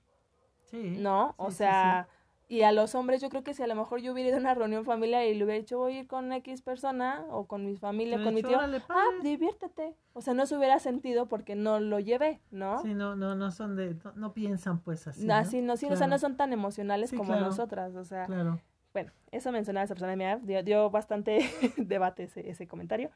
Sí. 0.63 0.97
¿No? 0.99 1.35
o 1.37 1.51
sea, 1.51 2.09
y 2.55 2.63
a 2.63 2.71
los 2.71 2.95
hombres, 2.95 3.21
yo 3.21 3.31
creo 3.31 3.43
que 3.43 3.53
si 3.53 3.65
a 3.65 3.67
lo 3.67 3.75
mejor 3.75 4.01
yo 4.01 4.13
hubiera 4.13 4.29
ido 4.29 4.39
a 4.39 4.41
una 4.41 4.55
reunión 4.55 4.85
familiar 4.85 5.25
y 5.25 5.35
le 5.35 5.45
hubiera 5.45 5.59
dicho, 5.59 5.77
voy 5.77 5.97
a 5.97 6.01
ir 6.01 6.07
con 6.07 6.33
X 6.33 6.63
persona 6.63 7.27
o 7.31 7.49
con 7.49 7.67
mi 7.67 7.77
familia, 7.77 8.23
con 8.23 8.33
mi 8.33 8.45
tío, 8.45 8.61
ah, 8.61 9.07
diviértete. 9.25 9.97
O 10.13 10.21
sea, 10.21 10.35
no 10.35 10.47
se 10.47 10.57
hubiera 10.57 10.79
sentido 10.79 11.27
porque 11.27 11.57
no 11.57 11.81
lo 11.81 11.99
llevé, 11.99 12.41
¿no? 12.53 12.81
Sí, 12.81 12.95
no, 12.95 13.17
no, 13.17 13.35
no 13.35 13.51
son 13.51 13.75
de, 13.75 13.97
no, 14.15 14.33
piensan 14.35 14.79
pues 14.79 15.09
así. 15.09 15.29
Así, 15.29 15.63
no, 15.63 15.77
sí, 15.77 15.87
o 15.87 15.97
sea, 15.97 16.07
no 16.07 16.17
son 16.19 16.37
tan 16.37 16.53
emocionales 16.53 17.13
como 17.13 17.35
nosotras, 17.35 17.97
o 17.97 18.05
sea. 18.05 18.27
Claro. 18.27 18.61
Bueno, 18.93 19.11
eso 19.33 19.51
mencionaba 19.51 19.83
esa 19.83 19.95
persona, 19.95 20.15
me 20.15 20.39
dio, 20.45 20.63
dio 20.63 20.91
bastante 20.91 21.51
debate 21.77 22.23
ese, 22.23 22.49
ese 22.49 22.69
comentario. 22.69 23.11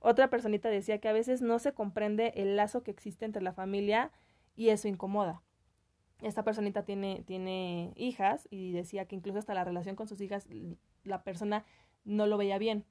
Otra 0.00 0.28
personita 0.28 0.68
decía 0.68 0.98
que 0.98 1.08
a 1.08 1.14
veces 1.14 1.40
no 1.40 1.58
se 1.58 1.72
comprende 1.72 2.34
el 2.36 2.56
lazo 2.56 2.82
que 2.82 2.90
existe 2.90 3.24
entre 3.24 3.40
la 3.40 3.54
familia 3.54 4.10
y 4.54 4.68
eso 4.68 4.86
incomoda 4.86 5.40
esta 6.22 6.44
personita 6.44 6.84
tiene, 6.84 7.22
tiene 7.26 7.92
hijas 7.96 8.46
y 8.50 8.72
decía 8.72 9.06
que 9.06 9.16
incluso 9.16 9.38
hasta 9.38 9.54
la 9.54 9.64
relación 9.64 9.96
con 9.96 10.08
sus 10.08 10.20
hijas 10.20 10.46
la 11.04 11.22
persona 11.22 11.64
no 12.04 12.26
lo 12.26 12.36
veía 12.36 12.58
bien. 12.58 12.84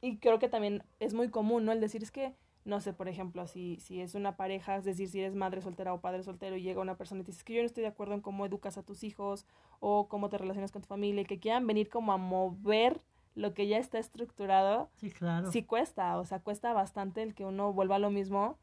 Y 0.00 0.18
creo 0.18 0.38
que 0.38 0.48
también 0.48 0.82
es 0.98 1.14
muy 1.14 1.28
común, 1.28 1.64
¿no? 1.64 1.72
El 1.72 1.80
decir 1.80 2.02
es 2.02 2.10
que 2.10 2.34
no 2.64 2.80
sé, 2.80 2.92
por 2.92 3.08
ejemplo, 3.08 3.46
si, 3.48 3.78
si 3.80 4.00
es 4.00 4.14
una 4.14 4.36
pareja, 4.36 4.76
es 4.76 4.84
decir, 4.84 5.08
si 5.08 5.18
eres 5.18 5.34
madre 5.34 5.60
soltera 5.62 5.92
o 5.94 6.00
padre 6.00 6.22
soltero 6.22 6.56
y 6.56 6.62
llega 6.62 6.80
una 6.80 6.96
persona 6.96 7.20
y 7.22 7.24
te 7.24 7.32
dice 7.32 7.42
que 7.44 7.54
yo 7.54 7.60
no 7.60 7.66
estoy 7.66 7.82
de 7.82 7.88
acuerdo 7.88 8.14
en 8.14 8.20
cómo 8.20 8.46
educas 8.46 8.78
a 8.78 8.84
tus 8.84 9.02
hijos 9.02 9.46
o 9.80 10.08
cómo 10.08 10.28
te 10.28 10.38
relacionas 10.38 10.70
con 10.70 10.82
tu 10.82 10.86
familia 10.88 11.22
y 11.22 11.24
que 11.24 11.40
quieran 11.40 11.66
venir 11.66 11.88
como 11.88 12.12
a 12.12 12.18
mover 12.18 13.00
lo 13.34 13.52
que 13.54 13.66
ya 13.66 13.78
está 13.78 13.98
estructurado, 13.98 14.90
Sí, 14.96 15.10
claro. 15.10 15.50
sí 15.50 15.64
cuesta, 15.64 16.18
o 16.18 16.24
sea, 16.24 16.38
cuesta 16.40 16.72
bastante 16.72 17.22
el 17.22 17.34
que 17.34 17.44
uno 17.44 17.72
vuelva 17.72 17.96
a 17.96 17.98
lo 17.98 18.10
mismo 18.10 18.58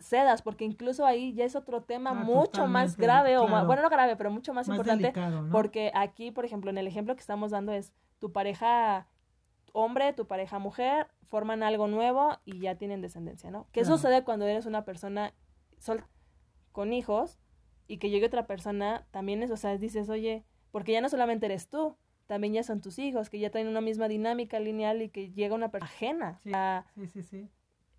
cedas, 0.00 0.42
porque 0.42 0.64
incluso 0.64 1.04
ahí 1.06 1.32
ya 1.34 1.44
es 1.44 1.54
otro 1.56 1.82
tema 1.82 2.10
Ah, 2.10 2.14
mucho 2.14 2.66
más 2.66 2.96
grave, 2.96 3.36
o 3.38 3.46
más, 3.46 3.66
bueno, 3.66 3.82
no 3.82 3.90
grave, 3.90 4.16
pero 4.16 4.30
mucho 4.30 4.52
más, 4.54 4.66
Más 4.68 4.74
importante, 4.76 5.02
delicado, 5.02 5.42
¿no? 5.42 5.52
porque 5.52 5.92
aquí, 5.94 6.30
por 6.30 6.44
ejemplo, 6.44 6.70
en 6.70 6.78
el 6.78 6.86
ejemplo 6.86 7.14
que 7.14 7.20
estamos 7.20 7.50
dando 7.50 7.72
es 7.72 7.92
tu 8.18 8.32
pareja 8.32 9.06
hombre, 9.72 10.12
tu 10.12 10.26
pareja 10.26 10.58
mujer, 10.58 11.06
forman 11.28 11.62
algo 11.62 11.86
nuevo 11.86 12.38
y 12.44 12.58
ya 12.60 12.74
tienen 12.74 13.00
descendencia, 13.02 13.50
¿no? 13.50 13.68
¿Qué 13.72 13.82
Claro. 13.82 13.96
sucede 13.96 14.24
cuando 14.24 14.46
eres 14.46 14.66
una 14.66 14.84
persona 14.84 15.32
sol 15.78 16.02
con 16.72 16.92
hijos 16.92 17.38
y 17.86 17.98
que 17.98 18.10
llegue 18.10 18.26
otra 18.26 18.46
persona? 18.46 19.06
También 19.12 19.42
es, 19.42 19.50
o 19.52 19.56
sea, 19.56 19.76
dices, 19.78 20.08
oye, 20.08 20.44
porque 20.72 20.92
ya 20.92 21.00
no 21.00 21.08
solamente 21.08 21.46
eres 21.46 21.68
tú, 21.68 21.96
también 22.26 22.52
ya 22.52 22.62
son 22.64 22.80
tus 22.80 22.98
hijos, 22.98 23.30
que 23.30 23.38
ya 23.38 23.50
tienen 23.50 23.70
una 23.70 23.80
misma 23.80 24.08
dinámica 24.08 24.58
lineal 24.58 25.02
y 25.02 25.08
que 25.08 25.30
llega 25.30 25.54
una 25.54 25.70
persona 25.70 25.90
ajena. 25.92 26.40
Sí. 26.42 26.50
Sea, 26.50 26.86
Sí, 26.96 27.06
sí, 27.06 27.22
sí. 27.22 27.48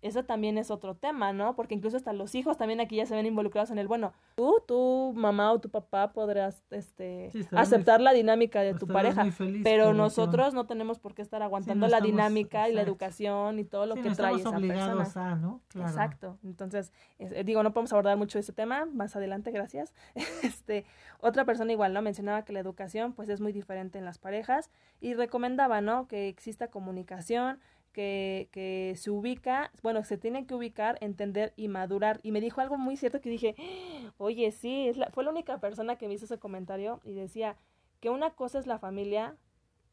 Eso 0.02 0.24
también 0.24 0.58
es 0.58 0.70
otro 0.70 0.94
tema, 0.96 1.32
¿no? 1.32 1.54
Porque 1.56 1.74
incluso 1.74 1.96
hasta 1.96 2.12
los 2.12 2.34
hijos 2.34 2.56
también 2.58 2.80
aquí 2.80 2.96
ya 2.96 3.06
se 3.06 3.14
ven 3.14 3.24
involucrados 3.24 3.70
en 3.70 3.78
el, 3.78 3.88
bueno, 3.88 4.12
tú, 4.34 4.56
tu 4.66 5.12
mamá 5.16 5.52
o 5.52 5.60
tu 5.60 5.70
papá 5.70 6.12
podrás 6.12 6.62
este, 6.70 7.30
Sí, 7.32 7.40
estarán 7.40 7.62
muy- 7.68 7.74
aceptar 7.74 8.00
la 8.00 8.12
dinámica 8.12 8.60
de 8.62 8.74
tu 8.74 8.86
Estarás 8.86 9.14
pareja, 9.14 9.36
pero 9.62 9.94
nosotros 9.94 10.52
no 10.54 10.66
tenemos 10.66 10.98
por 10.98 11.14
qué 11.14 11.22
estar 11.22 11.42
aguantando 11.42 11.86
no 11.86 11.90
la 11.90 11.98
estamos- 11.98 12.12
dinámica 12.12 12.68
y 12.68 12.72
la 12.74 12.82
educación 12.82 13.58
y 13.58 13.64
todo 13.64 13.86
lo 13.86 13.94
Sí, 13.94 14.02
que 14.02 14.08
no 14.10 14.16
trae 14.16 14.34
esa 14.34 14.50
persona. 14.50 15.32
a, 15.32 15.34
¿no? 15.36 15.60
Claro. 15.68 15.88
Exacto. 15.88 16.38
Entonces, 16.44 16.92
es- 17.18 17.32
eh, 17.32 17.44
digo, 17.44 17.62
no 17.62 17.72
podemos 17.72 17.92
abordar 17.92 18.16
mucho 18.16 18.38
ese 18.38 18.52
tema, 18.52 18.86
más 18.86 19.16
adelante, 19.16 19.50
gracias. 19.52 19.94
Este, 20.42 20.84
otra 21.20 21.44
persona 21.44 21.70
igual, 21.72 21.92
¿no? 21.92 22.02
Mencionaba 22.02 22.44
que 22.44 22.52
la 22.52 22.58
educación, 22.60 23.12
pues, 23.12 23.28
es 23.28 23.40
muy 23.40 23.52
diferente 23.52 23.98
en 23.98 24.04
las 24.04 24.18
parejas 24.18 24.70
y 25.00 25.14
recomendaba, 25.14 25.80
¿no? 25.80 26.08
Que 26.08 26.28
exista 26.28 26.68
comunicación, 26.68 27.60
que, 27.92 28.48
que 28.52 28.94
se 28.96 29.10
ubica, 29.10 29.70
bueno, 29.82 30.02
se 30.04 30.18
tiene 30.18 30.46
que 30.46 30.54
ubicar, 30.54 30.98
entender 31.00 31.52
y 31.56 31.68
madurar. 31.68 32.20
Y 32.22 32.32
me 32.32 32.40
dijo 32.40 32.60
algo 32.60 32.78
muy 32.78 32.96
cierto 32.96 33.20
que 33.20 33.30
dije, 33.30 33.54
oye, 34.18 34.50
sí, 34.52 34.88
es 34.88 34.96
la, 34.96 35.10
fue 35.10 35.24
la 35.24 35.30
única 35.30 35.58
persona 35.60 35.96
que 35.96 36.08
me 36.08 36.14
hizo 36.14 36.24
ese 36.24 36.38
comentario 36.38 37.00
y 37.04 37.12
decía 37.12 37.56
que 38.00 38.10
una 38.10 38.30
cosa 38.30 38.58
es 38.58 38.66
la 38.66 38.78
familia 38.78 39.36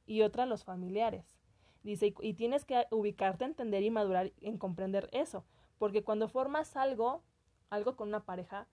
y 0.05 0.21
otra 0.21 0.45
los 0.45 0.63
familiares. 0.63 1.37
Dice, 1.83 2.07
y, 2.07 2.15
y 2.21 2.33
tienes 2.33 2.65
que 2.65 2.87
ubicarte, 2.91 3.45
entender 3.45 3.83
y 3.83 3.91
madurar 3.91 4.31
en 4.41 4.57
comprender 4.57 5.09
eso. 5.11 5.45
Porque 5.77 6.03
cuando 6.03 6.27
formas 6.27 6.75
algo, 6.75 7.23
algo 7.69 7.95
con 7.95 8.09
una 8.09 8.25
pareja, 8.25 8.67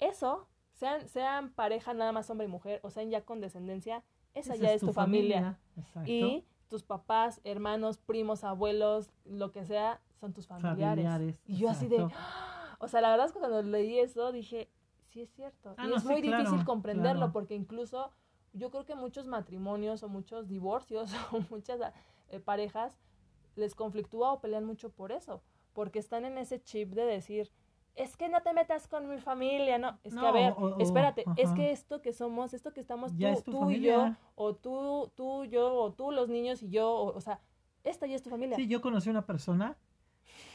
eso, 0.00 0.48
sean, 0.72 1.08
sean 1.08 1.52
pareja 1.52 1.94
nada 1.94 2.12
más 2.12 2.28
hombre 2.30 2.46
y 2.46 2.50
mujer, 2.50 2.80
o 2.82 2.90
sean 2.90 3.10
ya 3.10 3.24
con 3.24 3.40
descendencia, 3.40 4.04
esa, 4.34 4.56
ya 4.56 4.72
es, 4.72 4.80
tu, 4.80 4.92
familia. 4.92 5.58
Exacto. 5.76 6.10
Y 6.10 6.44
tus 6.68 6.82
papás, 6.82 7.40
hermanos, 7.44 7.98
primos, 7.98 8.44
abuelos, 8.44 9.10
lo 9.24 9.52
que 9.52 9.64
sea, 9.64 10.00
son 10.20 10.32
tus 10.32 10.46
familiares. 10.46 11.04
Familiares, 11.04 11.40
y 11.46 11.56
yo 11.56 11.68
así 11.68 11.88
de. 11.88 12.06
¡ah! 12.14 12.76
o 12.80 12.88
sea, 12.88 13.00
la 13.00 13.10
verdad 13.10 13.26
es 13.26 13.32
que 13.32 13.38
cuando 13.38 13.62
leí 13.62 13.98
eso 13.98 14.32
dije, 14.32 14.70
sí 15.10 15.22
es 15.22 15.30
cierto. 15.30 15.74
Ah, 15.76 15.86
y 15.86 15.90
no, 15.90 15.96
es 15.96 16.02
sí, 16.02 16.08
muy 16.08 16.22
difícil 16.22 16.46
claro, 16.46 16.64
comprenderlo 16.64 17.20
claro. 17.20 17.32
porque 17.32 17.54
incluso 17.54 18.10
yo 18.52 18.70
creo 18.70 18.84
que 18.84 18.94
muchos 18.94 19.26
matrimonios 19.26 20.02
o 20.02 20.08
muchos 20.08 20.48
divorcios 20.48 21.12
o 21.32 21.40
muchas 21.50 21.80
eh, 22.30 22.40
parejas 22.40 22.96
les 23.56 23.74
conflictúa 23.74 24.32
o 24.32 24.40
pelean 24.40 24.64
mucho 24.64 24.90
por 24.90 25.12
eso, 25.12 25.42
porque 25.72 25.98
están 25.98 26.24
en 26.24 26.38
ese 26.38 26.62
chip 26.62 26.92
de 26.92 27.04
decir, 27.04 27.52
es 27.96 28.16
que 28.16 28.28
no 28.28 28.42
te 28.42 28.52
metas 28.52 28.88
con 28.88 29.08
mi 29.08 29.18
familia, 29.18 29.78
no, 29.78 29.98
es 30.02 30.14
que 30.14 30.26
a 30.26 30.32
ver, 30.32 30.54
espérate, 30.78 31.24
es 31.36 31.50
que 31.52 31.70
esto 31.70 32.02
que 32.02 32.12
somos, 32.12 32.52
esto 32.52 32.72
que 32.72 32.80
estamos 32.80 33.16
tú, 33.16 33.26
es 33.26 33.44
tú 33.44 33.70
y 33.70 33.80
yo, 33.80 34.14
o 34.34 34.54
tú, 34.54 35.12
tú, 35.14 35.44
yo, 35.44 35.74
o 35.74 35.92
tú, 35.92 36.10
los 36.10 36.28
niños 36.28 36.62
y 36.62 36.70
yo, 36.70 36.90
o, 36.90 37.16
o 37.16 37.20
sea, 37.20 37.40
esta 37.84 38.06
ya 38.06 38.16
es 38.16 38.22
tu 38.22 38.30
familia. 38.30 38.56
Sí, 38.56 38.66
yo 38.66 38.80
conocí 38.80 39.10
una 39.10 39.26
persona 39.26 39.76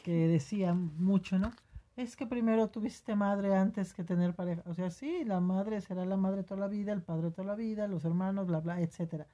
que 0.04 0.12
decía 0.28 0.74
mucho, 0.74 1.40
¿no? 1.40 1.52
Es 1.96 2.16
que 2.16 2.26
primero 2.26 2.70
tuviste 2.70 3.16
madre 3.16 3.56
antes 3.56 3.94
que 3.94 4.06
tener 4.06 4.34
pareja. 4.34 4.64
O 4.66 4.74
sea, 4.74 4.90
sí, 4.90 5.26
la 5.26 5.42
madre 5.42 5.82
será 5.82 6.06
la 6.06 6.16
madre 6.16 6.44
toda 6.44 6.62
la 6.62 6.68
vida, 6.68 6.94
el 6.94 7.02
padre 7.02 7.30
toda 7.30 7.46
la 7.46 7.56
vida, 7.56 7.88
los 7.88 8.06
hermanos, 8.06 8.48
bla, 8.48 8.62
bla, 8.62 8.80
etcétera. 8.80 9.28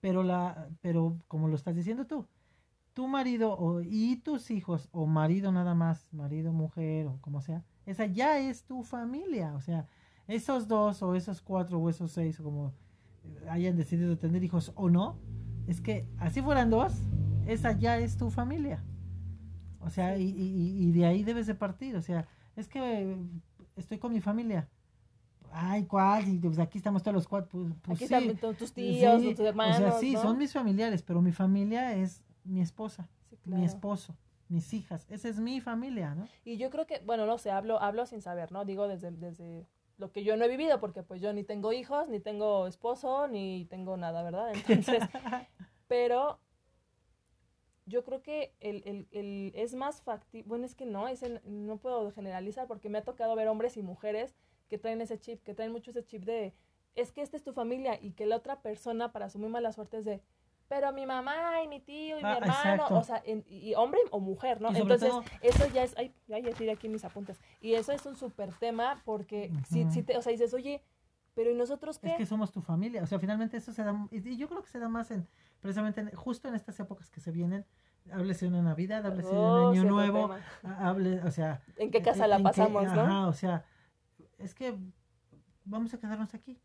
Pero 0.00 0.22
la, 0.22 0.68
pero 0.80 1.16
como 1.26 1.48
lo 1.48 1.56
estás 1.56 1.74
diciendo 1.74 2.06
tú, 2.06 2.26
tu 2.94 3.06
marido 3.08 3.56
o, 3.58 3.80
y 3.82 4.16
tus 4.16 4.50
hijos, 4.50 4.88
o 4.92 5.06
marido 5.06 5.52
nada 5.52 5.74
más, 5.74 6.12
marido, 6.12 6.52
mujer, 6.52 7.06
o 7.06 7.18
como 7.20 7.40
sea, 7.40 7.62
esa 7.86 8.06
ya 8.06 8.38
es 8.38 8.64
tu 8.64 8.82
familia. 8.82 9.54
O 9.54 9.60
sea, 9.60 9.86
esos 10.28 10.68
dos, 10.68 11.02
o 11.02 11.14
esos 11.14 11.40
cuatro, 11.40 11.78
o 11.78 11.88
esos 11.88 12.12
seis, 12.12 12.38
o 12.40 12.44
como 12.44 12.72
hayan 13.48 13.76
decidido 13.76 14.16
tener 14.18 14.42
hijos 14.44 14.72
o 14.74 14.88
no, 14.88 15.16
es 15.66 15.80
que 15.80 16.06
así 16.18 16.40
fueran 16.42 16.70
dos, 16.70 16.94
esa 17.46 17.72
ya 17.72 17.98
es 17.98 18.16
tu 18.16 18.30
familia. 18.30 18.82
O 19.80 19.88
sea, 19.90 20.18
y, 20.18 20.24
y- 20.28 20.88
y 20.88 20.92
de 20.92 21.06
ahí 21.06 21.24
debes 21.24 21.46
de 21.46 21.54
partir. 21.54 21.96
O 21.96 22.02
sea, 22.02 22.26
es 22.56 22.68
que 22.68 22.80
eh, 23.12 23.16
estoy 23.76 23.98
con 23.98 24.12
mi 24.12 24.20
familia. 24.20 24.68
Ay, 25.52 25.84
¿cuál? 25.86 26.28
Y 26.28 26.38
pues 26.38 26.58
aquí 26.58 26.78
estamos 26.78 27.02
todos 27.02 27.14
los 27.14 27.26
cuatro. 27.26 27.50
Pues, 27.50 27.74
pues 27.82 27.98
Aquí 27.98 28.06
sí. 28.08 28.14
están 28.14 28.36
tu- 28.36 28.54
tus 28.54 28.72
tíos, 28.72 29.20
Sí, 29.22 29.34
tus 29.34 29.46
hermanos, 29.46 29.76
O 29.76 29.78
sea, 29.80 29.92
sí, 29.92 30.12
¿no? 30.12 30.22
son 30.22 30.38
mis 30.38 30.52
familiares, 30.52 31.02
pero 31.02 31.20
mi 31.22 31.32
familia 31.32 31.96
es 31.96 32.22
mi 32.50 32.60
esposa, 32.60 33.08
Sí, 33.28 33.36
mi 33.44 33.52
claro. 33.52 33.64
esposo, 33.64 34.16
mis 34.48 34.72
hijas. 34.74 35.06
Esa 35.10 35.28
es 35.28 35.38
mi 35.38 35.60
familia, 35.60 36.14
¿no? 36.14 36.28
Y 36.44 36.56
yo 36.56 36.70
creo 36.70 36.86
que, 36.86 37.00
bueno, 37.06 37.26
no 37.26 37.38
sé, 37.38 37.50
hablo, 37.50 37.80
hablo 37.80 38.06
sin 38.06 38.20
saber, 38.22 38.52
¿no? 38.52 38.64
Digo 38.64 38.88
desde, 38.88 39.10
desde 39.12 39.66
lo 39.98 40.12
que 40.12 40.24
yo 40.24 40.36
no 40.36 40.44
he 40.44 40.48
vivido, 40.48 40.80
porque 40.80 41.02
pues 41.02 41.20
yo 41.20 41.32
ni 41.32 41.44
tengo 41.44 41.72
hijos, 41.72 42.08
ni 42.08 42.20
tengo 42.20 42.66
esposo, 42.66 43.28
ni 43.28 43.66
tengo 43.66 43.96
nada, 43.96 44.22
¿verdad? 44.22 44.52
Entonces, 44.52 45.02
pero 45.88 46.40
yo 47.86 48.04
creo 48.04 48.22
que 48.22 48.54
el, 48.60 48.82
el, 48.86 49.08
el, 49.10 49.52
es 49.54 49.74
más 49.74 50.02
factible, 50.02 50.48
bueno, 50.48 50.64
es 50.64 50.74
que 50.74 50.86
no, 50.86 51.08
ese, 51.08 51.40
no 51.44 51.78
puedo 51.78 52.10
generalizar 52.12 52.66
porque 52.66 52.88
me 52.88 52.98
ha 52.98 53.04
tocado 53.04 53.34
ver 53.36 53.48
hombres 53.48 53.76
y 53.76 53.82
mujeres 53.82 54.34
que 54.68 54.78
traen 54.78 55.00
ese 55.00 55.18
chip, 55.18 55.42
que 55.42 55.54
traen 55.54 55.72
mucho 55.72 55.90
ese 55.90 56.04
chip 56.04 56.24
de, 56.24 56.54
es 56.94 57.12
que 57.12 57.22
esta 57.22 57.36
es 57.36 57.42
tu 57.42 57.52
familia 57.52 57.98
y 58.00 58.12
que 58.12 58.26
la 58.26 58.36
otra 58.36 58.60
persona, 58.62 59.12
para 59.12 59.28
su 59.28 59.38
muy 59.38 59.48
mala 59.50 59.72
suerte, 59.72 59.98
es 59.98 60.04
de, 60.04 60.22
pero 60.70 60.92
mi 60.92 61.04
mamá 61.04 61.62
y 61.64 61.68
mi 61.68 61.80
tío 61.80 62.16
y 62.18 62.22
Ah, 62.22 62.30
mi 62.30 62.36
hermano, 62.38 62.72
exacto. 62.74 62.96
o 62.98 63.02
sea, 63.02 63.20
en- 63.26 63.44
y 63.48 63.74
hombre 63.74 63.98
o 64.12 64.20
mujer, 64.20 64.60
¿no? 64.60 64.68
Entonces, 64.74 65.10
todo- 65.10 65.24
eso 65.42 65.66
ya 65.74 65.82
es, 65.82 65.94
ay, 65.98 66.14
ay, 66.32 66.42
ya 66.44 66.52
tiré 66.52 66.70
aquí 66.70 66.88
mis 66.88 67.04
apuntes, 67.04 67.40
y 67.60 67.74
eso 67.74 67.90
es 67.92 68.06
un 68.06 68.14
súper 68.16 68.54
tema 68.54 69.02
porque 69.04 69.52
si, 69.68 69.84
si 69.90 70.02
te, 70.04 70.16
o 70.16 70.22
sea, 70.22 70.30
dices, 70.30 70.54
oye, 70.54 70.80
pero 71.34 71.50
¿y 71.50 71.54
nosotros 71.54 71.98
qué? 71.98 72.10
Es 72.12 72.16
que 72.18 72.26
somos 72.26 72.52
tu 72.52 72.60
familia. 72.62 73.02
O 73.02 73.06
sea, 73.06 73.18
finalmente 73.18 73.56
eso 73.56 73.72
se 73.72 73.82
da. 73.84 73.94
Y 74.10 74.36
yo 74.36 74.48
creo 74.48 74.62
que 74.62 74.68
se 74.68 74.78
da 74.78 74.88
más 74.88 75.10
en. 75.10 75.26
Precisamente 75.60 76.00
en- 76.00 76.10
justo 76.14 76.48
en 76.48 76.54
estas 76.54 76.78
épocas 76.80 77.08
que 77.10 77.20
se 77.20 77.30
vienen. 77.30 77.64
Háblese 78.12 78.46
de 78.46 78.50
una 78.52 78.62
Navidad, 78.62 79.06
háblese 79.06 79.30
de 79.30 79.36
Oh, 79.36 79.68
un 79.70 79.74
sí, 79.74 79.80
año 79.80 79.90
nuevo. 79.90 80.30
Hable, 80.78 81.22
o 81.22 81.30
sea. 81.30 81.62
¿En 81.76 81.90
qué 81.90 82.02
casa 82.02 82.24
en- 82.24 82.30
la 82.30 82.36
qué- 82.38 82.42
pasamos, 82.42 82.82
no? 82.84 83.00
Ajá, 83.02 83.26
o 83.28 83.32
sea. 83.32 83.64
Es 84.38 84.54
que 84.54 84.76
vamos 85.64 85.94
a 85.94 85.98
quedarnos 86.00 86.34
aquí. 86.34 86.58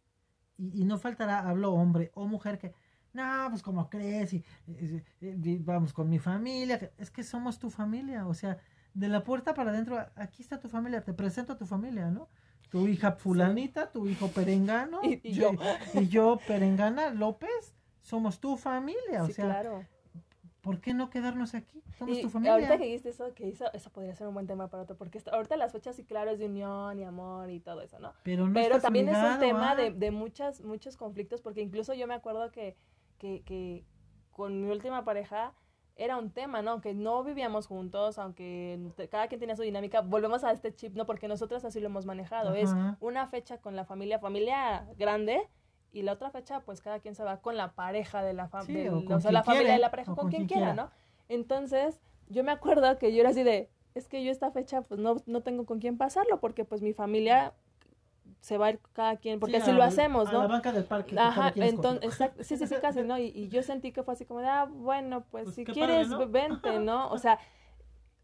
Y, 0.58 0.82
y 0.82 0.86
no 0.86 0.98
faltará, 0.98 1.48
hablo 1.48 1.74
hombre 1.74 2.12
o 2.15 2.26
mujer, 2.28 2.58
que. 2.58 2.74
No, 3.15 3.47
pues 3.49 3.63
como 3.63 3.89
crees, 3.89 4.34
y, 4.34 4.43
y- 4.67 5.01
y- 5.21 5.49
y 5.51 5.58
vamos 5.60 5.93
con 5.93 6.10
mi 6.10 6.19
familia. 6.19 6.91
Es 6.97 7.10
que 7.10 7.23
somos 7.23 7.60
tu 7.60 7.69
familia, 7.69 8.28
o 8.28 8.34
sea, 8.34 8.58
de 8.93 9.08
la 9.08 9.23
puerta 9.23 9.54
para 9.54 9.71
adentro, 9.71 9.97
aquí 10.15 10.41
está 10.41 10.60
tu 10.60 10.67
familia, 10.67 11.01
te 11.04 11.13
presento 11.13 11.54
a 11.54 11.58
tu 11.58 11.65
familia, 11.65 12.12
¿no? 12.12 12.28
Tu 12.69 12.88
hija 12.89 13.13
fulanita, 13.13 13.91
tu 13.91 14.08
hijo 14.10 14.28
perengano, 14.28 14.99
Y- 15.04 15.21
y 15.23 15.32
yo. 15.32 15.51
y 15.93 16.08
yo 16.10 16.39
perengana 16.45 17.10
López, 17.12 17.73
somos 18.01 18.39
tu 18.41 18.58
familia, 18.58 19.23
o 19.23 19.28
sí, 19.28 19.34
sea, 19.34 19.45
claro. 19.45 19.86
¿por 20.62 20.82
qué 20.82 20.93
no 20.93 21.10
quedarnos 21.10 21.54
aquí? 21.56 21.82
Somos 21.97 22.17
Y 22.17 22.21
tu 22.23 22.30
familia. 22.30 22.54
ahorita 22.56 22.78
que 22.78 22.84
dijiste 22.86 23.10
eso, 23.10 23.34
que 23.34 23.47
eso, 23.47 23.71
eso 23.73 23.89
podría 23.91 24.13
ser 24.15 24.28
un 24.28 24.34
buen 24.34 24.47
tema 24.47 24.67
para 24.69 24.84
otro, 24.84 24.97
porque 24.97 25.21
ahorita 25.32 25.56
las 25.56 25.71
fechas 25.71 25.95
sí, 25.95 26.04
claro, 26.04 26.32
es 26.32 26.39
de 26.39 26.47
unión 26.47 26.99
y 26.99 27.04
amor 27.06 27.49
y 27.49 27.62
todo 27.62 27.82
eso, 27.82 27.97
¿no? 27.99 28.13
pero 28.23 28.45
no 28.47 28.54
Pero 28.54 28.65
estás 28.67 28.82
también 28.82 29.08
es 29.08 29.17
un 29.17 29.39
tema 29.39 29.73
de, 29.75 29.91
de 29.91 30.12
muchas, 30.12 30.60
muchos 30.62 30.97
conflictos, 30.97 31.41
porque 31.41 31.62
incluso 31.62 31.93
yo 31.93 32.08
me 32.08 32.13
acuerdo 32.15 32.51
que, 32.51 32.75
que, 33.17 33.44
que 33.44 33.85
con 34.31 34.62
mi 34.62 34.71
última 34.71 35.04
pareja 35.06 35.54
era 35.96 36.17
un 36.17 36.31
tema, 36.31 36.62
¿no? 36.62 36.71
Aunque 36.71 36.94
no 36.94 37.23
vivíamos 37.23 37.67
juntos, 37.67 38.19
aunque 38.19 38.79
cada 39.10 39.27
quien 39.27 39.40
tenía 39.40 39.56
su 39.56 39.62
dinámica, 39.62 40.02
volvemos 40.02 40.44
a 40.44 40.52
este 40.52 40.75
chip, 40.75 40.96
¿no? 40.96 41.06
Porque 41.06 41.27
nosotros 41.27 41.63
así 41.63 41.79
lo 41.79 41.87
hemos 41.87 42.06
manejado. 42.06 42.54
Es 42.54 42.73
una 43.00 43.27
fecha 43.27 43.60
con 43.60 43.75
la 43.75 43.85
familia, 43.85 44.19
familia 44.19 44.87
grande, 44.98 45.50
y 45.96 46.02
la 46.02 46.12
otra 46.12 46.29
fecha, 46.29 46.60
pues 46.60 46.81
cada 46.81 47.00
quien 47.00 47.15
se 47.15 47.23
va 47.23 47.40
con 47.40 47.56
la 47.56 47.71
pareja 47.71 48.21
de 48.21 48.33
la 48.33 48.48
Sí, 48.48 48.52
familia, 48.52 49.15
o 49.15 49.19
sea, 49.21 49.31
la 49.31 49.44
familia 49.44 49.71
de 49.73 49.79
la 49.79 49.92
pareja, 49.92 50.08
con, 50.08 50.15
con 50.15 50.29
quien 50.29 50.46
quien 50.46 50.60
quiera, 50.60 50.73
quiera. 50.73 50.83
¿no? 50.83 50.92
Entonces, 51.29 52.02
yo 52.27 52.44
me 52.44 52.52
acuerdo 52.52 52.98
que 53.00 53.13
yo 53.13 53.21
era 53.21 53.29
así 53.29 53.44
de, 53.44 53.69
es 53.94 54.10
que 54.10 54.21
yo 54.21 54.29
esta 54.29 54.52
fecha, 54.52 54.81
pues 54.81 55.00
no, 55.00 55.15
no 55.25 55.42
tengo 55.42 55.65
con 55.65 55.79
quién 55.79 55.98
pasarlo, 55.98 56.42
porque 56.42 56.65
pues 56.65 56.81
mi 56.81 56.92
familia 56.92 57.54
se 58.46 58.60
va 58.60 58.67
a 58.67 58.69
ir 58.69 58.79
cada 58.93 59.17
quien, 59.17 59.39
porque 59.39 59.56
Sí, 59.56 59.62
así 59.63 59.71
a- 59.71 59.73
lo 59.73 59.83
hacemos, 59.83 60.29
a 60.29 60.33
¿no? 60.33 60.41
la 60.41 60.48
banca 60.48 60.71
del 60.71 60.83
parque. 60.83 61.15
que 61.15 61.19
Ajá, 61.19 61.52
entonces, 61.56 62.04
exacto, 62.04 62.43
sí, 62.43 62.58
sí, 62.58 62.67
sí, 62.67 62.75
casi, 62.79 63.02
¿no? 63.02 63.17
Y, 63.17 63.31
y 63.33 63.50
yo 63.50 63.63
sentí 63.63 63.91
que 63.91 64.04
fue 64.04 64.13
así 64.13 64.25
como 64.25 64.41
de, 64.41 64.48
ah, 64.48 64.65
bueno, 64.69 65.23
pues, 65.31 65.46
Pues 65.46 65.56
si 65.56 65.65
quieres, 65.65 66.10
padre, 66.10 66.25
¿no? 66.27 66.31
vente, 66.31 66.79
¿no? 66.79 67.10
O 67.10 67.17
sea, 67.17 67.39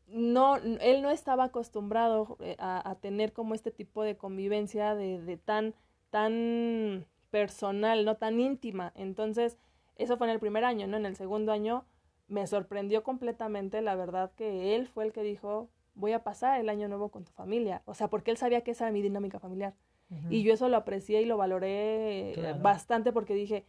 no, 0.08 0.58
él 0.58 1.02
no 1.02 1.10
estaba 1.10 1.46
acostumbrado 1.46 2.38
eh, 2.40 2.56
a, 2.60 2.88
a, 2.88 2.96
tener 3.00 3.34
como 3.34 3.56
este 3.56 3.72
tipo 3.72 4.04
de 4.04 4.16
convivencia 4.16 4.94
de, 4.94 5.20
de 5.24 5.38
tan, 5.38 5.74
tan 6.12 7.08
personal, 7.32 8.06
no 8.06 8.16
tan 8.18 8.40
íntima. 8.40 8.92
Entonces, 8.94 9.58
eso 9.96 10.18
fue 10.18 10.28
en 10.28 10.34
el 10.34 10.40
primer 10.40 10.66
año, 10.66 10.86
¿no? 10.86 10.98
En 10.98 11.08
el 11.08 11.16
segundo 11.16 11.52
año 11.52 11.84
me 12.28 12.46
sorprendió 12.46 13.02
completamente, 13.02 13.82
la 13.82 13.96
verdad, 13.96 14.32
que 14.36 14.76
él 14.76 14.88
fue 14.88 15.06
el 15.06 15.14
que 15.14 15.24
dijo, 15.24 15.68
voy 15.96 16.12
a 16.14 16.24
pasar 16.24 16.60
el 16.60 16.70
año 16.70 16.88
nuevo 16.90 17.10
con 17.10 17.24
tu 17.26 17.32
familia. 17.32 17.82
O 17.86 17.96
sea, 17.96 18.08
porque 18.08 18.30
él 18.30 18.38
sabía 18.38 18.62
que 18.62 18.72
esa 18.72 18.86
era 18.86 18.94
mi 18.94 19.02
dinámica 19.02 19.40
familiar. 19.40 19.74
Y 20.30 20.44
yo 20.44 20.54
eso 20.54 20.68
lo 20.68 20.78
aprecié 20.78 21.22
y 21.22 21.26
lo 21.26 21.38
valoré 21.38 22.34
bastante 22.62 23.14
porque 23.14 23.34
dije, 23.34 23.66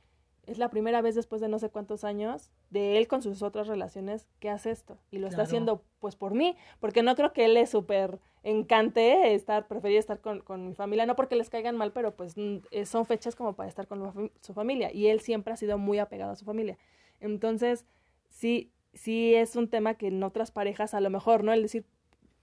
es 0.47 0.59
la 0.59 0.71
primera 0.71 1.01
vez 1.01 1.15
después 1.15 1.41
de 1.41 1.49
no 1.49 1.59
sé 1.59 1.71
cuántos 1.71 2.05
años 2.05 2.51
de 2.71 2.99
él 2.99 3.07
con 3.07 3.23
sus 3.23 3.43
otras 3.43 3.69
relaciones 3.69 4.27
que 4.41 4.51
hace 4.51 4.71
esto. 4.71 4.99
Y 5.11 5.19
lo 5.19 5.29
está 5.29 5.43
haciendo 5.43 5.85
pues 6.01 6.17
por 6.17 6.35
mí, 6.35 6.57
porque 6.81 7.03
no 7.03 7.15
creo 7.15 7.33
que 7.33 7.45
él 7.45 7.57
es 7.57 7.71
súper 7.71 8.19
encante 8.43 9.35
estar, 9.35 9.69
prefería 9.69 10.01
estar 10.01 10.21
con, 10.21 10.41
con, 10.41 10.67
mi 10.67 10.75
familia, 10.75 11.07
no 11.07 11.15
porque 11.15 11.37
les 11.37 11.49
caigan 11.49 11.77
mal, 11.77 11.93
pero 11.93 12.17
pues 12.17 12.35
eh, 12.37 12.87
son 12.87 13.07
fechas 13.07 13.37
como 13.37 13.55
para 13.55 13.69
estar 13.69 13.87
con 13.87 14.33
su 14.41 14.53
familia. 14.53 14.93
Y 14.93 15.09
él 15.09 15.21
siempre 15.21 15.55
ha 15.55 15.57
sido 15.57 15.79
muy 15.79 15.99
apegado 15.99 16.33
a 16.33 16.37
su 16.37 16.45
familia. 16.45 16.77
Entonces, 17.21 17.87
sí, 18.29 18.73
sí 18.95 19.35
es 19.35 19.55
un 19.55 19.69
tema 19.69 19.95
que 19.95 20.09
en 20.09 20.23
otras 20.25 20.51
parejas 20.51 20.95
a 20.95 21.01
lo 21.01 21.11
mejor, 21.11 21.45
¿no? 21.45 21.53
El 21.53 21.63
decir, 21.63 21.85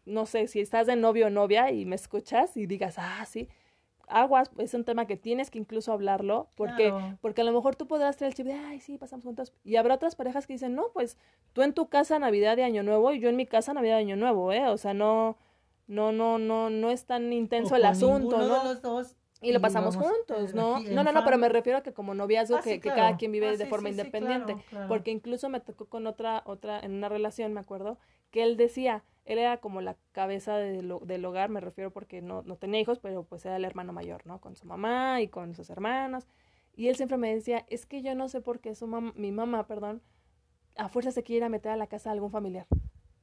no 0.05 0.25
sé, 0.25 0.47
si 0.47 0.61
estás 0.61 0.87
de 0.87 0.95
novio 0.95 1.27
o 1.27 1.29
novia 1.29 1.71
y 1.71 1.85
me 1.85 1.95
escuchas 1.95 2.55
y 2.55 2.65
digas, 2.65 2.95
ah, 2.97 3.25
sí, 3.25 3.49
aguas, 4.09 4.51
es 4.57 4.73
un 4.73 4.83
tema 4.83 5.07
que 5.07 5.17
tienes 5.17 5.49
que 5.51 5.59
incluso 5.59 5.93
hablarlo, 5.93 6.49
porque, 6.55 6.93
porque 7.21 7.41
a 7.41 7.43
lo 7.43 7.53
mejor 7.53 7.75
tú 7.75 7.87
podrás 7.87 8.17
traer 8.17 8.31
el 8.31 8.35
chip 8.35 8.47
de, 8.47 8.53
ay, 8.53 8.79
sí, 8.79 8.97
pasamos 8.97 9.25
juntos, 9.25 9.53
y 9.63 9.75
habrá 9.75 9.95
otras 9.95 10.15
parejas 10.15 10.47
que 10.47 10.53
dicen, 10.53 10.75
no, 10.75 10.89
pues 10.93 11.17
tú 11.53 11.61
en 11.61 11.73
tu 11.73 11.87
casa 11.89 12.19
Navidad 12.19 12.55
de 12.55 12.63
Año 12.63 12.83
Nuevo 12.83 13.13
y 13.13 13.19
yo 13.19 13.29
en 13.29 13.35
mi 13.35 13.45
casa 13.45 13.73
Navidad 13.73 13.95
de 13.95 14.01
Año 14.01 14.15
Nuevo, 14.15 14.51
¿eh? 14.51 14.67
O 14.67 14.77
sea, 14.77 14.93
no, 14.93 15.37
no, 15.87 16.11
no, 16.11 16.37
no, 16.37 16.69
no 16.69 16.91
es 16.91 17.05
tan 17.05 17.31
intenso 17.33 17.75
el 17.75 17.85
asunto, 17.85 18.37
¿no? 18.37 18.59
De 18.59 18.63
los 18.65 18.81
dos 18.81 19.15
y 19.41 19.53
lo 19.53 19.61
pasamos 19.61 19.95
juntos, 19.95 20.53
¿no? 20.53 20.79
No, 20.81 21.03
no, 21.03 21.11
no, 21.13 21.23
pero 21.23 21.37
me 21.37 21.47
refiero 21.47 21.77
a 21.77 21.81
que 21.81 21.93
como 21.93 22.13
noviazgo, 22.13 22.57
ah, 22.57 22.61
que, 22.61 22.79
que, 22.81 22.89
cada 22.89 23.15
quien 23.15 23.31
vive 23.31 23.47
ah, 23.47 23.55
de 23.55 23.65
forma 23.67 23.89
independiente. 23.89 24.57
Porque 24.87 25.11
incluso 25.11 25.47
me 25.49 25.61
tocó 25.61 25.85
con 25.85 26.07
otra, 26.07 26.43
otra, 26.45 26.79
en 26.79 26.93
una 26.93 27.07
relación, 27.07 27.53
me 27.53 27.61
acuerdo, 27.61 27.97
que 28.31 28.43
él 28.43 28.57
decía, 28.57 29.03
él 29.29 29.37
era 29.37 29.57
como 29.57 29.79
la 29.79 29.95
cabeza 30.11 30.57
del 30.57 31.25
hogar, 31.25 31.49
me 31.51 31.59
refiero 31.59 31.91
porque 31.91 32.19
no, 32.19 32.41
no 32.41 32.55
tenía 32.55 32.81
hijos, 32.81 32.97
pero 32.97 33.23
pues 33.23 33.45
era 33.45 33.57
el 33.57 33.63
hermano 33.63 33.93
mayor, 33.93 34.25
¿no? 34.25 34.41
Con 34.41 34.55
su 34.55 34.65
mamá 34.65 35.21
y 35.21 35.27
con 35.27 35.53
sus 35.53 35.69
hermanos. 35.69 36.25
Y 36.75 36.87
él 36.87 36.95
siempre 36.95 37.17
me 37.17 37.35
decía, 37.35 37.63
es 37.69 37.85
que 37.85 38.01
yo 38.01 38.15
no 38.15 38.27
sé 38.27 38.41
por 38.41 38.59
qué 38.59 38.73
su 38.73 38.87
mi 38.87 39.31
mamá, 39.31 39.67
perdón, 39.67 40.01
a 40.77 40.89
fuerza 40.89 41.11
se 41.11 41.21
quiere 41.21 41.47
meter 41.47 41.71
a 41.71 41.77
la 41.77 41.85
casa 41.85 42.09
de 42.09 42.13
algún 42.13 42.31
familiar. 42.31 42.65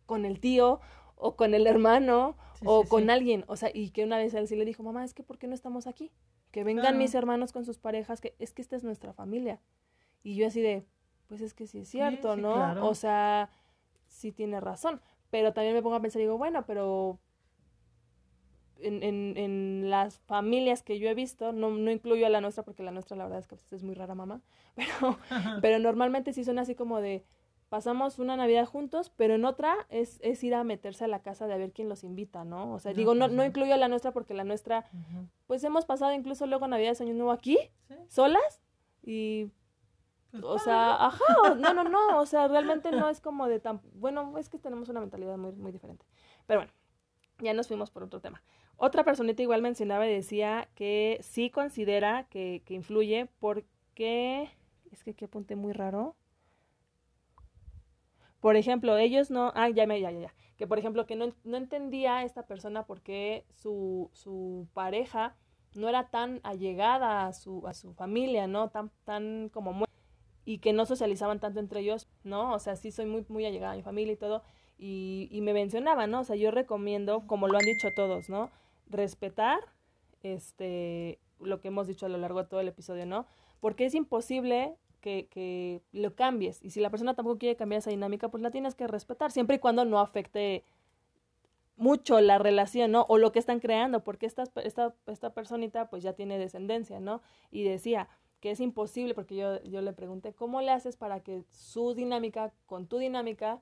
Con 0.06 0.24
el 0.24 0.38
tío 0.38 0.78
o 1.16 1.34
con 1.34 1.54
el 1.54 1.66
hermano 1.66 2.36
o 2.64 2.84
con 2.84 3.10
alguien. 3.10 3.44
O 3.48 3.56
sea, 3.56 3.72
y 3.74 3.90
que 3.90 4.04
una 4.04 4.16
vez 4.16 4.32
él 4.34 4.46
sí 4.46 4.54
le 4.54 4.64
dijo, 4.64 4.84
mamá, 4.84 5.04
es 5.04 5.12
que 5.12 5.24
¿por 5.24 5.38
qué 5.38 5.48
no 5.48 5.56
estamos 5.56 5.88
aquí? 5.88 6.12
Que 6.52 6.62
vengan 6.62 6.98
mis 6.98 7.16
hermanos 7.16 7.50
con 7.50 7.64
sus 7.64 7.78
parejas, 7.78 8.20
que 8.20 8.36
es 8.38 8.52
que 8.52 8.62
esta 8.62 8.76
es 8.76 8.84
nuestra 8.84 9.12
familia. 9.12 9.60
Y 10.22 10.36
yo 10.36 10.46
así 10.46 10.60
de, 10.60 10.86
pues 11.26 11.40
es 11.40 11.52
que 11.52 11.66
sí 11.66 11.78
es 11.78 11.88
cierto, 11.88 12.36
¿no? 12.36 12.86
O 12.86 12.94
sea, 12.94 13.50
sí 14.06 14.30
tiene 14.30 14.60
razón. 14.60 15.00
Pero 15.36 15.52
también 15.52 15.74
me 15.74 15.82
pongo 15.82 15.96
a 15.96 16.00
pensar 16.00 16.18
digo, 16.18 16.38
bueno, 16.38 16.64
pero 16.64 17.18
en, 18.78 19.02
en, 19.02 19.36
en, 19.36 19.90
las 19.90 20.18
familias 20.20 20.82
que 20.82 20.98
yo 20.98 21.10
he 21.10 21.14
visto, 21.14 21.52
no, 21.52 21.68
no 21.68 21.90
incluyo 21.90 22.24
a 22.24 22.30
la 22.30 22.40
nuestra 22.40 22.64
porque 22.64 22.82
la 22.82 22.90
nuestra 22.90 23.18
la 23.18 23.24
verdad 23.24 23.40
es 23.40 23.46
que 23.46 23.54
a 23.54 23.58
veces 23.58 23.74
es 23.74 23.82
muy 23.82 23.94
rara 23.94 24.14
mamá, 24.14 24.40
pero, 24.74 25.18
pero 25.60 25.78
normalmente 25.78 26.32
sí 26.32 26.42
son 26.42 26.58
así 26.58 26.74
como 26.74 27.02
de 27.02 27.22
pasamos 27.68 28.18
una 28.18 28.34
Navidad 28.38 28.64
juntos, 28.64 29.12
pero 29.14 29.34
en 29.34 29.44
otra 29.44 29.74
es, 29.90 30.20
es 30.22 30.42
ir 30.42 30.54
a 30.54 30.64
meterse 30.64 31.04
a 31.04 31.08
la 31.08 31.20
casa 31.20 31.46
de 31.46 31.52
a 31.52 31.58
ver 31.58 31.72
quién 31.72 31.90
los 31.90 32.02
invita, 32.02 32.46
¿no? 32.46 32.72
O 32.72 32.78
sea, 32.78 32.94
digo, 32.94 33.14
no, 33.14 33.28
no 33.28 33.44
incluyo 33.44 33.74
a 33.74 33.76
la 33.76 33.88
nuestra 33.88 34.12
porque 34.12 34.32
la 34.32 34.44
nuestra, 34.44 34.86
pues 35.46 35.62
hemos 35.64 35.84
pasado 35.84 36.14
incluso 36.14 36.46
luego 36.46 36.66
Navidad, 36.66 36.96
Año 36.98 37.12
Nuevo 37.12 37.32
aquí, 37.32 37.58
solas, 38.08 38.62
y 39.02 39.50
o 40.42 40.58
sea, 40.58 41.06
ajá, 41.06 41.24
no, 41.58 41.74
no, 41.74 41.84
no, 41.84 42.20
o 42.20 42.26
sea, 42.26 42.48
realmente 42.48 42.90
no 42.90 43.08
es 43.08 43.20
como 43.20 43.46
de 43.48 43.60
tan, 43.60 43.80
bueno, 43.94 44.36
es 44.38 44.48
que 44.48 44.58
tenemos 44.58 44.88
una 44.88 45.00
mentalidad 45.00 45.36
muy, 45.38 45.52
muy 45.52 45.72
diferente. 45.72 46.04
Pero 46.46 46.60
bueno, 46.60 46.72
ya 47.38 47.54
nos 47.54 47.68
fuimos 47.68 47.90
por 47.90 48.02
otro 48.02 48.20
tema. 48.20 48.42
Otra 48.76 49.04
personita 49.04 49.42
igual 49.42 49.62
mencionaba 49.62 50.06
y 50.06 50.12
decía 50.12 50.68
que 50.74 51.18
sí 51.22 51.50
considera 51.50 52.24
que, 52.24 52.62
que 52.66 52.74
influye 52.74 53.30
porque, 53.40 54.50
es 54.90 55.02
que 55.02 55.12
aquí 55.12 55.24
apunté 55.24 55.56
muy 55.56 55.72
raro. 55.72 56.16
Por 58.40 58.56
ejemplo, 58.56 58.96
ellos 58.98 59.30
no, 59.30 59.52
ah, 59.54 59.70
ya, 59.70 59.86
ya, 59.86 59.96
ya, 59.96 60.10
ya, 60.10 60.34
que 60.56 60.66
por 60.66 60.78
ejemplo 60.78 61.06
que 61.06 61.16
no, 61.16 61.32
no 61.44 61.56
entendía 61.56 62.22
esta 62.22 62.46
persona 62.46 62.84
por 62.86 63.00
qué 63.00 63.44
su, 63.54 64.10
su 64.12 64.68
pareja 64.74 65.36
no 65.74 65.88
era 65.88 66.08
tan 66.08 66.40
allegada 66.42 67.26
a 67.26 67.32
su, 67.32 67.66
a 67.66 67.74
su 67.74 67.94
familia, 67.94 68.46
¿no? 68.46 68.70
Tan, 68.70 68.90
tan 69.04 69.48
como 69.50 69.72
muy 69.72 69.85
y 70.46 70.58
que 70.58 70.72
no 70.72 70.86
socializaban 70.86 71.40
tanto 71.40 71.60
entre 71.60 71.80
ellos, 71.80 72.08
¿no? 72.24 72.54
O 72.54 72.58
sea, 72.58 72.76
sí 72.76 72.92
soy 72.92 73.04
muy, 73.04 73.26
muy 73.28 73.44
allegada 73.44 73.72
a 73.72 73.76
mi 73.76 73.82
familia 73.82 74.12
y 74.12 74.16
todo, 74.16 74.42
y, 74.78 75.28
y 75.30 75.40
me 75.42 75.52
mencionaba, 75.52 76.06
¿no? 76.06 76.20
O 76.20 76.24
sea, 76.24 76.36
yo 76.36 76.50
recomiendo, 76.52 77.26
como 77.26 77.48
lo 77.48 77.58
han 77.58 77.64
dicho 77.64 77.88
todos, 77.94 78.30
¿no? 78.30 78.50
Respetar, 78.88 79.58
este, 80.22 81.18
lo 81.40 81.60
que 81.60 81.68
hemos 81.68 81.88
dicho 81.88 82.06
a 82.06 82.08
lo 82.08 82.16
largo 82.16 82.42
de 82.42 82.48
todo 82.48 82.60
el 82.60 82.68
episodio, 82.68 83.04
¿no? 83.06 83.26
Porque 83.60 83.86
es 83.86 83.94
imposible 83.94 84.76
que, 85.00 85.26
que 85.28 85.82
lo 85.92 86.14
cambies, 86.14 86.62
y 86.62 86.70
si 86.70 86.80
la 86.80 86.90
persona 86.90 87.14
tampoco 87.14 87.38
quiere 87.38 87.56
cambiar 87.56 87.80
esa 87.80 87.90
dinámica, 87.90 88.28
pues 88.28 88.42
la 88.42 88.52
tienes 88.52 88.76
que 88.76 88.86
respetar, 88.86 89.32
siempre 89.32 89.56
y 89.56 89.58
cuando 89.58 89.84
no 89.84 89.98
afecte 89.98 90.62
mucho 91.76 92.20
la 92.20 92.38
relación, 92.38 92.92
¿no? 92.92 93.04
O 93.08 93.18
lo 93.18 93.32
que 93.32 93.40
están 93.40 93.58
creando, 93.58 94.04
porque 94.04 94.26
esta, 94.26 94.44
esta, 94.62 94.94
esta 95.08 95.34
personita 95.34 95.90
pues 95.90 96.04
ya 96.04 96.12
tiene 96.12 96.38
descendencia, 96.38 97.00
¿no? 97.00 97.20
Y 97.50 97.64
decía, 97.64 98.08
que 98.46 98.52
es 98.52 98.60
imposible, 98.60 99.12
porque 99.12 99.34
yo, 99.34 99.60
yo 99.64 99.80
le 99.80 99.92
pregunté, 99.92 100.32
¿cómo 100.32 100.60
le 100.60 100.70
haces 100.70 100.96
para 100.96 101.18
que 101.18 101.42
su 101.50 101.94
dinámica 101.94 102.52
con 102.66 102.86
tu 102.86 102.98
dinámica 102.98 103.60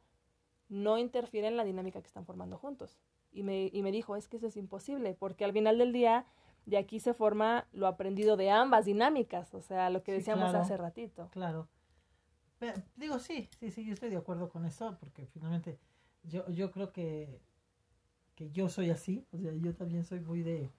no 0.68 0.98
interfiera 0.98 1.48
en 1.48 1.56
la 1.56 1.64
dinámica 1.64 2.02
que 2.02 2.06
están 2.06 2.26
formando 2.26 2.58
juntos? 2.58 2.98
Y 3.32 3.44
me, 3.44 3.70
y 3.72 3.80
me 3.80 3.90
dijo, 3.92 4.14
es 4.14 4.28
que 4.28 4.36
eso 4.36 4.46
es 4.46 4.58
imposible, 4.58 5.14
porque 5.14 5.46
al 5.46 5.54
final 5.54 5.78
del 5.78 5.94
día 5.94 6.26
de 6.66 6.76
aquí 6.76 7.00
se 7.00 7.14
forma 7.14 7.66
lo 7.72 7.86
aprendido 7.86 8.36
de 8.36 8.50
ambas 8.50 8.84
dinámicas, 8.84 9.54
o 9.54 9.62
sea, 9.62 9.88
lo 9.88 10.02
que 10.02 10.12
decíamos 10.12 10.54
hace 10.54 10.76
ratito. 10.76 11.30
Claro. 11.32 11.66
digo, 12.96 13.18
sí, 13.18 13.48
sí, 13.58 13.70
sí, 13.70 13.86
yo 13.86 13.94
estoy 13.94 14.10
de 14.10 14.18
acuerdo 14.18 14.50
con 14.50 14.66
eso, 14.66 14.98
porque 15.00 15.24
finalmente 15.28 15.80
yo, 16.24 16.46
yo 16.50 16.70
creo 16.70 16.92
que, 16.92 17.40
que 18.34 18.50
yo 18.50 18.68
soy 18.68 18.90
así, 18.90 19.26
o 19.32 19.38
sea, 19.38 19.50
yo 19.54 19.74
también 19.74 20.04
soy 20.04 20.20
muy 20.20 20.42
de, 20.42 20.70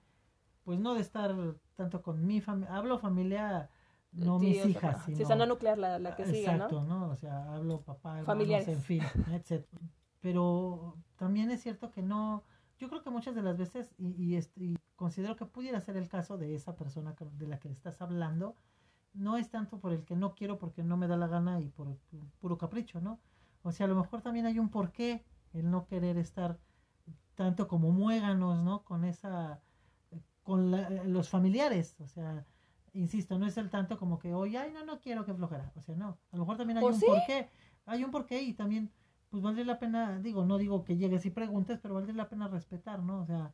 pues 0.62 0.78
no 0.78 0.94
de 0.94 1.00
estar 1.00 1.34
tanto 1.74 2.02
con 2.02 2.24
mi 2.24 2.40
familia, 2.40 2.76
hablo 2.76 3.00
familia 3.00 3.68
no 4.16 4.38
mis 4.38 4.64
hijas, 4.64 5.04
sino... 5.04 5.26
Sea, 5.26 5.36
no 5.36 5.46
nuclear 5.46 5.78
la, 5.78 5.98
la 5.98 6.16
que 6.16 6.24
sigue, 6.24 6.40
Exacto, 6.40 6.82
¿no? 6.84 7.10
O 7.10 7.16
sea, 7.16 7.52
hablo 7.54 7.82
papá, 7.82 8.20
hermanos, 8.20 8.68
en 8.68 8.80
fin, 8.80 9.02
etc. 9.32 9.66
Pero 10.20 10.96
también 11.16 11.50
es 11.50 11.62
cierto 11.62 11.90
que 11.90 12.02
no... 12.02 12.42
Yo 12.78 12.88
creo 12.88 13.02
que 13.02 13.10
muchas 13.10 13.34
de 13.34 13.42
las 13.42 13.56
veces, 13.56 13.94
y, 13.98 14.36
y, 14.56 14.78
considero 14.96 15.36
que 15.36 15.46
pudiera 15.46 15.80
ser 15.80 15.96
el 15.96 16.08
caso 16.08 16.36
de 16.36 16.54
esa 16.54 16.76
persona 16.76 17.14
de 17.18 17.46
la 17.46 17.58
que 17.58 17.70
estás 17.70 18.02
hablando, 18.02 18.54
no 19.14 19.36
es 19.36 19.50
tanto 19.50 19.78
por 19.78 19.92
el 19.92 20.04
que 20.04 20.16
no 20.16 20.34
quiero 20.34 20.58
porque 20.58 20.82
no 20.82 20.96
me 20.96 21.08
da 21.08 21.16
la 21.16 21.26
gana 21.26 21.60
y 21.60 21.68
por 21.68 21.96
puro 22.38 22.58
capricho, 22.58 23.00
¿no? 23.00 23.18
O 23.62 23.72
sea, 23.72 23.86
a 23.86 23.88
lo 23.88 23.96
mejor 23.96 24.20
también 24.20 24.46
hay 24.46 24.58
un 24.58 24.68
porqué 24.68 25.24
el 25.54 25.70
no 25.70 25.86
querer 25.86 26.18
estar 26.18 26.58
tanto 27.34 27.66
como 27.66 27.90
muéganos, 27.92 28.62
¿no? 28.62 28.84
Con 28.84 29.04
esa, 29.04 29.60
con 30.42 30.70
los 31.12 31.28
familiares, 31.28 31.96
o 32.00 32.06
sea, 32.06 32.44
insisto, 32.96 33.38
no 33.38 33.46
es 33.46 33.56
el 33.58 33.70
tanto 33.70 33.98
como 33.98 34.18
que, 34.18 34.34
oye, 34.34 34.58
ay, 34.58 34.72
no, 34.72 34.84
no 34.84 35.00
quiero 35.00 35.24
que 35.24 35.34
flojera. 35.34 35.72
O 35.76 35.80
sea, 35.80 35.94
no. 35.94 36.18
A 36.30 36.36
lo 36.36 36.42
mejor 36.42 36.56
también 36.56 36.78
hay 36.78 36.84
un 36.84 37.00
porqué. 37.00 37.48
Hay 37.84 38.04
un 38.04 38.10
porqué 38.10 38.42
y 38.42 38.54
también, 38.54 38.90
pues 39.30 39.42
vale 39.42 39.64
la 39.64 39.78
pena, 39.78 40.18
digo, 40.18 40.44
no 40.44 40.58
digo 40.58 40.84
que 40.84 40.96
llegues 40.96 41.24
y 41.26 41.30
preguntes, 41.30 41.78
pero 41.80 41.94
vale 41.94 42.12
la 42.12 42.28
pena 42.28 42.48
respetar, 42.48 43.02
¿no? 43.02 43.20
O 43.20 43.26
sea, 43.26 43.52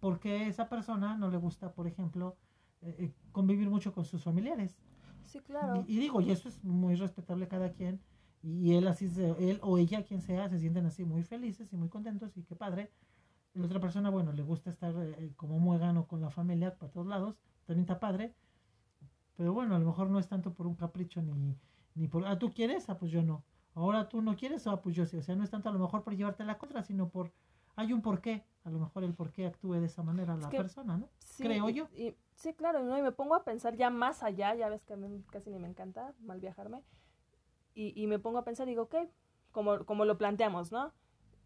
porque 0.00 0.48
esa 0.48 0.68
persona 0.68 1.16
no 1.16 1.30
le 1.30 1.36
gusta, 1.36 1.72
por 1.72 1.86
ejemplo, 1.86 2.36
eh, 2.80 2.96
eh, 2.98 3.12
convivir 3.30 3.68
mucho 3.68 3.92
con 3.92 4.04
sus 4.04 4.22
familiares. 4.22 4.78
Sí, 5.24 5.40
claro. 5.40 5.84
Y, 5.86 5.98
digo, 5.98 6.20
y 6.20 6.30
eso 6.30 6.48
es 6.48 6.64
muy 6.64 6.94
respetable 6.94 7.48
cada 7.48 7.72
quien. 7.72 8.00
Y 8.42 8.74
él 8.74 8.88
así, 8.88 9.08
él 9.38 9.60
o 9.62 9.78
ella, 9.78 10.04
quien 10.04 10.20
sea, 10.20 10.48
se 10.48 10.58
sienten 10.58 10.86
así 10.86 11.04
muy 11.04 11.22
felices 11.22 11.72
y 11.72 11.76
muy 11.76 11.88
contentos 11.88 12.36
y 12.36 12.42
qué 12.42 12.56
padre. 12.56 12.90
La 13.54 13.66
otra 13.66 13.80
persona, 13.80 14.10
bueno, 14.10 14.32
le 14.32 14.42
gusta 14.42 14.70
estar 14.70 14.94
eh, 14.96 15.32
como 15.36 15.58
muégano 15.58 16.06
con 16.06 16.20
la 16.20 16.30
familia 16.30 16.74
para 16.76 16.90
todos 16.90 17.06
lados, 17.06 17.36
también 17.66 17.82
está 17.82 18.00
padre 18.00 18.34
pero 19.42 19.54
bueno, 19.54 19.74
a 19.74 19.78
lo 19.80 19.86
mejor 19.86 20.08
no 20.08 20.20
es 20.20 20.28
tanto 20.28 20.54
por 20.54 20.68
un 20.68 20.76
capricho 20.76 21.20
ni, 21.20 21.58
ni 21.96 22.06
por, 22.06 22.24
ah, 22.28 22.38
tú 22.38 22.52
quieres, 22.52 22.88
ah, 22.88 22.96
pues 22.96 23.10
yo 23.10 23.24
no. 23.24 23.42
Ahora 23.74 24.08
tú 24.08 24.22
no 24.22 24.36
quieres, 24.36 24.68
ah, 24.68 24.80
pues 24.80 24.94
yo 24.94 25.04
sí. 25.04 25.16
O 25.16 25.22
sea, 25.24 25.34
no 25.34 25.42
es 25.42 25.50
tanto 25.50 25.68
a 25.68 25.72
lo 25.72 25.80
mejor 25.80 26.04
por 26.04 26.14
llevarte 26.14 26.44
la 26.44 26.58
contra, 26.58 26.84
sino 26.84 27.08
por, 27.08 27.32
hay 27.74 27.92
un 27.92 28.02
porqué. 28.02 28.44
A 28.62 28.70
lo 28.70 28.78
mejor 28.78 29.02
el 29.02 29.14
porqué 29.14 29.44
actúe 29.44 29.72
de 29.72 29.86
esa 29.86 30.04
manera 30.04 30.36
la 30.36 30.48
persona, 30.48 30.96
¿no? 30.96 31.08
Creo 31.38 31.68
yo. 31.70 31.88
Y, 31.92 32.14
sí, 32.36 32.54
claro, 32.54 32.84
¿no? 32.84 32.96
Y 32.96 33.02
me 33.02 33.10
pongo 33.10 33.34
a 33.34 33.42
pensar 33.42 33.74
ya 33.74 33.90
más 33.90 34.22
allá, 34.22 34.54
ya 34.54 34.68
ves 34.68 34.84
que 34.84 34.92
a 34.92 34.96
mí 34.96 35.24
casi 35.32 35.50
ni 35.50 35.58
me 35.58 35.66
encanta 35.66 36.14
mal 36.20 36.38
viajarme. 36.38 36.84
Y, 37.74 38.00
y 38.00 38.06
me 38.06 38.20
pongo 38.20 38.38
a 38.38 38.44
pensar, 38.44 38.68
digo, 38.68 38.82
ok, 38.82 38.94
como, 39.50 39.84
como 39.86 40.04
lo 40.04 40.18
planteamos, 40.18 40.70
¿no? 40.70 40.92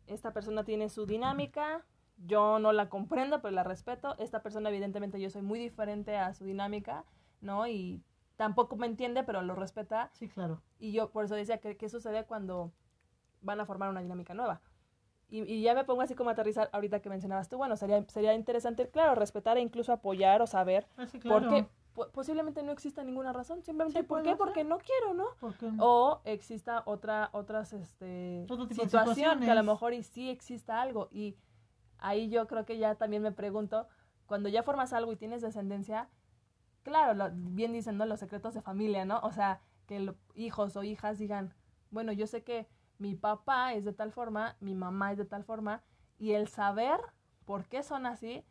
esta 0.07 0.33
persona 0.33 0.65
tiene 0.65 0.89
su 0.89 1.07
dinámica, 1.07 1.85
yo 2.19 2.59
no 2.59 2.73
la 2.73 2.89
comprendo, 2.89 3.41
pero 3.43 3.55
la 3.55 3.65
respeto. 3.65 4.17
Esta 4.19 4.43
persona, 4.43 4.69
evidentemente, 4.69 5.21
yo 5.21 5.31
soy 5.31 5.43
muy 5.43 5.59
diferente 5.59 6.17
a 6.17 6.33
su 6.35 6.45
dinámica, 6.45 7.05
¿no? 7.47 7.67
Y 7.67 8.03
tampoco 8.37 8.77
me 8.77 8.87
entiende, 8.87 9.25
pero 9.25 9.41
lo 9.43 9.55
respeta. 9.55 10.11
Sí, 10.13 10.29
claro. 10.29 10.61
Y 10.79 10.93
yo 10.93 11.11
por 11.11 11.25
eso 11.25 11.35
decía 11.35 11.59
que 11.59 11.77
qué 11.77 11.89
sucede 11.89 12.25
cuando 12.27 12.73
van 13.41 13.61
a 13.61 13.65
formar 13.67 13.89
una 13.89 14.01
dinámica 14.01 14.35
nueva. 14.35 14.61
Y, 15.29 15.43
y, 15.43 15.63
ya 15.63 15.75
me 15.75 15.85
pongo 15.85 16.03
así 16.03 16.15
como 16.15 16.31
a 16.31 16.35
aterrizar 16.35 16.69
ahorita 16.73 17.01
que 17.01 17.09
mencionabas 17.09 17.49
tú, 17.49 17.57
bueno, 17.57 17.77
sería, 17.77 18.05
sería 18.09 18.35
interesante, 18.35 18.89
claro, 18.91 19.17
respetar 19.17 19.57
e 19.57 19.61
incluso 19.61 19.93
apoyar 19.93 20.41
o 20.41 20.47
saber 20.47 20.87
Ah, 20.97 21.07
sí, 21.07 21.19
claro. 21.19 21.41
porque 21.49 21.67
po- 21.95 22.09
posiblemente 22.13 22.63
no 22.63 22.71
exista 22.71 23.03
ninguna 23.03 23.33
razón, 23.33 23.61
simplemente 23.65 24.01
Sí, 24.01 24.07
¿por 24.07 24.23
qué? 24.23 24.37
Porque 24.37 24.63
no 24.63 24.79
quiero, 24.79 25.15
¿no? 25.15 25.27
O 25.81 26.21
exista 26.25 26.85
otra, 26.87 27.31
otras, 27.33 27.73
este, 27.73 28.47
situación 28.73 29.41
que 29.41 29.51
a 29.51 29.55
lo 29.57 29.65
mejor 29.65 29.95
y 29.95 30.05
sí 30.05 30.31
exista 30.31 30.81
algo. 30.81 31.09
Y 31.11 31.37
ahí 31.99 32.29
yo 32.29 32.47
creo 32.47 32.65
que 32.65 32.79
ya 32.79 32.95
también 32.95 33.23
me 33.23 33.33
pregunto, 33.33 33.89
cuando 34.27 34.49
ya 34.49 34.63
formas 34.63 34.93
algo 34.93 35.11
y 35.13 35.17
tienes 35.17 35.43
descendencia, 35.43 36.09
claro, 36.87 37.15
lo- 37.15 37.31
bien 37.35 37.73
dicen, 37.73 37.99
¿no? 37.99 38.07
Los 38.07 38.21
secretos 38.21 38.55
de 38.55 38.63
familia, 38.63 39.05
¿no? 39.05 39.19
O 39.23 39.33
sea, 39.33 39.61
que 39.87 39.99
lo- 40.01 40.15
hijos 40.35 40.77
o 40.77 40.83
hijas 40.85 41.19
digan, 41.19 41.53
bueno, 41.91 42.13
yo 42.13 42.27
sé 42.27 42.43
que 42.45 42.69
mi 42.99 43.15
papá 43.15 43.75
es 43.75 43.85
de 43.85 43.93
tal 43.93 44.13
forma, 44.13 44.57
mi 44.61 44.75
mamá 44.75 45.13
es 45.13 45.19
de 45.19 45.25
tal 45.25 45.45
forma, 45.45 45.83
y 46.19 46.33
el 46.33 46.49
saber 46.49 46.99
por 47.45 47.67
qué 47.67 47.83
son 47.83 48.07
así, 48.07 48.45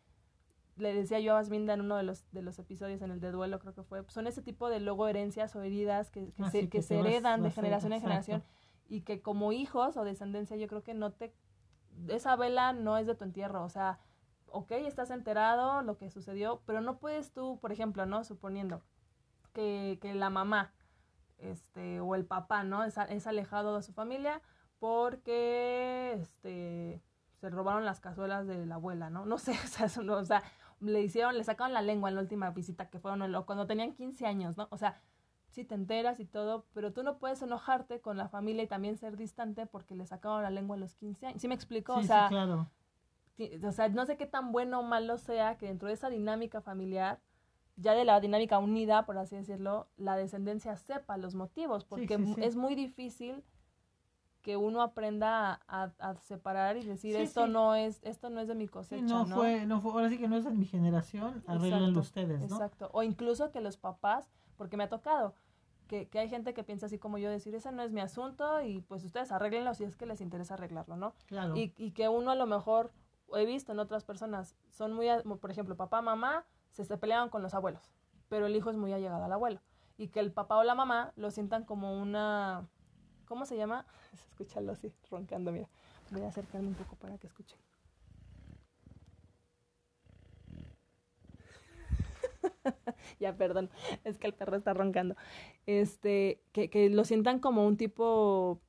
le 0.77 0.93
decía 0.93 1.19
yo 1.21 1.35
a 1.35 1.39
Asminda 1.39 1.73
en 1.73 1.81
uno 1.81 1.95
de 1.95 2.03
los, 2.03 2.29
de 2.33 2.41
los 2.41 2.59
episodios 2.59 3.01
en 3.01 3.11
el 3.11 3.21
de 3.21 3.31
duelo, 3.31 3.59
creo 3.59 3.73
que 3.73 3.83
fue, 3.83 4.03
son 4.09 4.27
ese 4.27 4.41
tipo 4.41 4.69
de 4.69 4.81
luego 4.81 5.07
herencias 5.07 5.55
o 5.55 5.61
heridas 5.61 6.11
que, 6.11 6.31
que 6.33 6.43
Ah, 6.43 6.51
se, 6.51 6.61
sí, 6.61 6.67
que 6.67 6.77
que 6.77 6.81
se 6.81 6.89
te 6.89 6.95
vas- 6.97 7.05
heredan 7.07 7.41
de 7.41 7.47
vas 7.47 7.55
generación 7.55 7.93
en 7.93 8.01
generación 8.01 8.43
y 8.89 9.01
que 9.01 9.21
como 9.21 9.53
hijos 9.53 9.95
o 9.97 10.03
descendencia 10.03 10.57
yo 10.57 10.67
creo 10.67 10.83
que 10.83 10.93
no 10.93 11.11
te... 11.11 11.33
Esa 12.09 12.35
vela 12.35 12.73
no 12.73 12.97
es 12.97 13.07
de 13.07 13.15
tu 13.15 13.23
entierro, 13.23 13.63
o 13.63 13.69
sea, 13.69 13.99
ok, 14.51 14.71
estás 14.71 15.11
enterado 15.11 15.81
lo 15.81 15.97
que 15.97 16.09
sucedió, 16.09 16.61
pero 16.65 16.81
no 16.81 16.97
puedes 16.97 17.31
tú, 17.33 17.59
por 17.59 17.71
ejemplo, 17.71 18.05
¿no? 18.05 18.23
Suponiendo 18.23 18.81
que, 19.53 19.99
que 20.01 20.13
la 20.13 20.29
mamá 20.29 20.73
este, 21.37 21.99
o 21.99 22.15
el 22.15 22.25
papá, 22.25 22.63
¿no? 22.63 22.83
Es, 22.83 22.97
es 22.97 23.27
alejado 23.27 23.75
de 23.75 23.83
su 23.83 23.93
familia 23.93 24.41
porque 24.79 26.13
este, 26.21 27.01
se 27.39 27.49
robaron 27.49 27.85
las 27.85 27.99
cazuelas 27.99 28.47
de 28.47 28.65
la 28.65 28.75
abuela, 28.75 29.09
¿no? 29.09 29.25
No 29.25 29.37
sé, 29.37 29.51
o 29.63 29.67
sea, 29.67 29.87
eso 29.87 30.03
no, 30.03 30.17
o 30.17 30.25
sea, 30.25 30.43
le 30.79 31.01
hicieron, 31.01 31.37
le 31.37 31.43
sacaron 31.43 31.73
la 31.73 31.81
lengua 31.81 32.09
en 32.09 32.15
la 32.15 32.21
última 32.21 32.49
visita 32.51 32.89
que 32.89 32.99
fueron 32.99 33.33
o 33.33 33.45
cuando 33.45 33.67
tenían 33.67 33.93
15 33.93 34.25
años, 34.25 34.57
¿no? 34.57 34.67
O 34.71 34.77
sea, 34.77 35.01
sí 35.49 35.63
te 35.63 35.75
enteras 35.75 36.19
y 36.19 36.25
todo, 36.25 36.65
pero 36.73 36.91
tú 36.91 37.01
no 37.03 37.17
puedes 37.17 37.41
enojarte 37.41 38.01
con 38.01 38.17
la 38.17 38.27
familia 38.27 38.63
y 38.63 38.67
también 38.67 38.97
ser 38.97 39.15
distante 39.15 39.65
porque 39.65 39.95
le 39.95 40.05
sacaron 40.05 40.43
la 40.43 40.49
lengua 40.49 40.75
a 40.75 40.79
los 40.79 40.95
15 40.95 41.27
años. 41.27 41.41
¿Sí 41.41 41.47
me 41.47 41.55
explico? 41.55 41.93
Sí, 41.93 41.99
o 41.99 42.01
sí, 42.01 42.07
sea, 42.07 42.27
claro. 42.27 42.69
O 43.63 43.71
sea, 43.71 43.89
no 43.89 44.05
sé 44.05 44.17
qué 44.17 44.25
tan 44.25 44.51
bueno 44.51 44.79
o 44.79 44.83
malo 44.83 45.17
sea 45.17 45.57
que 45.57 45.67
dentro 45.67 45.87
de 45.87 45.93
esa 45.93 46.09
dinámica 46.09 46.61
familiar, 46.61 47.19
ya 47.77 47.93
de 47.93 48.05
la 48.05 48.19
dinámica 48.21 48.57
unida, 48.59 49.05
por 49.05 49.17
así 49.17 49.35
decirlo, 49.35 49.87
la 49.97 50.15
descendencia 50.15 50.75
sepa 50.77 51.17
los 51.17 51.35
motivos, 51.35 51.83
porque 51.83 52.17
sí, 52.17 52.33
sí. 52.35 52.41
es 52.43 52.55
muy 52.55 52.75
difícil 52.75 53.43
que 54.41 54.57
uno 54.57 54.81
aprenda 54.83 55.59
a, 55.67 55.83
a- 55.97 56.09
a 56.11 56.15
separar 56.17 56.77
y 56.77 56.83
decir 56.85 57.15
esto 57.15 57.47
no 57.47 57.73
es 57.75 57.99
esto 58.03 58.29
no 58.29 58.39
es 58.39 58.47
de 58.47 58.53
mi 58.55 58.67
cosecha, 58.67 59.01
no, 59.03 59.25
¿no? 59.25 59.35
fue, 59.35 59.65
no 59.65 59.81
fue, 59.81 59.91
ahora 59.91 60.09
sí 60.09 60.19
que 60.19 60.27
no 60.27 60.37
es 60.37 60.45
en 60.45 60.59
mi 60.59 60.65
generación, 60.67 61.43
arreglenlo 61.47 61.99
ustedes, 61.99 62.39
¿no? 62.39 62.45
Exacto. 62.45 62.89
O 62.93 63.01
incluso 63.01 63.51
que 63.51 63.59
los 63.59 63.75
papás, 63.77 64.29
porque 64.55 64.77
me 64.77 64.83
ha 64.83 64.89
tocado, 64.89 65.33
que, 65.87 66.07
que 66.09 66.19
hay 66.19 66.29
gente 66.29 66.53
que 66.53 66.63
piensa 66.63 66.85
así 66.85 66.99
como 66.99 67.17
yo, 67.17 67.29
decir, 67.31 67.55
ese 67.55 67.71
no 67.71 67.81
es 67.81 67.91
mi 67.91 68.01
asunto 68.01 68.61
y 68.61 68.81
pues 68.81 69.03
ustedes 69.03 69.31
arréglenlo 69.31 69.73
si 69.73 69.83
es 69.83 69.95
que 69.97 70.05
les 70.05 70.21
interesa 70.21 70.53
arreglarlo, 70.53 70.95
¿no? 70.95 71.13
Claro. 71.25 71.55
Y, 71.57 71.73
y 71.77 71.91
que 71.91 72.07
uno 72.07 72.29
a 72.31 72.35
lo 72.35 72.45
mejor, 72.45 72.91
he 73.33 73.45
visto 73.45 73.71
en 73.71 73.79
otras 73.79 74.03
personas, 74.03 74.55
son 74.69 74.93
muy, 74.93 75.07
por 75.39 75.51
ejemplo, 75.51 75.75
papá, 75.75 76.01
mamá, 76.01 76.45
se, 76.71 76.85
se 76.85 76.97
peleaban 76.97 77.29
con 77.29 77.41
los 77.41 77.53
abuelos, 77.53 77.91
pero 78.29 78.45
el 78.45 78.55
hijo 78.55 78.69
es 78.69 78.77
muy 78.77 78.93
allegado 78.93 79.23
al 79.23 79.31
abuelo. 79.31 79.61
Y 79.97 80.09
que 80.09 80.19
el 80.19 80.31
papá 80.31 80.57
o 80.57 80.63
la 80.63 80.75
mamá 80.75 81.13
lo 81.15 81.31
sientan 81.31 81.63
como 81.63 81.99
una, 82.01 82.67
¿cómo 83.25 83.45
se 83.45 83.57
llama? 83.57 83.85
Escucha 84.31 84.59
así, 84.71 84.93
roncando, 85.09 85.51
mira. 85.51 85.69
Voy 86.11 86.21
a 86.21 86.27
acercarme 86.27 86.67
un 86.67 86.75
poco 86.75 86.95
para 86.97 87.17
que 87.17 87.27
escuchen. 87.27 87.57
ya, 93.19 93.35
perdón, 93.35 93.69
es 94.03 94.17
que 94.17 94.27
el 94.27 94.33
perro 94.33 94.55
está 94.55 94.73
roncando. 94.73 95.15
Este, 95.65 96.43
que, 96.51 96.69
que 96.69 96.89
lo 96.89 97.03
sientan 97.05 97.39
como 97.39 97.65
un 97.65 97.77
tipo 97.77 98.61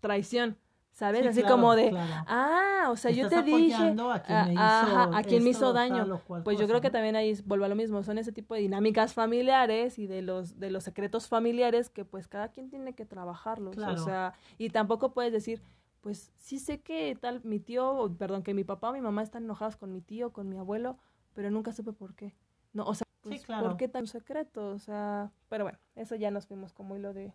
traición, 0.00 0.58
¿sabes? 0.94 1.22
Sí, 1.22 1.28
Así 1.28 1.40
claro, 1.40 1.56
como 1.56 1.74
de, 1.74 1.90
claro. 1.90 2.24
ah, 2.26 2.88
o 2.90 2.96
sea, 2.96 3.10
yo 3.10 3.28
te 3.28 3.42
dije, 3.42 3.74
a 3.74 4.22
quien 4.22 4.46
me 4.46 4.52
hizo 4.54 4.60
ajá, 4.62 5.10
a 5.18 5.22
quien 5.22 5.44
me 5.44 5.50
hizo 5.50 5.72
daño. 5.74 6.20
Pues 6.44 6.58
yo 6.58 6.66
creo 6.66 6.80
que 6.80 6.88
¿no? 6.88 6.92
también 6.92 7.16
ahí 7.16 7.34
vuelvo 7.44 7.64
a 7.66 7.68
lo 7.68 7.74
mismo, 7.74 8.02
son 8.02 8.16
ese 8.16 8.32
tipo 8.32 8.54
de 8.54 8.60
dinámicas 8.60 9.12
familiares 9.12 9.98
y 9.98 10.06
de 10.06 10.22
los 10.22 10.58
de 10.58 10.70
los 10.70 10.84
secretos 10.84 11.28
familiares 11.28 11.90
que 11.90 12.04
pues 12.04 12.28
cada 12.28 12.48
quien 12.48 12.70
tiene 12.70 12.94
que 12.94 13.04
trabajarlos, 13.04 13.74
Claro. 13.76 14.00
o 14.00 14.04
sea, 14.04 14.32
y 14.56 14.70
tampoco 14.70 15.12
puedes 15.12 15.32
decir, 15.32 15.60
pues 16.00 16.32
sí 16.36 16.58
sé 16.58 16.80
que 16.80 17.16
tal 17.20 17.40
mi 17.44 17.58
tío, 17.60 18.14
perdón, 18.18 18.42
que 18.42 18.54
mi 18.54 18.64
papá 18.64 18.90
o 18.90 18.92
mi 18.92 19.00
mamá 19.00 19.22
están 19.22 19.44
enojados 19.44 19.76
con 19.76 19.92
mi 19.92 20.00
tío, 20.00 20.32
con 20.32 20.48
mi 20.48 20.56
abuelo, 20.58 20.96
pero 21.34 21.50
nunca 21.50 21.72
supe 21.72 21.92
por 21.92 22.14
qué. 22.14 22.34
No, 22.72 22.84
o 22.84 22.94
sea, 22.94 23.04
Sí, 23.24 23.30
pues, 23.30 23.46
claro. 23.46 23.68
¿por 23.68 23.76
qué 23.78 23.88
tan 23.88 24.06
secreto? 24.06 24.68
O 24.68 24.78
sea, 24.78 25.30
pero 25.48 25.64
bueno, 25.64 25.78
eso 25.96 26.14
ya 26.14 26.30
nos 26.30 26.46
fuimos 26.46 26.74
como 26.74 26.94
hilo 26.94 27.14
de 27.14 27.32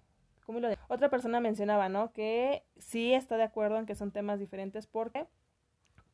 de. 0.53 0.77
Otra 0.87 1.09
persona 1.09 1.39
mencionaba, 1.39 1.89
¿no? 1.89 2.11
Que 2.11 2.63
sí 2.77 3.13
está 3.13 3.37
de 3.37 3.43
acuerdo 3.43 3.77
en 3.77 3.85
que 3.85 3.95
son 3.95 4.11
temas 4.11 4.39
diferentes 4.39 4.87
porque 4.87 5.27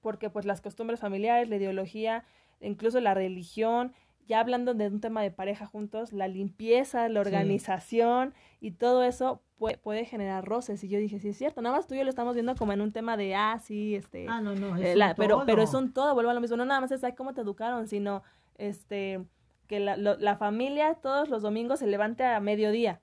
porque 0.01 0.29
pues 0.29 0.45
las 0.45 0.61
costumbres 0.61 0.99
familiares, 0.99 1.49
la 1.49 1.55
ideología, 1.55 2.23
incluso 2.61 2.99
la 2.99 3.13
religión, 3.15 3.91
ya 4.27 4.39
hablando 4.39 4.73
de 4.75 4.87
un 4.87 5.01
tema 5.01 5.21
de 5.23 5.31
pareja 5.31 5.65
juntos, 5.65 6.13
la 6.13 6.27
limpieza, 6.27 7.09
la 7.09 7.21
Sí. 7.23 7.27
organización 7.27 8.33
y 8.59 8.71
todo 8.71 9.03
eso 9.03 9.41
puede, 9.57 9.77
puede 9.77 10.05
generar 10.05 10.45
roces. 10.45 10.83
Y 10.83 10.89
yo 10.89 10.99
dije, 10.99 11.19
sí 11.19 11.29
es 11.29 11.37
cierto, 11.37 11.61
nada 11.63 11.75
más 11.77 11.87
tú 11.87 11.95
y 11.95 11.97
yo 11.97 12.03
lo 12.03 12.09
estamos 12.11 12.35
viendo 12.35 12.55
como 12.55 12.71
en 12.73 12.81
un 12.81 12.91
tema 12.91 13.17
de, 13.17 13.33
ah, 13.35 13.57
sí, 13.63 13.95
este, 13.95 14.27
Ah, 14.29 14.41
no, 14.41 14.53
no, 14.53 14.75
es 14.75 14.95
eh, 14.95 14.95
un 14.95 15.13
pero, 15.17 15.39
pero 15.45 15.63
todo. 15.63 15.63
es 15.63 15.73
un 15.73 15.91
todo, 15.93 16.13
vuelvo 16.13 16.29
a 16.29 16.33
lo 16.35 16.41
mismo, 16.41 16.57
no 16.57 16.65
nada 16.65 16.81
más 16.81 16.91
es 16.91 17.01
cómo 17.17 17.33
te 17.33 17.41
educaron, 17.41 17.87
sino 17.87 18.21
este 18.57 19.25
que 19.67 19.79
la, 19.79 19.97
lo- 19.97 20.17
la 20.17 20.37
familia 20.37 20.93
todos 20.95 21.29
los 21.29 21.41
domingos 21.41 21.79
se 21.79 21.87
levante 21.87 22.23
a 22.23 22.39
mediodía, 22.39 23.01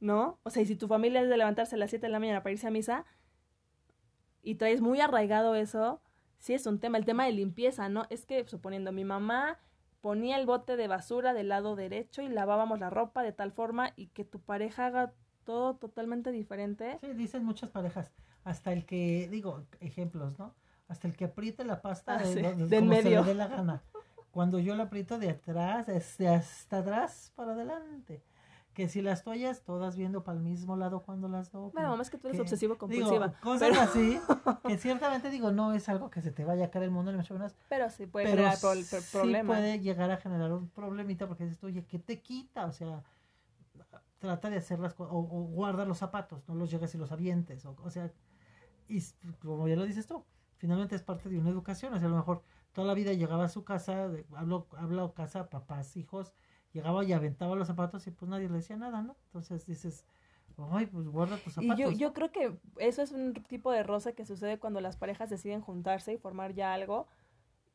¿no? 0.00 0.38
O 0.42 0.50
sea, 0.50 0.62
y 0.62 0.66
si 0.66 0.76
tu 0.76 0.88
familia 0.88 1.20
es 1.22 1.28
de 1.28 1.36
levantarse 1.36 1.74
a 1.76 1.78
las 1.78 1.90
7 1.90 2.06
de 2.06 2.12
la 2.12 2.20
mañana 2.20 2.42
para 2.42 2.52
irse 2.52 2.66
a 2.66 2.70
misa 2.70 3.04
y 4.42 4.54
traes 4.56 4.80
muy 4.80 5.00
arraigado 5.00 5.54
eso, 5.54 6.00
sí 6.38 6.54
es 6.54 6.66
un 6.66 6.78
tema, 6.78 6.98
el 6.98 7.04
tema 7.04 7.24
de 7.26 7.32
limpieza, 7.32 7.88
¿no? 7.88 8.04
Es 8.10 8.24
que 8.26 8.46
suponiendo 8.46 8.92
mi 8.92 9.04
mamá 9.04 9.58
ponía 10.00 10.38
el 10.38 10.46
bote 10.46 10.76
de 10.76 10.86
basura 10.88 11.34
del 11.34 11.48
lado 11.48 11.74
derecho 11.76 12.22
y 12.22 12.28
lavábamos 12.28 12.78
la 12.78 12.90
ropa 12.90 13.22
de 13.22 13.32
tal 13.32 13.50
forma 13.52 13.92
y 13.96 14.06
que 14.08 14.24
tu 14.24 14.40
pareja 14.40 14.86
haga 14.86 15.12
todo 15.44 15.76
totalmente 15.76 16.30
diferente. 16.30 16.98
Sí, 17.00 17.12
dicen 17.14 17.44
muchas 17.44 17.70
parejas, 17.70 18.12
hasta 18.44 18.72
el 18.72 18.86
que, 18.86 19.28
digo, 19.30 19.64
ejemplos, 19.80 20.38
¿no? 20.38 20.54
Hasta 20.86 21.08
el 21.08 21.16
que 21.16 21.24
apriete 21.26 21.64
la 21.64 21.82
pasta 21.82 22.14
Ah, 22.14 22.18
de, 22.18 22.26
sí, 22.26 22.40
como 22.42 22.68
se 22.68 22.80
medio. 22.82 23.20
le 23.22 23.26
dé 23.28 23.34
la 23.34 23.48
gana. 23.48 23.82
Cuando 24.30 24.58
yo 24.58 24.74
la 24.76 24.84
aprieto 24.84 25.18
de 25.18 25.30
atrás, 25.30 25.86
de 25.86 26.28
hasta 26.28 26.78
atrás 26.78 27.32
para 27.34 27.52
adelante. 27.52 28.22
Que 28.78 28.88
si 28.88 29.02
las 29.02 29.24
toallas 29.24 29.62
todas 29.64 29.96
viendo 29.96 30.22
para 30.22 30.38
el 30.38 30.44
mismo 30.44 30.76
lado 30.76 31.02
cuando 31.02 31.26
las 31.28 31.50
doblo. 31.50 31.72
Bueno, 31.72 31.88
mamá, 31.88 32.02
es 32.02 32.10
que 32.10 32.16
tú 32.18 32.28
eres 32.28 32.36
que- 32.36 32.42
obsesivo 32.42 32.74
Digo, 32.74 32.78
compulsiva. 32.78 33.32
cosas 33.40 33.68
pero, 33.68 33.80
así, 33.80 34.20
que 34.68 34.78
ciertamente 34.78 35.30
digo, 35.30 35.50
no 35.50 35.72
es 35.72 35.88
algo 35.88 36.10
que 36.10 36.22
se 36.22 36.30
te 36.30 36.44
vaya 36.44 36.66
a 36.66 36.70
caer 36.70 36.84
el 36.84 36.92
mundo, 36.92 37.10
ni 37.10 37.18
mucho 37.18 37.34
menos, 37.34 37.56
pero 37.68 37.90
sí 37.90 38.06
puede 38.06 38.26
pero 38.26 38.36
generar 38.36 38.58
pro- 38.60 38.70
pro- 38.70 39.24
sí 39.24 39.34
puede 39.44 39.80
llegar 39.80 40.12
a 40.12 40.18
generar 40.18 40.52
un 40.52 40.68
problemita 40.68 41.26
porque 41.26 41.42
dices, 41.46 41.64
oye, 41.64 41.84
¿qué 41.86 41.98
te 41.98 42.20
quita? 42.20 42.66
O 42.66 42.72
sea, 42.72 43.02
trata 44.20 44.48
de 44.48 44.58
hacer 44.58 44.78
las 44.78 44.94
cosas, 44.94 45.12
o, 45.12 45.18
o 45.18 45.24
guarda 45.48 45.84
los 45.84 45.98
zapatos, 45.98 46.48
no 46.48 46.54
los 46.54 46.70
llegues 46.70 46.94
y 46.94 46.98
los 46.98 47.10
avientes, 47.10 47.64
o, 47.66 47.76
o 47.82 47.90
sea, 47.90 48.12
y 48.88 49.00
como 49.42 49.66
ya 49.66 49.74
lo 49.74 49.86
dices 49.86 50.06
tú, 50.06 50.24
finalmente 50.56 50.94
es 50.94 51.02
parte 51.02 51.28
de 51.28 51.38
una 51.38 51.50
educación, 51.50 51.94
o 51.94 51.98
sea, 51.98 52.06
a 52.06 52.10
lo 52.10 52.16
mejor 52.16 52.42
toda 52.72 52.86
la 52.86 52.94
vida 52.94 53.12
llegaba 53.12 53.44
a 53.44 53.48
su 53.48 53.64
casa, 53.64 54.08
de- 54.08 54.24
hablo, 54.36 54.66
hablo 54.76 55.14
casa, 55.14 55.48
papás, 55.50 55.96
hijos, 55.96 56.32
llegaba 56.72 57.04
y 57.04 57.12
aventaba 57.12 57.56
los 57.56 57.66
zapatos 57.66 58.06
y 58.06 58.10
pues 58.10 58.28
nadie 58.28 58.48
le 58.48 58.56
decía 58.56 58.76
nada, 58.76 59.02
¿no? 59.02 59.16
Entonces 59.26 59.66
dices, 59.66 60.04
ay, 60.72 60.86
pues 60.86 61.06
guarda 61.08 61.36
tus 61.36 61.52
Y 61.58 61.66
zapatos. 61.66 61.78
yo, 61.78 61.90
yo 61.92 62.12
creo 62.12 62.30
que 62.32 62.56
eso 62.78 63.02
es 63.02 63.12
un 63.12 63.34
tipo 63.34 63.70
de 63.72 63.82
roce 63.82 64.14
que 64.14 64.24
sucede 64.24 64.58
cuando 64.58 64.80
las 64.80 64.96
parejas 64.96 65.30
deciden 65.30 65.60
juntarse 65.60 66.12
y 66.12 66.18
formar 66.18 66.54
ya 66.54 66.72
algo. 66.74 67.06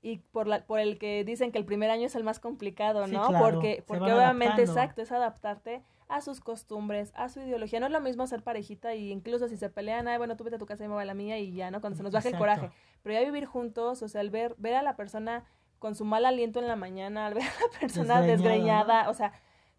Y 0.05 0.17
por, 0.17 0.47
la, 0.47 0.65
por 0.65 0.79
el 0.81 0.99
que 0.99 1.23
dicen 1.23 1.53
que 1.53 1.57
el 1.59 1.65
primer 1.65 1.89
año 1.89 2.07
es 2.07 2.15
el 2.15 2.25
más 2.25 2.39
complicado, 2.41 3.05
Sí, 3.07 3.13
¿no? 3.13 3.29
claro, 3.29 3.45
porque 3.45 3.83
porque 3.87 4.03
obviamente, 4.11 4.53
adaptando. 4.63 4.71
exacto, 4.81 5.01
es 5.01 5.11
adaptarte 5.13 5.81
a 6.09 6.19
sus 6.19 6.41
costumbres, 6.41 7.13
a 7.15 7.29
su 7.29 7.39
ideología. 7.39 7.79
No 7.79 7.85
es 7.85 7.91
lo 7.93 8.01
mismo 8.01 8.27
ser 8.27 8.43
parejita 8.43 8.93
y 8.95 9.11
incluso 9.11 9.47
si 9.47 9.55
se 9.55 9.69
pelean, 9.69 10.09
ay, 10.09 10.17
bueno, 10.17 10.35
tú 10.35 10.43
vete 10.43 10.57
a 10.57 10.59
tu 10.59 10.65
casa 10.65 10.83
y 10.83 10.89
me 10.89 10.93
voy 10.95 11.03
a 11.03 11.05
la 11.05 11.13
mía 11.13 11.39
y 11.39 11.53
ya, 11.53 11.71
¿no? 11.71 11.79
Cuando 11.79 11.95
se 11.95 12.03
nos 12.03 12.11
baje 12.11 12.29
el 12.29 12.37
coraje. 12.37 12.69
Pero 13.01 13.17
ya 13.17 13.25
vivir 13.25 13.45
juntos, 13.45 14.03
o 14.03 14.07
sea, 14.09 14.19
el 14.19 14.29
ver, 14.29 14.55
ver 14.57 14.75
a 14.75 14.83
la 14.83 14.97
persona 14.97 15.45
con 15.83 15.95
su 15.95 16.05
mal 16.05 16.25
aliento 16.25 16.61
en 16.61 16.67
la 16.69 16.77
mañana, 16.77 17.25
al 17.25 17.33
ver 17.33 17.43
a 17.43 17.45
la 17.73 17.79
persona 17.79 18.21
Desgreñada, 18.37 19.09
o 19.09 19.13
sea, 19.13 19.33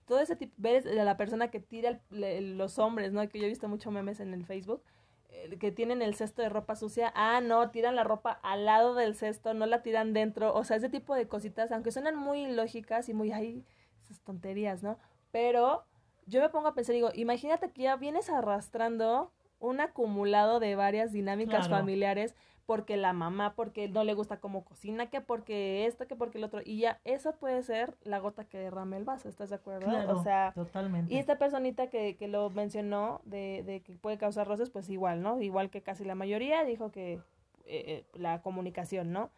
todo 0.05 0.21
ese 0.21 0.37
tipo, 0.37 0.53
ver 0.59 0.87
a 1.01 1.03
la 1.05 1.17
persona 1.17 1.49
que 1.51 1.61
tira 1.61 1.99
el- 2.11 2.59
los 2.59 2.79
hombres, 2.79 3.11
¿no? 3.15 3.27
Que 3.27 3.39
yo 3.39 3.47
he 3.47 3.49
visto 3.49 3.69
muchos 3.71 3.91
memes 3.91 4.21
en 4.21 4.35
el 4.35 4.45
Facebook, 4.45 4.83
eh, 5.31 5.57
que 5.59 5.73
tienen 5.73 6.03
el 6.03 6.15
cesto 6.15 6.43
de 6.43 6.51
ropa 6.51 6.77
sucia, 6.77 7.11
ah, 7.17 7.41
no, 7.41 7.71
tiran 7.71 7.97
la 7.97 8.05
ropa 8.05 8.39
al 8.43 8.67
lado 8.67 8.95
del 8.95 9.15
cesto, 9.15 9.55
no 9.55 9.65
la 9.65 9.83
tiran 9.83 10.13
dentro, 10.13 10.53
o 10.55 10.63
sea, 10.65 10.77
ese 10.77 10.91
tipo 10.91 11.15
de 11.15 11.27
cositas, 11.27 11.73
aunque 11.73 11.91
suenan 11.91 12.17
muy 12.17 12.49
lógicas 12.53 13.09
y 13.09 13.15
muy, 13.15 13.33
ay, 13.33 13.65
esas 14.03 14.21
tonterías, 14.21 14.83
¿no? 14.83 14.99
Pero 15.33 15.85
yo 16.27 16.43
me 16.43 16.51
pongo 16.51 16.69
a 16.69 16.75
pensar, 16.75 16.93
digo, 16.95 17.09
imagínate 17.15 17.71
que 17.71 17.85
ya 17.85 17.97
vienes 17.97 18.29
arrastrando 18.29 19.33
un 19.65 19.81
acumulado 19.81 20.61
de 20.61 20.75
varias 20.77 21.13
dinámicas 21.13 21.67
Claro. 21.69 21.83
familiares 21.83 22.35
porque 22.67 22.97
la 22.97 23.13
mamá, 23.13 23.55
porque 23.55 23.89
no 23.89 24.05
le 24.05 24.15
gusta 24.15 24.41
cómo 24.41 24.65
cocina, 24.65 25.11
que 25.11 25.21
porque 25.21 25.85
esto, 25.87 26.07
que 26.07 26.17
porque 26.17 26.39
el 26.39 26.45
otro, 26.45 26.61
y 26.65 26.79
ya 26.79 26.99
eso 27.05 27.33
puede 27.33 27.63
ser 27.63 27.95
la 28.05 28.19
gota 28.21 28.45
que 28.45 28.57
derrame 28.59 28.97
el 28.97 29.05
vaso, 29.05 29.29
¿estás 29.29 29.51
de 29.51 29.57
acuerdo? 29.57 29.91
Claro, 29.91 30.19
o 30.19 30.23
sea, 30.23 30.53
totalmente. 30.55 31.13
y 31.13 31.19
esta 31.19 31.37
personita 31.37 31.89
que, 31.89 32.17
que 32.17 32.27
lo 32.27 32.49
mencionó 32.49 33.21
de, 33.25 33.63
de 33.67 33.83
que 33.83 33.93
puede 33.97 34.17
causar 34.17 34.47
roces, 34.49 34.71
pues 34.71 34.89
igual, 34.89 35.21
¿no? 35.21 35.43
Igual 35.43 35.69
que 35.69 35.83
casi 35.83 36.05
la 36.05 36.15
mayoría, 36.15 36.65
dijo 36.65 36.91
que 36.91 37.15
eh, 37.15 37.21
eh, 37.67 38.05
la 38.15 38.41
comunicación, 38.41 39.13
¿no? 39.13 39.31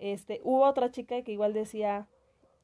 Este, 0.00 0.40
hubo 0.42 0.64
otra 0.64 0.90
chica 0.90 1.22
que 1.22 1.30
igual 1.30 1.52
decía, 1.52 2.08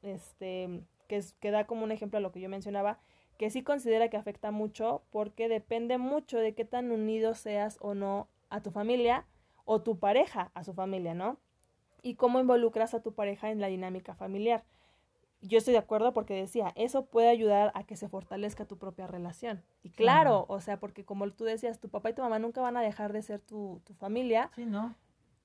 este, 0.01 0.81
que, 1.07 1.15
es- 1.17 1.33
que 1.39 1.51
da 1.51 1.65
como 1.65 1.83
un 1.83 1.91
ejemplo 1.93 2.17
a 2.17 2.21
lo 2.21 2.31
que 2.33 2.41
yo 2.41 2.49
mencionaba, 2.49 2.99
que 3.39 3.49
sí 3.49 3.63
considera 3.63 4.09
que 4.09 4.17
afecta 4.17 4.51
mucho 4.51 5.01
porque 5.11 5.47
depende 5.47 5.97
mucho 5.97 6.37
de 6.39 6.53
qué 6.53 6.65
tan 6.65 6.91
unido 6.91 7.35
seas 7.35 7.77
o 7.79 7.93
no 7.93 8.27
a 8.49 8.61
tu 8.61 8.69
familia 8.69 9.25
o 9.63 9.81
tu 9.81 9.97
pareja 9.97 10.51
a 10.55 10.65
su 10.65 10.73
familia, 10.73 11.13
¿no? 11.13 11.37
Y 12.01 12.15
cómo 12.15 12.41
involucras 12.41 12.93
a 12.93 13.01
tu 13.01 13.13
pareja 13.13 13.49
en 13.49 13.61
la 13.61 13.67
dinámica 13.67 14.13
familiar. 14.13 14.65
Yo 15.41 15.57
estoy 15.57 15.71
de 15.71 15.77
acuerdo 15.77 16.11
porque 16.11 16.33
decía, 16.33 16.73
eso 16.75 17.05
puede 17.05 17.29
ayudar 17.29 17.71
a 17.75 17.85
que 17.85 17.95
se 17.95 18.09
fortalezca 18.09 18.65
tu 18.65 18.77
propia 18.77 19.07
relación. 19.07 19.63
Y 19.83 19.91
claro, 19.91 20.45
o 20.49 20.59
sea, 20.59 20.77
porque 20.77 21.05
como 21.05 21.31
tú 21.31 21.45
decías, 21.45 21.79
tu 21.79 21.87
papá 21.87 22.09
y 22.09 22.15
tu 22.15 22.21
mamá 22.21 22.39
nunca 22.39 22.59
van 22.59 22.75
a 22.75 22.81
dejar 22.81 23.13
de 23.13 23.21
ser 23.21 23.39
tu, 23.39 23.81
tu 23.85 23.93
familia. 23.93 24.51
Sí, 24.53 24.65
¿no? 24.65 24.95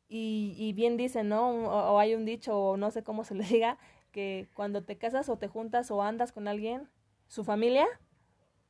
Y, 0.08 0.56
y 0.58 0.72
bien 0.72 0.96
dicen, 0.96 1.28
¿no? 1.28 1.48
O, 1.48 1.92
o 1.92 1.98
hay 2.00 2.16
un 2.16 2.24
dicho, 2.24 2.58
o 2.58 2.76
no 2.76 2.90
sé 2.90 3.04
cómo 3.04 3.22
se 3.22 3.36
le 3.36 3.44
diga, 3.48 3.78
que 4.10 4.48
cuando 4.52 4.82
te 4.82 4.98
casas 4.98 5.28
o 5.28 5.38
te 5.38 5.46
juntas 5.46 5.92
o 5.92 6.02
andas 6.02 6.32
con 6.32 6.48
alguien, 6.48 6.88
su 7.34 7.44
familia 7.44 7.86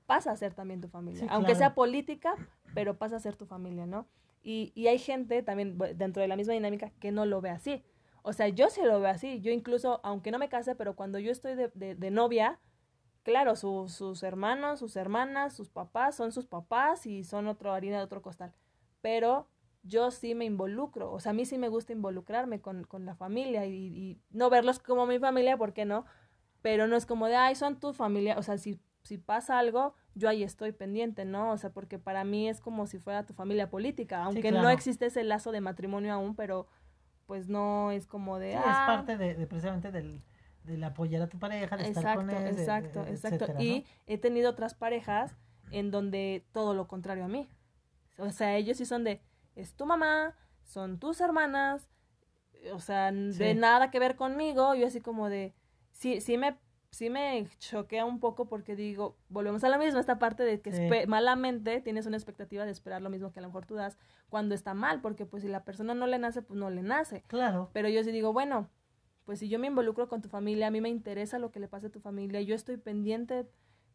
pasa 0.07 0.33
a 0.33 0.37
ser 0.37 0.55
también 0.55 0.81
tu 0.81 0.89
familia. 0.89 1.21
Sí, 1.21 1.27
Aunque 1.31 1.49
claro. 1.53 1.59
sea 1.59 1.75
política, 1.75 2.35
pero 2.75 2.97
pasa 2.97 3.17
a 3.17 3.21
ser 3.21 3.37
tu 3.37 3.47
familia, 3.47 3.87
¿no? 3.87 4.07
Y, 4.43 4.73
y 4.75 4.87
hay 4.89 4.99
gente 4.99 5.43
también 5.43 5.79
dentro 5.97 6.21
de 6.23 6.29
la 6.29 6.37
misma 6.37 6.55
dinámica 6.55 6.91
que 7.01 7.13
no 7.13 7.27
lo 7.27 7.41
ve 7.41 7.51
así. 7.51 7.83
O 8.23 8.33
sea, 8.33 8.49
yo 8.49 8.71
sí 8.71 8.81
lo 8.83 9.01
veo 9.01 9.11
así. 9.11 9.41
Yo 9.41 9.51
incluso, 9.53 10.01
aunque 10.03 10.31
no 10.31 10.39
me 10.39 10.49
case, 10.49 10.75
pero 10.75 10.97
cuando 10.97 11.19
yo 11.19 11.31
estoy 11.31 11.55
de, 11.55 11.71
de- 11.75 11.95
de 11.95 12.11
novia, 12.11 12.59
claro, 13.23 13.57
su- 13.57 13.89
sus 13.89 14.23
hermanos, 14.23 14.79
sus 14.81 14.97
hermanas, 14.97 15.55
sus 15.55 15.71
papás 15.71 16.15
son 16.17 16.33
sus 16.33 16.47
papás 16.47 17.07
y 17.07 17.25
son 17.25 17.47
otro 17.49 17.73
harina 17.73 17.99
de 17.99 18.05
otro 18.05 18.23
costal. 18.23 18.53
Pero 19.03 19.49
yo 19.83 20.11
sí 20.11 20.35
me 20.35 20.47
involucro. 20.47 21.13
O 21.13 21.21
sea, 21.21 21.31
a 21.31 21.35
mí 21.35 21.45
sí 21.45 21.59
me 21.59 21.69
gusta 21.69 21.93
involucrarme 21.93 22.61
con, 22.61 22.85
con 22.85 23.05
la 23.05 23.15
familia 23.15 23.67
y, 23.67 23.75
y 23.75 24.21
no 24.31 24.49
verlos 24.51 24.79
como 24.79 25.07
mi 25.07 25.19
familia, 25.19 25.57
¿por 25.59 25.73
qué 25.75 25.85
no? 25.85 26.07
Pero 26.65 26.89
no 26.89 26.97
es 26.97 27.05
como 27.05 27.27
de, 27.27 27.37
ay, 27.37 27.57
son 27.57 27.79
tu 27.79 27.93
familia. 27.93 28.39
O 28.39 28.43
sea, 28.43 28.57
si, 28.57 28.81
si 29.03 29.19
pasa 29.19 29.59
algo, 29.59 29.93
yo 30.15 30.31
ahí 30.31 30.43
estoy 30.43 30.73
pendiente, 30.73 31.27
¿no? 31.27 31.51
O 31.53 31.59
sea, 31.59 31.69
porque 31.75 31.99
para 31.99 32.25
mí 32.25 32.49
es 32.49 32.63
como 32.63 32.87
si 32.87 32.99
fuera 32.99 33.27
tu 33.27 33.35
familia 33.35 33.69
política, 33.69 34.25
aunque 34.25 34.51
no 34.51 34.61
claro. 34.61 34.71
existe 34.71 35.05
ese 35.05 35.25
lazo 35.25 35.53
de 35.53 35.61
matrimonio 35.61 36.15
aún, 36.15 36.35
pero 36.35 36.67
pues 37.27 37.51
no 37.51 37.91
es 37.91 38.07
como 38.07 38.39
de... 38.39 38.53
Sí, 38.53 38.59
ah, 38.65 38.71
es 38.71 38.79
parte 38.79 39.19
de, 39.19 39.35
de 39.35 39.47
precisamente 39.47 39.93
del, 39.93 40.23
del 40.63 40.83
apoyar 40.85 41.21
a 41.21 41.29
tu 41.29 41.39
pareja, 41.39 41.77
de 41.77 41.85
estar 41.85 42.17
con 42.17 42.31
Exacto, 42.31 42.49
él, 42.49 42.59
exacto, 42.59 43.05
de- 43.05 43.11
exacto. 43.11 43.37
etcétera, 43.45 43.59
¿no? 43.59 43.63
Y 43.63 43.87
he 44.07 44.17
tenido 44.17 44.49
otras 44.49 44.73
parejas 44.73 45.37
en 45.71 45.91
donde 45.91 46.47
todo 46.53 46.73
lo 46.73 46.89
contrario 46.89 47.27
a 47.27 47.29
mí. 47.29 47.47
O 48.17 48.31
sea, 48.31 48.57
ellos 48.57 48.79
sí 48.79 48.87
son 48.87 49.05
de, 49.05 49.21
es 49.55 49.75
tu 49.75 49.85
mamá, 49.85 50.35
son 50.63 50.99
tus 50.99 51.21
hermanas, 51.21 51.91
o 52.73 52.81
sea, 52.81 53.13
de 53.13 53.55
nada 53.55 53.91
que 53.91 53.99
ver 53.99 54.17
conmigo. 54.17 54.75
Yo 54.75 54.87
así 54.87 55.03
como 55.03 55.29
de, 55.29 55.53
sí, 55.95 56.21
sí 56.21 56.37
me, 56.37 56.59
sí 56.91 57.09
me 57.11 57.49
choquea 57.59 58.05
un 58.05 58.21
poco 58.21 58.47
porque 58.47 58.77
digo, 58.77 59.17
volvemos 59.29 59.65
a 59.65 59.69
lo 59.69 59.79
mismo, 59.79 59.99
esta 59.99 60.19
parte 60.19 60.43
de 60.43 60.61
que 60.61 60.73
Sí. 60.73 61.07
malamente 61.09 61.81
tienes 61.81 62.07
una 62.07 62.17
expectativa 62.17 62.65
de 62.65 62.71
esperar 62.73 63.01
lo 63.03 63.11
mismo 63.11 63.33
que 63.33 63.39
a 63.39 63.43
lo 63.43 63.49
mejor 63.49 63.65
tú 63.67 63.75
das 63.75 63.97
cuando 64.29 64.55
está 64.55 64.75
mal, 64.75 65.01
porque 65.01 65.25
pues 65.27 65.43
si 65.43 65.49
la 65.49 65.65
persona 65.65 65.95
no 65.95 66.07
le 66.07 66.19
nace, 66.19 66.43
pues 66.43 66.59
no 66.59 66.71
le 66.71 66.83
nace. 66.83 67.25
Claro, 67.29 67.71
Pero 67.73 67.89
yo 67.89 68.05
sí 68.05 68.13
digo, 68.13 68.33
bueno, 68.33 68.69
pues 69.25 69.39
si 69.39 69.49
yo 69.49 69.59
me 69.59 69.69
involucro 69.69 70.09
con 70.09 70.21
tu 70.21 70.29
familia, 70.29 70.67
a 70.67 70.71
mí 70.71 70.81
me 70.81 70.91
interesa 70.91 71.39
lo 71.39 71.51
que 71.51 71.61
le 71.61 71.69
pase 71.69 71.87
a 71.87 71.91
tu 71.91 72.01
familia, 72.01 72.43
yo 72.43 72.55
estoy 72.55 72.77
pendiente 72.77 73.47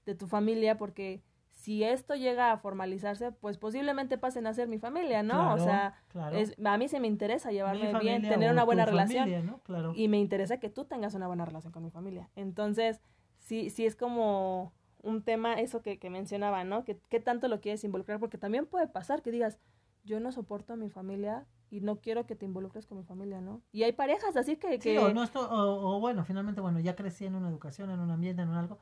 de 0.06 0.16
tu 0.16 0.28
familia 0.28 0.78
porque 0.78 1.22
si 1.60 1.84
esto 1.84 2.16
llega 2.16 2.54
a 2.54 2.58
formalizarse, 2.58 3.34
pues 3.34 3.58
posiblemente 3.58 4.18
pasen 4.18 4.48
a 4.48 4.54
ser 4.54 4.70
mi 4.70 4.80
familia, 4.80 5.24
¿no? 5.24 5.34
claro, 5.34 5.62
o 5.62 5.66
sea, 5.66 5.94
claro. 6.08 6.38
es, 6.38 6.56
a 6.64 6.78
mí 6.78 6.88
se 6.88 7.02
me 7.02 7.08
interesa 7.08 7.52
llevarme 7.52 7.94
bien, 8.00 8.22
tener 8.22 8.50
una 8.50 8.64
buena 8.64 8.86
relación 8.86 9.26
familia, 9.26 9.42
¿no? 9.42 9.60
Claro. 9.64 9.92
y 9.94 10.08
me 10.08 10.20
interesa 10.20 10.62
que 10.62 10.70
tú 10.70 10.86
tengas 10.86 11.16
una 11.16 11.28
buena 11.28 11.44
relación 11.44 11.74
con 11.74 11.84
mi 11.84 11.92
familia. 11.92 12.30
Entonces, 12.38 13.02
sí, 13.40 13.70
sí 13.72 13.86
es 13.86 13.98
como 13.98 14.72
un 15.04 15.22
tema 15.22 15.56
eso 15.56 15.82
que, 15.82 16.00
que 16.00 16.10
mencionaba, 16.10 16.64
¿no? 16.64 16.86
Que 16.86 16.98
qué 17.10 17.20
tanto 17.20 17.50
lo 17.50 17.60
quieres 17.60 17.84
involucrar, 17.84 18.22
porque 18.22 18.38
también 18.38 18.66
puede 18.66 18.88
pasar 18.88 19.22
que 19.22 19.32
digas, 19.32 19.60
yo 20.06 20.22
no 20.22 20.32
soporto 20.32 20.72
a 20.72 20.76
mi 20.78 20.90
familia 20.90 21.46
y 21.70 21.82
no 21.82 22.00
quiero 22.00 22.26
que 22.26 22.38
te 22.38 22.46
involucres 22.46 22.88
con 22.88 23.00
mi 23.00 23.04
familia, 23.04 23.42
¿no? 23.42 23.62
Y 23.74 23.84
hay 23.84 23.92
parejas 23.92 24.38
así 24.38 24.56
que... 24.56 24.76
Sí, 24.80 24.94
que 24.94 25.00
o, 25.00 25.14
no 25.14 25.24
estoy, 25.24 25.44
o, 25.44 25.98
o 25.98 26.00
bueno, 26.00 26.24
finalmente, 26.24 26.62
bueno, 26.62 26.80
ya 26.80 26.96
crecí 26.96 27.26
en 27.26 27.36
una 27.36 27.50
educación, 27.50 27.92
en 27.92 28.00
un 28.00 28.12
ambiente, 28.12 28.44
en 28.44 28.48
un 28.48 28.56
algo, 28.56 28.80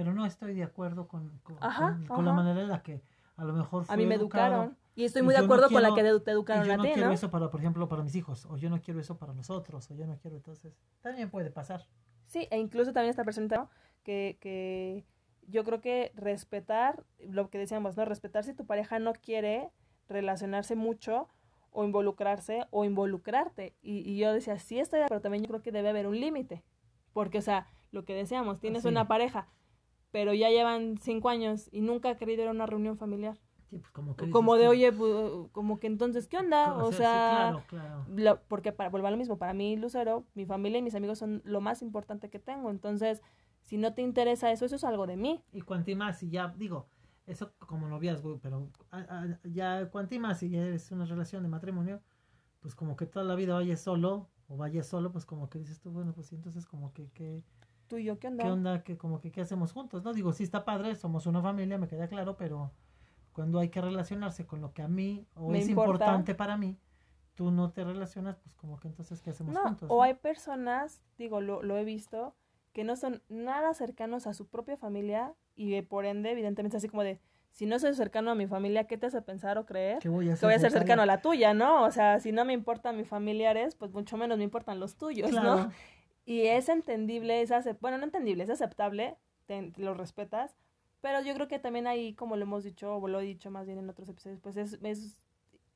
pero 0.00 0.14
no 0.14 0.24
estoy 0.24 0.54
de 0.54 0.62
acuerdo 0.62 1.06
con, 1.08 1.28
con, 1.42 1.58
Ajá, 1.60 1.92
con- 1.92 2.06
con 2.06 2.24
la 2.24 2.32
manera 2.32 2.62
en 2.62 2.68
la 2.70 2.82
que 2.82 3.02
a 3.36 3.44
lo 3.44 3.52
mejor 3.52 3.84
a 3.86 3.96
mí 3.98 4.06
me 4.06 4.14
educado. 4.14 4.54
educaron. 4.54 4.78
Y 4.94 5.04
estoy 5.04 5.20
Y 5.20 5.24
muy 5.26 5.34
de 5.34 5.40
no 5.40 5.44
acuerdo 5.44 5.68
con 5.68 5.82
la 5.82 5.90
que 5.90 5.94
quiero- 6.00 6.22
te 6.22 6.30
educaron 6.30 6.64
yo 6.66 6.72
a 6.72 6.76
no 6.78 6.82
ti, 6.84 6.92
quiero 6.94 7.08
¿no? 7.08 7.12
eso 7.14 7.30
para, 7.30 7.50
por 7.50 7.60
ejemplo, 7.60 7.86
para 7.86 8.02
mis 8.02 8.14
hijos, 8.14 8.46
o 8.46 8.56
yo 8.56 8.70
no 8.70 8.80
quiero 8.80 8.98
eso 8.98 9.18
para 9.18 9.34
nosotros, 9.34 9.90
o 9.90 9.94
yo 9.94 10.06
no 10.06 10.16
quiero, 10.16 10.38
entonces, 10.38 10.74
también 11.02 11.28
puede 11.28 11.50
pasar. 11.50 11.84
Sí, 12.28 12.48
e 12.50 12.56
incluso 12.58 12.94
también 12.94 13.10
esta 13.10 13.24
persona 13.24 13.46
¿no? 13.54 13.70
que, 14.04 14.38
que 14.40 15.04
yo 15.48 15.64
creo 15.64 15.82
que 15.82 16.12
respetar, 16.14 17.04
lo 17.18 17.50
que 17.50 17.58
decíamos, 17.58 17.94
¿no? 17.98 18.06
Respetar 18.06 18.42
si 18.44 18.54
tu 18.54 18.64
pareja 18.64 18.98
no 19.00 19.12
quiere 19.12 19.68
relacionarse 20.08 20.76
mucho 20.76 21.28
o 21.72 21.84
involucrarse 21.84 22.64
o 22.70 22.86
involucrarte. 22.86 23.74
Y, 23.82 23.98
y 24.10 24.16
yo 24.16 24.32
decía, 24.32 24.58
sí 24.58 24.80
estoy 24.80 25.00
de 25.00 25.04
acuerdo, 25.04 25.20
pero 25.20 25.22
también 25.22 25.44
yo 25.44 25.48
creo 25.50 25.62
que 25.62 25.72
debe 25.72 25.90
haber 25.90 26.06
un 26.06 26.18
límite. 26.18 26.62
Porque, 27.12 27.36
o 27.38 27.42
sea, 27.42 27.66
lo 27.92 28.04
que 28.04 28.14
decíamos, 28.14 28.60
tienes 28.60 28.84
una 28.84 29.08
pareja, 29.08 29.48
pero 30.10 30.34
ya 30.34 30.48
llevan 30.50 30.98
cinco 30.98 31.28
años 31.28 31.68
y 31.72 31.80
nunca 31.80 32.10
ha 32.10 32.16
querido 32.16 32.42
ir 32.42 32.48
a 32.48 32.52
una 32.52 32.66
reunión 32.66 32.96
familiar. 32.98 33.38
Sí, 33.68 33.78
pues 33.78 33.92
como 33.92 34.16
que 34.16 34.28
Como 34.30 34.56
de, 34.56 34.66
oye, 34.66 34.92
pu- 34.92 35.48
como 35.52 35.78
que 35.78 35.86
entonces, 35.86 36.26
¿qué 36.26 36.38
onda? 36.38 36.76
o 36.76 36.90
sea, 36.90 37.28
claro, 37.30 37.62
claro. 37.68 38.04
lo- 38.08 38.40
porque 38.48 38.72
para 38.72 38.90
volver 38.90 39.06
a 39.08 39.10
lo 39.12 39.16
mismo, 39.16 39.38
para 39.38 39.54
mí 39.54 39.76
Lucero, 39.76 40.24
mi 40.34 40.44
familia 40.44 40.78
y 40.78 40.82
mis 40.82 40.96
amigos 40.96 41.18
son 41.18 41.40
lo 41.44 41.60
más 41.60 41.80
importante 41.82 42.30
que 42.30 42.40
tengo. 42.40 42.70
Entonces, 42.70 43.22
si 43.62 43.76
no 43.78 43.94
te 43.94 44.02
interesa 44.02 44.50
eso, 44.50 44.64
eso 44.64 44.74
es 44.76 44.82
algo 44.84 45.06
de 45.06 45.16
mí. 45.16 45.40
Y 45.52 45.60
cuanti 45.60 45.94
más, 45.94 46.18
si 46.18 46.30
ya, 46.30 46.52
digo, 46.56 46.88
eso 47.26 47.52
como 47.60 47.86
noviazgo, 47.86 48.40
pero 48.42 48.70
a- 48.90 48.98
a- 48.98 49.38
ya 49.44 49.88
cuanti 49.90 50.18
más, 50.18 50.40
si 50.40 50.50
ya 50.50 50.66
es 50.66 50.90
una 50.90 51.04
relación 51.04 51.44
de 51.44 51.48
matrimonio, 51.48 52.00
pues 52.58 52.74
como 52.74 52.96
que 52.96 53.06
toda 53.06 53.24
la 53.24 53.36
vida 53.36 53.54
vayas 53.54 53.80
solo, 53.80 54.28
o 54.48 54.56
vayas 54.56 54.88
solo, 54.88 55.12
pues 55.12 55.24
como 55.26 55.48
que 55.48 55.60
dices 55.60 55.80
tú, 55.80 55.92
bueno, 55.92 56.12
pues 56.12 56.32
entonces 56.32 56.66
como 56.66 56.92
que, 56.92 57.08
que 57.12 57.44
Tú 57.90 57.98
y 57.98 58.04
yo, 58.04 58.20
¿qué 58.20 58.28
onda? 58.28 58.44
¿qué 58.44 58.50
onda? 58.52 58.82
que 58.84 58.96
como 58.96 59.20
que 59.20 59.32
qué 59.32 59.40
hacemos 59.40 59.72
juntos? 59.72 60.04
No 60.04 60.12
digo, 60.12 60.32
sí 60.32 60.44
está 60.44 60.64
padre, 60.64 60.94
somos 60.94 61.26
una 61.26 61.42
familia, 61.42 61.76
me 61.76 61.88
queda 61.88 62.06
claro, 62.06 62.36
pero 62.36 62.70
cuando 63.32 63.58
hay 63.58 63.68
que 63.68 63.80
relacionarse 63.80 64.46
con 64.46 64.60
lo 64.60 64.72
que 64.72 64.82
a 64.82 64.86
mí, 64.86 65.26
o 65.34 65.50
Me 65.50 65.58
es 65.58 65.68
importa. 65.68 65.90
importante 66.04 66.36
para 66.36 66.56
mí, 66.56 66.78
tú 67.34 67.50
no 67.50 67.72
te 67.72 67.82
relacionas, 67.82 68.36
pues 68.38 68.54
como 68.54 68.78
que 68.78 68.86
entonces, 68.86 69.20
¿qué 69.22 69.30
hacemos 69.30 69.52
No, 69.54 69.62
juntos? 69.62 69.88
o 69.90 69.96
no? 69.96 70.02
hay 70.04 70.14
personas, 70.14 71.02
digo, 71.18 71.40
lo, 71.40 71.64
lo 71.64 71.76
he 71.78 71.82
visto, 71.84 72.36
que 72.72 72.84
no 72.84 72.94
son 72.94 73.22
nada 73.28 73.74
cercanos 73.74 74.28
a 74.28 74.34
su 74.34 74.46
propia 74.46 74.76
familia 74.76 75.34
y 75.56 75.74
eh, 75.74 75.82
por 75.82 76.04
ende, 76.04 76.30
evidentemente, 76.30 76.76
así 76.76 76.88
como 76.88 77.02
de, 77.02 77.18
si 77.50 77.66
no 77.66 77.80
soy 77.80 77.94
cercano 77.94 78.30
a 78.30 78.36
mi 78.36 78.46
familia, 78.46 78.84
¿qué 78.84 78.98
te 78.98 79.06
hace 79.06 79.20
pensar 79.20 79.58
o 79.58 79.66
creer? 79.66 79.98
¿Qué 79.98 80.08
voy 80.08 80.30
a 80.30 80.36
Que 80.36 80.46
voy 80.46 80.54
a 80.54 80.60
ser 80.60 80.70
cercano 80.70 81.02
a 81.02 81.06
la 81.06 81.20
tuya, 81.20 81.54
¿no? 81.54 81.82
O 81.82 81.90
sea, 81.90 82.20
si 82.20 82.30
no 82.30 82.44
me 82.44 82.52
importan 82.52 82.96
mis 82.96 83.08
familiares, 83.08 83.74
pues 83.74 83.90
mucho 83.90 84.16
menos 84.16 84.38
me 84.38 84.44
importan 84.44 84.78
los 84.78 84.94
tuyos, 84.96 85.32
¿no? 85.32 85.72
Y 86.30 86.46
es 86.46 86.68
entendible, 86.68 87.42
es 87.42 87.50
bueno, 87.80 87.98
no 87.98 88.04
entendible, 88.04 88.44
es 88.44 88.50
aceptable, 88.50 89.16
te, 89.46 89.72
lo 89.78 89.94
respetas, 89.94 90.54
pero 91.00 91.20
yo 91.22 91.34
creo 91.34 91.48
que 91.48 91.58
también 91.58 91.88
ahí, 91.88 92.14
como 92.14 92.36
lo 92.36 92.44
hemos 92.44 92.62
dicho, 92.62 92.94
o 92.94 93.08
lo 93.08 93.18
he 93.18 93.24
dicho 93.24 93.50
más 93.50 93.66
bien 93.66 93.78
en 93.78 93.90
otros 93.90 94.08
episodios, 94.08 94.38
pues 94.38 94.56
es, 94.56 94.78
es 94.84 95.18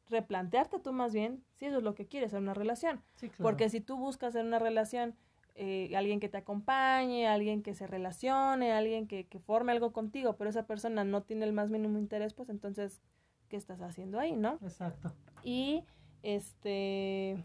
replantearte 0.09 0.79
tú 0.79 0.93
más 0.93 1.13
bien 1.13 1.43
si 1.57 1.67
eso 1.67 1.79
es 1.79 1.83
lo 1.83 1.97
que 1.97 2.07
quieres 2.07 2.35
en 2.35 2.45
una 2.45 2.55
relación. 2.55 3.03
Sí, 3.17 3.31
claro. 3.31 3.43
Porque 3.43 3.69
si 3.69 3.81
tú 3.81 3.97
buscas 3.97 4.37
en 4.37 4.47
una 4.47 4.61
relación 4.61 5.17
eh, 5.57 5.93
alguien 5.97 6.21
que 6.21 6.29
te 6.29 6.39
acompañe, 6.39 7.27
alguien 7.27 7.65
que 7.65 7.75
se 7.75 7.89
relacione, 7.89 8.71
alguien 8.71 9.09
que, 9.09 9.27
que 9.27 9.41
forme 9.41 9.73
algo 9.73 9.93
contigo, 9.93 10.37
pero 10.37 10.51
esa 10.51 10.69
persona 10.69 11.03
no 11.03 11.25
tiene 11.25 11.47
el 11.47 11.53
más 11.53 11.69
mínimo 11.71 11.99
interés, 11.99 12.33
pues 12.33 12.49
entonces, 12.49 13.03
¿qué 13.49 13.57
estás 13.57 13.81
haciendo 13.81 14.21
ahí, 14.21 14.37
no? 14.37 14.61
Exacto. 14.63 15.13
Y 15.43 15.83
este 16.23 17.45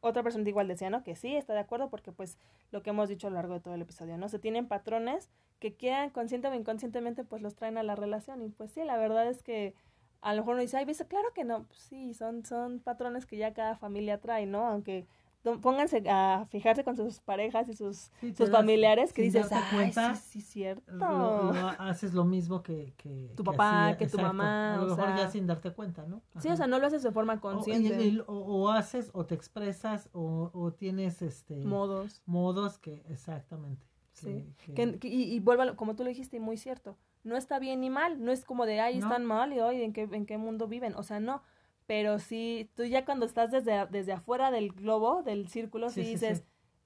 otra 0.00 0.22
persona 0.22 0.48
igual 0.48 0.68
decía, 0.68 0.90
¿no? 0.90 1.02
Que 1.02 1.16
sí, 1.16 1.36
está 1.36 1.54
de 1.54 1.60
acuerdo 1.60 1.90
porque 1.90 2.12
pues 2.12 2.38
lo 2.70 2.82
que 2.82 2.90
hemos 2.90 3.08
dicho 3.08 3.26
a 3.26 3.30
lo 3.30 3.36
largo 3.36 3.54
de 3.54 3.60
todo 3.60 3.74
el 3.74 3.82
episodio, 3.82 4.16
¿no? 4.18 4.28
Se 4.28 4.38
tienen 4.38 4.68
patrones 4.68 5.28
que 5.58 5.74
quieran 5.74 6.10
consciente 6.10 6.48
o 6.48 6.54
inconscientemente 6.54 7.24
pues 7.24 7.42
los 7.42 7.54
traen 7.56 7.78
a 7.78 7.82
la 7.82 7.96
relación 7.96 8.42
y 8.42 8.48
pues 8.48 8.72
sí, 8.72 8.84
la 8.84 8.96
verdad 8.96 9.28
es 9.28 9.42
que 9.42 9.74
a 10.20 10.34
lo 10.34 10.42
mejor 10.42 10.54
uno 10.54 10.62
dice, 10.62 10.76
ay, 10.76 10.84
¿viste? 10.84 11.06
Claro 11.06 11.28
que 11.34 11.44
no. 11.44 11.64
Pues 11.64 11.80
sí, 11.80 12.14
son, 12.14 12.44
son 12.44 12.80
patrones 12.80 13.26
que 13.26 13.36
ya 13.36 13.52
cada 13.54 13.76
familia 13.76 14.20
trae, 14.20 14.46
¿no? 14.46 14.66
Aunque 14.66 15.06
pónganse 15.42 16.02
a 16.08 16.46
fijarse 16.50 16.84
con 16.84 16.96
sus 16.96 17.20
parejas 17.20 17.68
y 17.68 17.74
sus, 17.74 18.10
Sí, 18.20 18.34
sus 18.34 18.50
familiares 18.50 19.12
que 19.12 19.22
dices, 19.22 19.48
cuenta, 19.70 20.14
sí, 20.16 20.40
sí, 20.40 20.40
cierto. 20.42 20.92
Lo, 20.94 21.52
lo 21.52 21.68
haces 21.78 22.12
lo 22.12 22.24
mismo 22.24 22.62
que, 22.62 22.92
que 22.96 23.32
Tu 23.36 23.42
que 23.44 23.50
papá, 23.50 23.86
hacía- 23.86 23.96
que 23.98 24.06
tu 24.08 24.18
mamá, 24.18 24.74
A 24.74 24.76
lo 24.78 24.82
o 24.82 24.96
mejor 24.96 25.04
sea- 25.06 25.16
ya 25.16 25.30
sin 25.30 25.46
darte 25.46 25.72
cuenta, 25.72 26.04
¿no? 26.06 26.22
Sí, 26.40 26.48
o 26.48 26.56
sea, 26.56 26.66
no 26.66 26.78
lo 26.78 26.86
haces 26.86 27.02
de 27.02 27.12
forma 27.12 27.34
O- 27.34 27.40
consciente. 27.40 28.04
y- 28.04 28.16
y- 28.16 28.20
o, 28.20 28.24
o 28.34 28.68
haces 28.70 29.10
o 29.14 29.24
te 29.26 29.34
expresas 29.34 30.08
o, 30.12 30.50
o 30.52 30.72
tienes 30.72 31.22
este 31.22 31.64
modos. 31.64 32.20
modos 32.26 32.78
que 32.78 33.02
exactamente 33.08 33.86
Sí. 34.12 34.44
que- 34.74 34.98
que- 34.98 35.08
y, 35.08 35.22
y 35.34 35.40
lo- 35.64 35.76
como 35.76 35.94
tú 35.94 36.02
lo 36.02 36.08
dijiste, 36.08 36.36
y 36.38 36.40
muy 36.40 36.56
cierto. 36.56 36.96
No 37.24 37.36
está 37.36 37.58
bien 37.58 37.80
ni 37.80 37.90
mal. 37.90 38.24
No 38.24 38.32
es 38.32 38.44
como 38.44 38.66
de, 38.66 38.80
ay, 38.80 38.98
No. 38.98 39.06
están 39.06 39.24
mal 39.24 39.52
y 39.52 39.60
hoy, 39.60 39.82
¿en 39.82 39.92
qué, 39.92 40.08
¿en 40.10 40.26
qué 40.26 40.38
mundo 40.38 40.66
viven? 40.66 40.94
O 40.96 41.02
sea, 41.04 41.20
no. 41.20 41.42
Pero 41.88 42.18
sí, 42.20 42.70
tú 42.76 42.84
ya 42.84 43.04
cuando 43.04 43.26
estás 43.26 43.50
desde, 43.50 43.86
desde 43.86 44.12
afuera 44.12 44.50
del 44.52 44.70
globo, 44.72 45.22
del 45.24 45.48
círculo, 45.48 45.88
sí, 45.90 46.02
dices, 46.02 46.38
sí. 46.38 46.44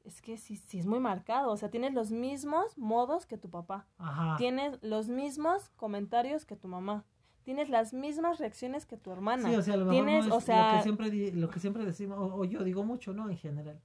es 0.08 0.22
que 0.22 0.38
sí, 0.38 0.56
sí 0.56 0.78
es 0.78 0.86
muy 0.86 1.00
marcado. 1.00 1.50
O 1.50 1.56
sea, 1.58 1.68
tienes 1.70 1.92
los 1.92 2.10
mismos 2.12 2.78
modos 2.78 3.26
que 3.26 3.36
tu 3.36 3.50
papá. 3.50 3.86
ajá 3.98 4.36
Tienes 4.38 4.78
los 4.80 5.08
mismos 5.08 5.68
comentarios 5.76 6.44
que 6.46 6.56
tu 6.56 6.68
mamá. 6.68 7.04
Tienes 7.42 7.68
las 7.68 7.92
mismas 7.92 8.38
reacciones 8.38 8.86
que 8.86 8.96
tu 8.96 9.10
hermana. 9.10 9.48
sí 9.50 9.56
o 9.56 9.62
sea 9.62 9.74
a 9.74 9.76
lo 9.76 9.86
mejor 9.86 10.04
tienes, 10.06 10.26
no 10.28 10.36
o 10.36 10.40
sea- 10.40 10.70
lo 10.70 10.76
que 10.78 10.82
siempre 10.84 11.32
lo 11.32 11.50
que 11.50 11.58
siempre 11.60 11.84
decimos 11.84 12.16
o, 12.18 12.36
o 12.36 12.44
yo 12.44 12.62
digo 12.62 12.84
mucho 12.84 13.12
no 13.12 13.28
en 13.28 13.36
general 13.36 13.80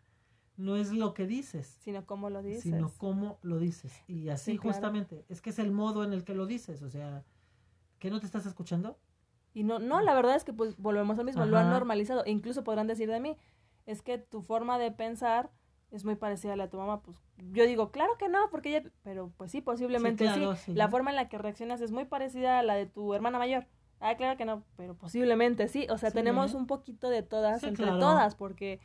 no 0.58 0.76
es 0.76 0.92
lo 0.94 1.16
que 1.16 1.26
dices 1.26 1.66
Sino 1.82 2.06
cómo 2.06 2.30
lo 2.30 2.44
dices. 2.44 2.62
sino 2.62 2.92
cómo 3.00 3.40
lo 3.42 3.58
dices 3.58 3.92
y 4.08 4.30
así 4.30 4.52
Sí, 4.52 4.58
claro. 4.60 4.74
justamente 4.74 5.26
es 5.30 5.42
que 5.42 5.50
es 5.50 5.58
el 5.58 5.72
modo 5.72 6.04
en 6.04 6.14
el 6.14 6.24
que 6.24 6.36
lo 6.36 6.46
dices 6.46 6.84
o 6.84 6.90
sea 6.90 7.24
que 7.98 8.12
no 8.12 8.20
te 8.20 8.28
estás 8.28 8.46
escuchando 8.46 9.00
Y 9.54 9.64
no, 9.64 9.80
no, 9.80 10.02
la 10.02 10.14
verdad 10.14 10.36
es 10.36 10.44
que 10.44 10.54
pues 10.54 10.78
volvemos 10.78 11.18
al 11.20 11.26
mismo, 11.26 11.46
lo 11.46 11.58
han 11.58 11.70
normalizado. 11.70 12.24
E 12.26 12.32
incluso 12.32 12.64
podrán 12.64 12.88
decir 12.88 13.10
de 13.10 13.20
mí, 13.20 13.38
es 13.86 14.02
que 14.02 14.18
tu 14.18 14.42
forma 14.42 14.78
de 14.78 14.92
pensar 14.92 15.50
es 15.90 16.04
muy 16.06 16.16
parecida 16.16 16.54
a 16.54 16.56
la 16.58 16.66
de 16.66 16.70
tu 16.70 16.78
mamá. 16.78 17.02
Pues 17.02 17.18
yo 17.52 17.66
digo, 17.66 17.92
claro 17.92 18.18
que 18.20 18.28
no, 18.30 18.50
porque 18.52 18.70
ella, 18.78 18.92
pero 19.04 19.32
pues 19.38 19.52
sí, 19.52 19.62
posiblemente 19.62 20.28
sí. 20.28 20.34
claro, 20.34 20.56
sí. 20.56 20.74
La 20.74 20.90
forma 20.90 21.10
en 21.12 21.16
la 21.16 21.30
que 21.30 21.38
reaccionas 21.38 21.82
es 21.82 21.92
muy 21.92 22.06
parecida 22.06 22.60
a 22.60 22.64
la 22.64 22.76
de 22.76 22.86
tu 22.86 23.14
hermana 23.14 23.40
mayor. 23.40 23.66
Ah, 24.00 24.16
claro 24.16 24.38
que 24.38 24.46
no, 24.46 24.64
pero 24.76 24.96
posiblemente 24.96 25.68
sí. 25.70 25.88
O 25.90 25.98
sea, 25.98 26.12
Sí. 26.12 26.16
tenemos 26.16 26.54
un 26.54 26.68
poquito 26.68 27.10
de 27.10 27.24
todas 27.24 27.62
Sí, 27.62 27.68
entre 27.68 27.86
claro. 27.86 28.00
todas, 28.00 28.36
porque 28.36 28.80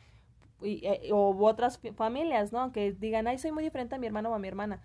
y, 0.61 0.85
eh, 0.87 1.09
o 1.11 1.35
otras 1.45 1.79
familias, 1.95 2.53
¿no? 2.53 2.71
Que 2.71 2.93
digan, 2.93 3.27
ay, 3.27 3.37
soy 3.37 3.51
muy 3.51 3.63
diferente 3.63 3.95
a 3.95 3.99
mi 3.99 4.07
hermano 4.07 4.29
o 4.31 4.33
a 4.33 4.39
mi 4.39 4.47
hermana. 4.47 4.81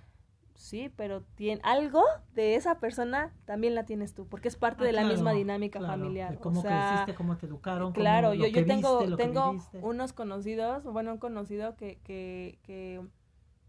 Sí, 0.59 0.93
pero 0.97 1.23
tiene 1.37 1.61
algo 1.65 2.03
de 2.35 2.57
esa 2.57 2.81
persona 2.81 3.33
también 3.47 3.75
la 3.77 3.87
tienes 3.87 4.13
tú, 4.15 4.27
porque 4.29 4.49
es 4.49 4.57
parte 4.57 4.83
Ah, 4.83 4.87
de 4.87 4.93
la 4.93 5.01
claro, 5.03 5.15
misma 5.15 5.33
dinámica 5.33 5.79
claro, 5.79 5.93
familiar. 5.93 6.33
de 6.33 6.41
cómo 6.41 6.59
o 6.59 6.63
sea, 6.63 6.79
creciste 6.89 7.15
cómo 7.15 7.37
te 7.37 7.47
educaron 7.47 7.93
claro, 7.93 8.31
cómo- 8.31 8.35
yo, 8.35 8.49
yo 8.49 8.67
tengo, 8.67 8.99
viste, 8.99 9.17
tengo 9.17 9.53
unos 9.83 10.13
conocidos, 10.13 10.85
bueno, 10.85 11.13
un 11.13 11.19
conocido 11.19 11.77
que, 11.77 12.01
que, 12.03 12.59
que 12.65 13.01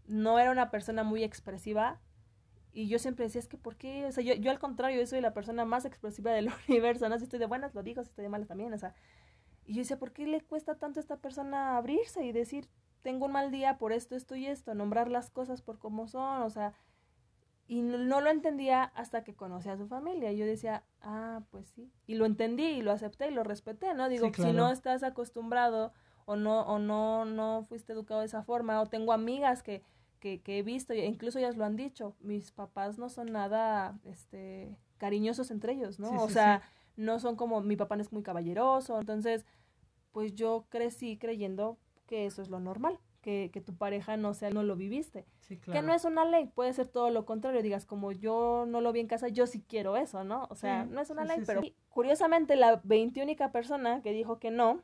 no 0.08 0.38
era 0.40 0.50
una 0.50 0.70
persona 0.70 1.04
muy 1.04 1.22
expresiva 1.24 2.00
y 2.72 2.88
yo 2.88 2.98
siempre 2.98 3.24
decía, 3.26 3.40
es 3.40 3.48
que 3.48 3.58
¿por 3.58 3.76
qué? 3.76 4.06
O 4.06 4.12
sea, 4.12 4.24
yo, 4.24 4.34
yo 4.34 4.50
al 4.50 4.58
contrario, 4.60 5.00
yo 5.00 5.06
soy 5.06 5.20
la 5.20 5.34
persona 5.34 5.64
más 5.64 5.84
expresiva 5.84 6.32
del 6.32 6.50
universo, 6.68 7.08
¿no? 7.08 7.18
Si 7.18 7.24
estoy 7.24 7.38
de 7.40 7.46
buenas, 7.46 7.74
lo 7.74 7.82
digo, 7.82 8.02
si 8.02 8.10
estoy 8.10 8.24
de 8.24 8.30
malas 8.30 8.48
también, 8.48 8.72
o 8.74 8.78
sea. 8.78 8.94
Y 9.66 9.74
yo 9.74 9.80
decía, 9.80 9.98
¿por 9.98 10.12
qué 10.12 10.26
le 10.26 10.40
cuesta 10.42 10.76
tanto 10.76 11.00
a 11.00 11.02
esta 11.02 11.16
persona 11.18 11.76
abrirse 11.76 12.24
y 12.24 12.32
decir, 12.32 12.68
tengo 13.02 13.26
un 13.26 13.32
mal 13.32 13.50
día 13.50 13.78
por 13.78 13.92
esto, 13.92 14.14
esto 14.14 14.36
y 14.36 14.46
esto, 14.46 14.74
nombrar 14.74 15.08
las 15.10 15.30
cosas 15.30 15.62
por 15.62 15.78
cómo 15.78 16.06
son, 16.08 16.42
o 16.42 16.50
sea, 16.50 16.74
y 17.66 17.82
no, 17.82 17.98
no 17.98 18.20
lo 18.20 18.30
entendía 18.30 18.82
hasta 18.82 19.22
que 19.22 19.36
conocí 19.36 19.68
a 19.68 19.76
su 19.76 19.86
familia. 19.86 20.32
Y 20.32 20.36
yo 20.36 20.44
decía, 20.44 20.82
ah, 21.02 21.42
pues 21.50 21.68
sí. 21.68 21.88
Y 22.08 22.16
lo 22.16 22.26
entendí 22.26 22.64
y 22.64 22.82
lo 22.82 22.90
acepté 22.90 23.28
y 23.28 23.30
lo 23.30 23.44
respeté, 23.44 23.94
¿no? 23.94 24.08
Digo, 24.08 24.26
Sí, 24.34 24.42
si 24.42 24.52
no 24.52 24.72
estás 24.72 25.04
acostumbrado 25.04 25.92
o 26.24 26.34
no, 26.34 26.62
o 26.62 26.80
no, 26.80 27.24
no 27.24 27.62
fuiste 27.68 27.92
educado 27.92 28.20
de 28.20 28.26
esa 28.26 28.42
forma, 28.42 28.80
o 28.80 28.86
tengo 28.86 29.12
amigas 29.12 29.62
que, 29.62 29.84
que, 30.18 30.42
que 30.42 30.58
he 30.58 30.62
visto, 30.62 30.92
e 30.92 31.06
incluso 31.06 31.38
ellas 31.38 31.56
lo 31.56 31.64
han 31.64 31.76
dicho, 31.76 32.16
mis 32.20 32.50
papás 32.50 32.98
no 32.98 33.08
son 33.08 33.32
nada, 33.32 33.98
este, 34.04 34.76
cariñosos 34.98 35.52
entre 35.52 35.72
ellos, 35.72 36.00
¿no? 36.00 36.08
Sí, 36.08 36.16
o 36.18 36.26
sí, 36.26 36.34
sea, 36.34 36.62
no 36.96 37.20
son 37.20 37.36
como, 37.36 37.60
mi 37.62 37.76
papá 37.76 37.96
no 37.96 38.02
es 38.02 38.12
muy 38.12 38.22
caballeroso, 38.22 38.98
entonces, 38.98 39.46
pues 40.10 40.34
yo 40.34 40.66
crecí 40.70 41.18
creyendo 41.18 41.78
que 42.10 42.26
eso 42.26 42.42
es 42.42 42.50
lo 42.50 42.60
normal, 42.60 42.98
que, 43.22 43.50
que 43.54 43.62
tu 43.62 43.74
pareja 43.76 44.18
no 44.18 44.34
sea, 44.34 44.50
no 44.50 44.62
lo 44.64 44.76
viviste. 44.76 45.24
Sí, 45.40 45.58
Que 45.72 45.80
no 45.82 45.94
es 45.94 46.04
una 46.04 46.24
ley, 46.26 46.48
puede 46.48 46.72
ser 46.74 46.88
todo 46.88 47.10
lo 47.10 47.24
contrario. 47.24 47.62
Digas, 47.62 47.86
como 47.86 48.12
yo 48.12 48.66
no 48.68 48.80
lo 48.82 48.92
vi 48.92 49.00
en 49.00 49.06
casa, 49.08 49.28
yo 49.28 49.46
sí 49.46 49.64
quiero 49.68 49.96
eso, 49.96 50.24
¿no? 50.24 50.46
O 50.50 50.56
sea, 50.56 50.84
Sí, 50.84 50.90
no 50.92 51.00
es 51.00 51.10
una 51.10 51.24
sí, 51.24 51.28
ley, 51.28 51.42
pero 51.46 51.62
curiosamente 51.90 52.56
la 52.56 52.80
veintiúnica 52.84 53.52
persona 53.52 54.02
que 54.02 54.12
dijo 54.12 54.40
que 54.40 54.50
no 54.50 54.82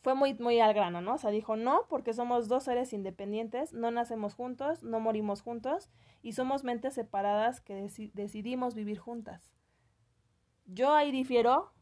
fue 0.00 0.14
muy, 0.14 0.34
muy 0.34 0.60
al 0.60 0.74
grano, 0.74 1.00
¿no? 1.02 1.14
O 1.14 1.18
sea, 1.18 1.30
dijo 1.30 1.56
no 1.56 1.86
porque 1.88 2.14
somos 2.14 2.48
dos 2.48 2.64
seres 2.64 2.92
independientes, 2.92 3.72
no 3.72 3.90
nacemos 3.90 4.34
juntos, 4.34 4.82
no 4.84 5.00
morimos 5.00 5.42
juntos 5.42 5.90
y 6.22 6.32
somos 6.34 6.64
mentes 6.64 6.94
separadas 6.94 7.60
que 7.60 7.74
deci- 7.84 8.12
decidimos 8.14 8.74
vivir 8.76 8.98
juntas. 8.98 9.50
Yo 10.66 10.92
ahí 10.94 11.12
difiero 11.12 11.72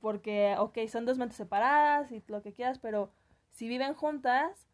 porque, 0.00 0.56
ok, 0.58 0.78
son 0.88 1.06
dos 1.06 1.18
mentes 1.18 1.36
separadas 1.36 2.12
y 2.12 2.22
lo 2.28 2.42
que 2.42 2.52
quieras, 2.52 2.78
pero 2.78 3.12
si 3.52 3.68
viven 3.68 3.94
juntas 3.94 4.68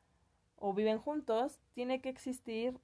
o 0.56 0.74
viven 0.74 0.98
juntos, 0.98 1.60
tiene 1.72 2.00
que 2.00 2.08
existir, 2.08 2.80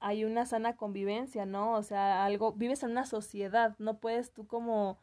hay 0.00 0.24
una 0.24 0.44
sana 0.44 0.76
convivencia, 0.76 1.46
¿no? 1.46 1.72
O 1.72 1.82
sea, 1.82 2.24
algo, 2.24 2.52
vives 2.52 2.82
en 2.82 2.90
una 2.90 3.06
sociedad, 3.06 3.74
no 3.78 3.98
puedes 3.98 4.32
tú 4.32 4.46
como, 4.46 4.98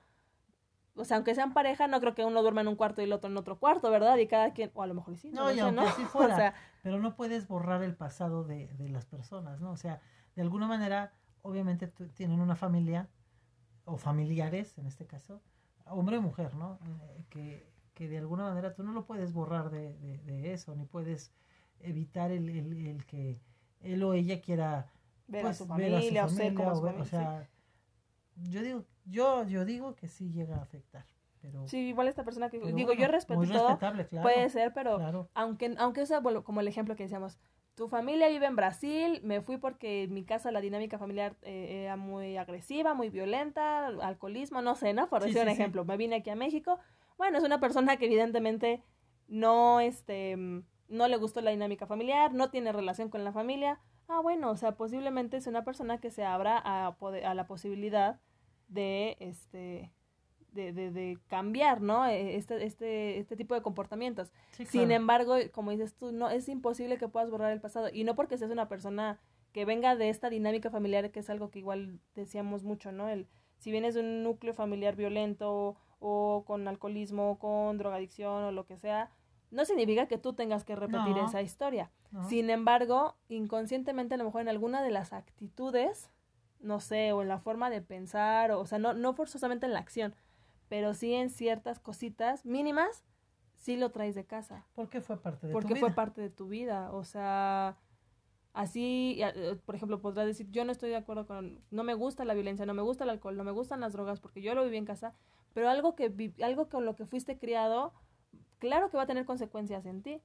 o 0.95 1.05
sea, 1.05 1.17
aunque 1.17 1.33
sean 1.33 1.53
pareja, 1.53 1.87
no 1.87 1.99
creo 1.99 2.13
que 2.13 2.25
uno 2.25 2.41
duerma 2.41 2.61
en 2.61 2.67
un 2.67 2.75
cuarto 2.75 3.01
y 3.01 3.05
el 3.05 3.13
otro 3.13 3.29
en 3.29 3.37
otro 3.37 3.57
cuarto, 3.57 3.89
¿verdad? 3.89 4.17
Y 4.17 4.27
cada 4.27 4.53
quien, 4.53 4.71
o 4.73 4.83
a 4.83 4.87
lo 4.87 4.93
mejor 4.93 5.17
sí, 5.17 5.31
No, 5.31 5.45
no, 5.45 5.51
y 5.51 5.55
sé, 5.55 5.61
aunque 5.61 5.81
¿no? 5.81 5.87
así 5.87 6.03
fuera, 6.05 6.33
O 6.33 6.37
sea, 6.37 6.53
pero 6.83 6.99
no 6.99 7.15
puedes 7.15 7.47
borrar 7.47 7.83
el 7.83 7.95
pasado 7.95 8.43
de, 8.43 8.67
de 8.73 8.89
las 8.89 9.05
personas, 9.05 9.59
¿no? 9.61 9.71
O 9.71 9.77
sea, 9.77 10.01
de 10.35 10.41
alguna 10.41 10.67
manera, 10.67 11.13
obviamente 11.41 11.87
tienen 11.87 12.39
una 12.39 12.55
familia, 12.55 13.09
o 13.85 13.97
familiares 13.97 14.77
en 14.77 14.85
este 14.85 15.05
caso, 15.05 15.41
hombre 15.85 16.17
o 16.17 16.21
mujer, 16.21 16.55
¿no? 16.55 16.79
Eh, 16.85 17.25
que, 17.29 17.72
que 17.93 18.07
de 18.07 18.17
alguna 18.17 18.43
manera 18.45 18.73
tú 18.73 18.83
no 18.83 18.91
lo 18.91 19.05
puedes 19.05 19.33
borrar 19.33 19.69
de, 19.69 19.97
de- 19.99 20.17
de 20.19 20.53
eso, 20.53 20.75
ni 20.75 20.85
puedes 20.85 21.31
evitar 21.79 22.31
el, 22.31 22.49
el- 22.49 22.87
el 22.87 23.05
que 23.05 23.39
él 23.81 24.03
o 24.03 24.13
ella 24.13 24.41
quiera 24.41 24.91
ver 25.27 25.43
pues, 25.43 25.61
a 25.61 25.65
su 25.65 25.73
ver 25.75 25.93
a 25.95 26.01
su 26.01 26.07
familia, 26.07 26.25
o 26.25 26.29
ser 26.29 26.37
familia, 26.37 26.57
como 26.65 26.71
o 26.71 26.75
su 26.75 26.81
ver- 26.83 26.93
familia, 26.95 27.03
o 27.03 27.05
sea, 27.05 27.49
yo 28.49 28.61
digo, 28.61 28.85
yo, 29.05 29.43
yo 29.47 29.65
digo 29.65 29.95
que 29.95 30.07
sí 30.07 30.31
llega 30.31 30.57
a 30.57 30.61
afectar, 30.61 31.05
pero, 31.41 31.67
sí. 31.67 31.77
Igual 31.79 32.07
esta 32.07 32.23
persona 32.23 32.49
que, 32.49 32.57
digo, 32.59 32.71
bueno, 32.71 32.93
yo 32.93 33.07
respeto 33.07 33.41
todo, 33.41 33.51
respetable, 33.53 34.07
claro, 34.07 34.23
puede 34.23 34.49
ser, 34.49 34.73
pero 34.73 34.97
claro. 34.97 35.29
aunque, 35.33 35.75
aunque 35.77 36.05
sea 36.05 36.19
bueno, 36.19 36.43
como 36.43 36.61
el 36.61 36.67
ejemplo 36.67 36.95
que 36.95 37.03
decíamos, 37.03 37.37
tu 37.75 37.87
familia 37.87 38.29
vive 38.29 38.45
en 38.45 38.55
Brasil, 38.55 39.19
me 39.23 39.41
fui 39.41 39.57
porque 39.57 40.03
en 40.03 40.13
mi 40.13 40.23
casa 40.23 40.51
la 40.51 40.61
dinámica 40.61 40.97
familiar 40.99 41.35
eh, 41.41 41.83
era 41.85 41.95
muy 41.95 42.37
agresiva, 42.37 42.93
muy 42.93 43.09
violenta, 43.09 43.87
alcoholismo, 43.87 44.61
no 44.61 44.75
sé, 44.75 44.93
¿no? 44.93 45.09
Por 45.09 45.21
Sí, 45.23 45.29
decir 45.29 45.41
un 45.43 45.49
sí. 45.49 45.53
ejemplo, 45.53 45.83
me 45.83 45.97
vine 45.97 46.17
aquí 46.17 46.29
a 46.29 46.35
México, 46.35 46.79
bueno, 47.23 47.37
es 47.37 47.43
una 47.45 47.61
persona 47.61 47.95
que 47.95 48.07
evidentemente 48.07 48.83
no, 49.29 49.79
este, 49.79 50.35
mm, 50.35 50.65
no 50.89 51.07
le 51.07 51.15
gustó 51.15 51.39
la 51.39 51.51
dinámica 51.51 51.87
familiar, 51.87 52.33
no 52.33 52.49
tiene 52.49 52.73
relación 52.73 53.07
con 53.09 53.23
la 53.23 53.31
familia, 53.31 53.79
ah, 54.09 54.19
bueno, 54.19 54.51
o 54.51 54.57
sea, 54.57 54.75
posiblemente 54.75 55.37
es 55.37 55.47
una 55.47 55.63
persona 55.63 55.99
que 56.01 56.11
se 56.11 56.25
abra 56.25 56.61
a, 56.61 56.87
a 56.87 57.33
la 57.33 57.47
posibilidad 57.47 58.19
de, 58.67 59.15
este, 59.21 59.93
de, 60.51 60.73
de, 60.73 60.91
de 60.91 61.17
cambiar, 61.27 61.79
¿no? 61.79 62.05
Eh, 62.07 62.35
Este, 62.35 62.65
este, 62.65 63.19
este 63.19 63.37
tipo 63.37 63.55
de 63.55 63.61
comportamientos. 63.61 64.33
Sí, 64.51 64.65
Sin 64.65 64.91
embargo, 64.91 65.35
como 65.53 65.71
dices 65.71 65.95
tú, 65.95 66.11
no 66.11 66.29
es 66.29 66.49
imposible 66.49 66.97
que 66.97 67.07
puedas 67.07 67.29
borrar 67.29 67.53
el 67.53 67.61
pasado 67.61 67.87
y 67.91 68.03
no 68.03 68.15
porque 68.15 68.37
seas 68.37 68.51
una 68.51 68.67
persona 68.67 69.17
que 69.53 69.63
venga 69.63 69.95
de 69.95 70.09
esta 70.09 70.29
dinámica 70.29 70.69
familiar 70.69 71.09
que 71.11 71.21
es 71.21 71.29
algo 71.29 71.51
que 71.51 71.59
igual 71.59 72.01
decíamos 72.15 72.63
mucho, 72.63 72.91
¿no? 72.91 73.07
El 73.07 73.29
si 73.59 73.71
vienes 73.71 73.93
de 73.93 74.01
un 74.01 74.23
núcleo 74.23 74.53
familiar 74.53 74.97
violento 74.97 75.77
o 76.05 76.43
con 76.45 76.67
alcoholismo, 76.67 77.39
con 77.39 77.77
drogadicción 77.77 78.43
o 78.43 78.51
lo 78.51 78.65
que 78.65 78.77
sea, 78.77 79.09
no 79.51 79.63
significa 79.65 80.07
que 80.07 80.17
tú 80.17 80.33
tengas 80.33 80.65
que 80.65 80.75
repetir 80.75 81.15
No. 81.15 81.23
esa 81.25 81.41
historia. 81.41 81.89
¿no? 82.11 82.27
Sin 82.27 82.49
embargo, 82.49 83.15
inconscientemente 83.29 84.15
a 84.15 84.17
lo 84.17 84.25
mejor 84.25 84.41
en 84.41 84.49
alguna 84.49 84.81
de 84.83 84.91
las 84.91 85.13
actitudes, 85.13 86.09
no 86.59 86.79
sé, 86.79 87.13
o 87.13 87.21
en 87.21 87.27
la 87.29 87.39
forma 87.39 87.69
de 87.69 87.81
pensar, 87.81 88.51
o, 88.51 88.59
o 88.59 88.65
sea, 88.65 88.79
no, 88.79 88.93
no 88.93 89.13
forzosamente 89.13 89.65
en 89.65 89.73
la 89.73 89.79
acción, 89.79 90.13
pero 90.69 90.93
sí 90.93 91.13
en 91.13 91.29
ciertas 91.29 91.79
cositas 91.79 92.45
mínimas, 92.45 93.03
sí 93.55 93.77
lo 93.77 93.91
traes 93.91 94.13
de 94.15 94.25
casa 94.25 94.65
Porque 94.75 94.99
fue 94.99 95.21
parte 95.21 95.47
de 95.47 95.53
porque 95.53 95.73
tu 95.75 95.79
fue 95.79 95.89
vida. 95.89 95.95
parte 95.95 96.21
de 96.21 96.29
tu 96.29 96.47
vida. 96.49 96.91
O 96.91 97.03
sea, 97.05 97.77
así, 98.53 99.19
eh, 99.21 99.57
por 99.65 99.75
ejemplo, 99.75 100.01
podrás 100.01 100.25
decir, 100.25 100.49
yo 100.51 100.65
no 100.65 100.71
estoy 100.71 100.89
de 100.89 100.95
acuerdo 100.97 101.25
con, 101.27 101.61
no 101.71 101.83
me 101.83 101.93
gusta 101.93 102.25
la 102.25 102.33
violencia, 102.33 102.65
no 102.65 102.73
me 102.73 102.81
gusta 102.81 103.03
el 103.03 103.09
alcohol, 103.11 103.37
no 103.37 103.43
me 103.43 103.51
gustan 103.51 103.79
las 103.81 103.93
drogas, 103.93 104.19
porque 104.19 104.41
yo 104.41 104.53
lo 104.55 104.63
viví 104.63 104.77
en 104.77 104.85
casa, 104.85 105.13
pero 105.53 105.69
algo 105.69 105.95
que 105.95 106.33
algo 106.41 106.69
con 106.69 106.85
lo 106.85 106.95
que 106.95 107.05
fuiste 107.05 107.37
criado, 107.37 107.93
claro 108.59 108.89
que 108.89 108.97
va 108.97 109.03
a 109.03 109.07
tener 109.07 109.25
consecuencias 109.25 109.85
en 109.85 110.01
ti 110.01 110.21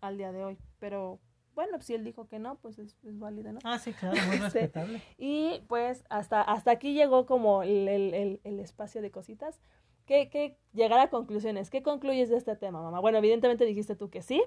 al 0.00 0.18
día 0.18 0.32
de 0.32 0.44
hoy, 0.44 0.58
pero 0.78 1.18
bueno, 1.54 1.72
pues 1.72 1.86
si 1.86 1.94
él 1.94 2.04
dijo 2.04 2.28
que 2.28 2.38
no, 2.38 2.56
pues 2.56 2.78
es, 2.78 2.96
es 3.04 3.18
válido, 3.18 3.52
¿no? 3.52 3.58
Ah, 3.64 3.78
sí, 3.78 3.92
claro, 3.92 4.16
muy 4.26 4.36
Sí. 4.36 4.42
respetable. 4.42 5.02
Y 5.18 5.60
pues 5.68 6.04
hasta, 6.08 6.40
hasta 6.42 6.70
aquí 6.70 6.94
llegó 6.94 7.26
como 7.26 7.62
el, 7.62 7.88
el- 7.88 8.14
el- 8.14 8.40
el 8.44 8.60
espacio 8.60 9.02
de 9.02 9.10
cositas. 9.10 9.60
¿Qué, 10.06 10.28
qué, 10.30 10.58
llegar 10.72 10.98
a 11.00 11.08
conclusiones. 11.10 11.70
¿Qué 11.70 11.82
concluyes 11.82 12.28
de 12.30 12.36
este 12.36 12.56
tema, 12.56 12.82
mamá? 12.82 13.00
Bueno, 13.00 13.18
evidentemente 13.18 13.64
dijiste 13.64 13.94
tú 13.96 14.10
que 14.10 14.22
sí. 14.22 14.42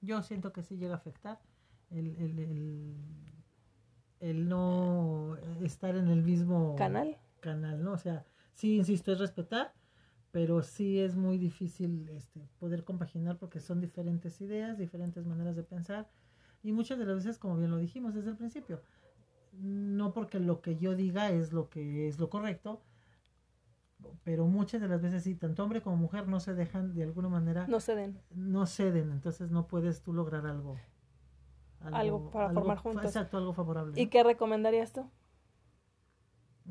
Yo 0.00 0.22
siento 0.22 0.52
que 0.52 0.62
sí 0.62 0.76
llega 0.76 0.94
a 0.94 0.98
afectar 0.98 1.38
el, 1.90 2.16
el, 2.16 2.38
el, 2.38 2.96
el 4.20 4.48
no 4.48 5.36
estar 5.62 5.96
en 5.96 6.08
el 6.08 6.22
mismo 6.22 6.74
Canal. 6.76 7.18
canal, 7.40 7.82
¿no? 7.84 7.92
O 7.92 7.98
sea, 7.98 8.24
sí, 8.56 8.76
insisto, 8.76 9.12
es 9.12 9.20
respetar, 9.20 9.72
pero 10.32 10.62
sí 10.62 10.98
es 10.98 11.14
muy 11.14 11.38
difícil 11.38 12.08
este, 12.08 12.40
poder 12.58 12.82
compaginar 12.84 13.38
porque 13.38 13.60
son 13.60 13.80
diferentes 13.80 14.40
ideas, 14.40 14.76
diferentes 14.76 15.24
maneras 15.24 15.54
de 15.54 15.62
pensar 15.62 16.08
y 16.62 16.72
muchas 16.72 16.98
de 16.98 17.06
las 17.06 17.16
veces, 17.16 17.38
como 17.38 17.56
bien 17.56 17.70
lo 17.70 17.76
dijimos 17.78 18.14
desde 18.14 18.30
el 18.30 18.36
principio, 18.36 18.82
no 19.52 20.12
porque 20.12 20.40
lo 20.40 20.60
que 20.60 20.76
yo 20.76 20.96
diga 20.96 21.30
es 21.30 21.52
lo 21.52 21.68
que 21.70 22.08
es 22.08 22.18
lo 22.18 22.28
correcto, 22.28 22.82
pero 24.24 24.46
muchas 24.46 24.80
de 24.80 24.88
las 24.88 25.00
veces 25.00 25.22
sí, 25.22 25.34
tanto 25.36 25.62
hombre 25.62 25.80
como 25.80 25.96
mujer 25.96 26.26
no 26.28 26.40
se 26.40 26.54
dejan 26.54 26.94
de 26.94 27.04
alguna 27.04 27.28
manera 27.28 27.66
No 27.68 27.80
ceden. 27.80 28.18
no 28.34 28.66
ceden, 28.66 29.12
entonces 29.12 29.50
no 29.50 29.68
puedes 29.68 30.02
tú 30.02 30.12
lograr 30.12 30.46
algo. 30.46 30.76
Algo 31.80 32.30
para 32.30 32.50
formar 32.52 32.78
juntos. 32.78 33.04
Exacto, 33.04 33.36
algo 33.38 33.52
favorable. 33.52 34.00
¿Y 34.00 34.04
¿no? 34.06 34.10
qué 34.10 34.24
recomendarías 34.24 34.92
tú? 34.92 35.08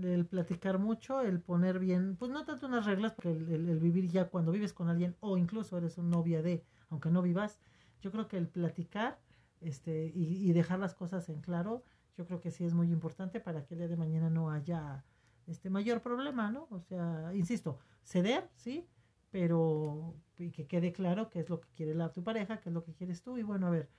El 0.02 0.26
platicar 0.26 0.78
mucho, 0.78 1.22
el 1.22 1.40
poner 1.40 1.80
bien, 1.80 2.18
pues 2.18 2.30
no 2.32 2.44
tanto 2.46 2.68
unas 2.68 2.86
reglas, 2.86 3.14
porque 3.14 3.30
el, 3.32 3.80
vivir 3.80 4.10
ya 4.10 4.30
cuando 4.30 4.52
vives 4.52 4.74
con 4.74 4.90
alguien 4.90 5.16
o 5.22 5.38
incluso 5.38 5.78
eres 5.78 5.98
un 5.98 6.10
novia 6.10 6.42
de, 6.42 6.64
aunque 6.90 7.10
no 7.10 7.22
vivas, 7.22 7.60
yo 8.02 8.12
creo 8.12 8.28
que 8.28 8.38
el 8.38 8.48
platicar 8.48 9.20
este 9.62 10.12
y, 10.14 10.50
y 10.50 10.54
dejar 10.54 10.80
las 10.80 10.96
cosas 10.96 11.30
en 11.30 11.42
claro, 11.42 11.84
yo 12.18 12.26
creo 12.26 12.42
que 12.42 12.52
sí 12.52 12.66
es 12.66 12.74
muy 12.74 12.92
importante 12.92 13.40
para 13.40 13.66
que 13.66 13.74
el 13.74 13.80
día 13.80 13.88
de 13.88 13.98
mañana 13.98 14.30
no 14.30 14.52
haya 14.52 15.06
este 15.48 15.70
mayor 15.70 16.02
problema, 16.02 16.52
¿no? 16.52 16.68
O 16.72 16.80
sea, 16.80 17.32
insisto, 17.34 17.80
ceder, 18.04 18.50
sí, 18.56 18.88
pero 19.32 20.16
y 20.38 20.52
que 20.52 20.68
quede 20.68 20.92
claro 20.92 21.30
qué 21.30 21.40
es 21.40 21.50
lo 21.50 21.62
que 21.62 21.70
quiere 21.76 21.94
la, 21.96 22.12
tu 22.12 22.24
pareja, 22.24 22.60
qué 22.60 22.70
es 22.70 22.74
lo 22.74 22.84
que 22.84 22.94
quieres 22.94 23.22
tú, 23.22 23.38
y 23.38 23.44
bueno, 23.44 23.68
a 23.68 23.70
ver, 23.70 23.90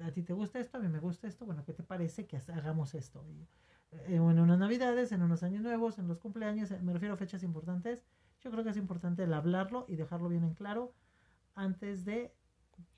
a 0.00 0.10
ti 0.12 0.22
te 0.22 0.32
gusta 0.32 0.58
esto, 0.60 0.78
a 0.78 0.80
mí 0.80 0.88
me 0.88 0.98
gusta 0.98 1.28
esto, 1.28 1.46
bueno, 1.46 1.64
¿qué 1.64 1.72
te 1.72 1.82
parece 1.82 2.26
que 2.26 2.36
hagamos 2.36 2.94
esto? 2.94 3.24
En 4.06 4.20
unas 4.22 4.58
navidades, 4.58 5.12
en 5.12 5.22
unos 5.22 5.42
años 5.42 5.62
nuevos, 5.62 5.98
en 5.98 6.08
los 6.08 6.18
cumpleaños, 6.18 6.70
eh, 6.70 6.78
me 6.82 6.92
refiero 6.92 7.14
a 7.14 7.18
fechas 7.18 7.42
importantes, 7.42 8.02
yo 8.40 8.50
creo 8.50 8.64
que 8.64 8.70
es 8.70 8.76
importante 8.76 9.22
el 9.24 9.32
hablarlo 9.34 9.84
y 9.88 9.96
dejarlo 9.96 10.28
bien 10.28 10.44
en 10.44 10.54
claro 10.54 10.92
antes 11.54 12.04
de 12.04 12.32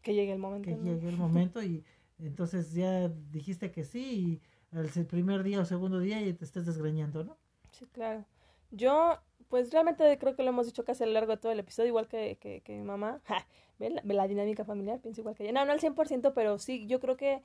Que 0.02 0.14
llegue 0.14 0.32
el 0.32 0.38
momento. 0.38 0.70
que 0.70 0.76
¿no? 0.76 0.82
llegue 0.84 1.08
el 1.08 1.16
momento 1.16 1.62
y 1.62 1.84
entonces 2.18 2.72
ya 2.72 3.08
dijiste 3.08 3.70
que 3.72 3.84
sí 3.84 4.40
y 4.72 4.76
al 4.76 4.90
se- 4.90 5.04
primer 5.04 5.42
día 5.42 5.60
o 5.60 5.64
segundo 5.64 5.98
día 5.98 6.20
y 6.22 6.32
te 6.32 6.44
estés 6.44 6.66
desgreñando, 6.66 7.24
¿no? 7.24 7.36
Sí, 7.72 7.86
claro. 7.92 8.24
Yo, 8.70 9.18
pues 9.48 9.72
realmente 9.72 10.16
creo 10.18 10.34
que 10.36 10.42
lo 10.42 10.50
hemos 10.50 10.66
dicho 10.66 10.84
casi 10.84 11.02
a 11.04 11.06
lo 11.06 11.12
largo 11.12 11.32
de 11.32 11.38
todo 11.38 11.52
el 11.52 11.58
episodio, 11.60 11.88
igual 11.88 12.08
que, 12.08 12.36
que, 12.40 12.60
que 12.62 12.76
mi 12.76 12.82
mamá. 12.84 13.20
Ja, 13.28 13.46
¿ven? 13.78 13.96
La, 13.96 14.02
ve 14.04 14.14
la 14.14 14.28
dinámica 14.28 14.64
familiar, 14.64 15.00
pienso 15.00 15.20
igual 15.20 15.34
que 15.34 15.44
ella. 15.44 15.52
No, 15.52 15.64
no 15.64 15.72
al 15.72 15.80
100%, 15.80 16.32
pero 16.34 16.58
sí, 16.58 16.86
yo 16.86 17.00
creo 17.00 17.16
que 17.16 17.42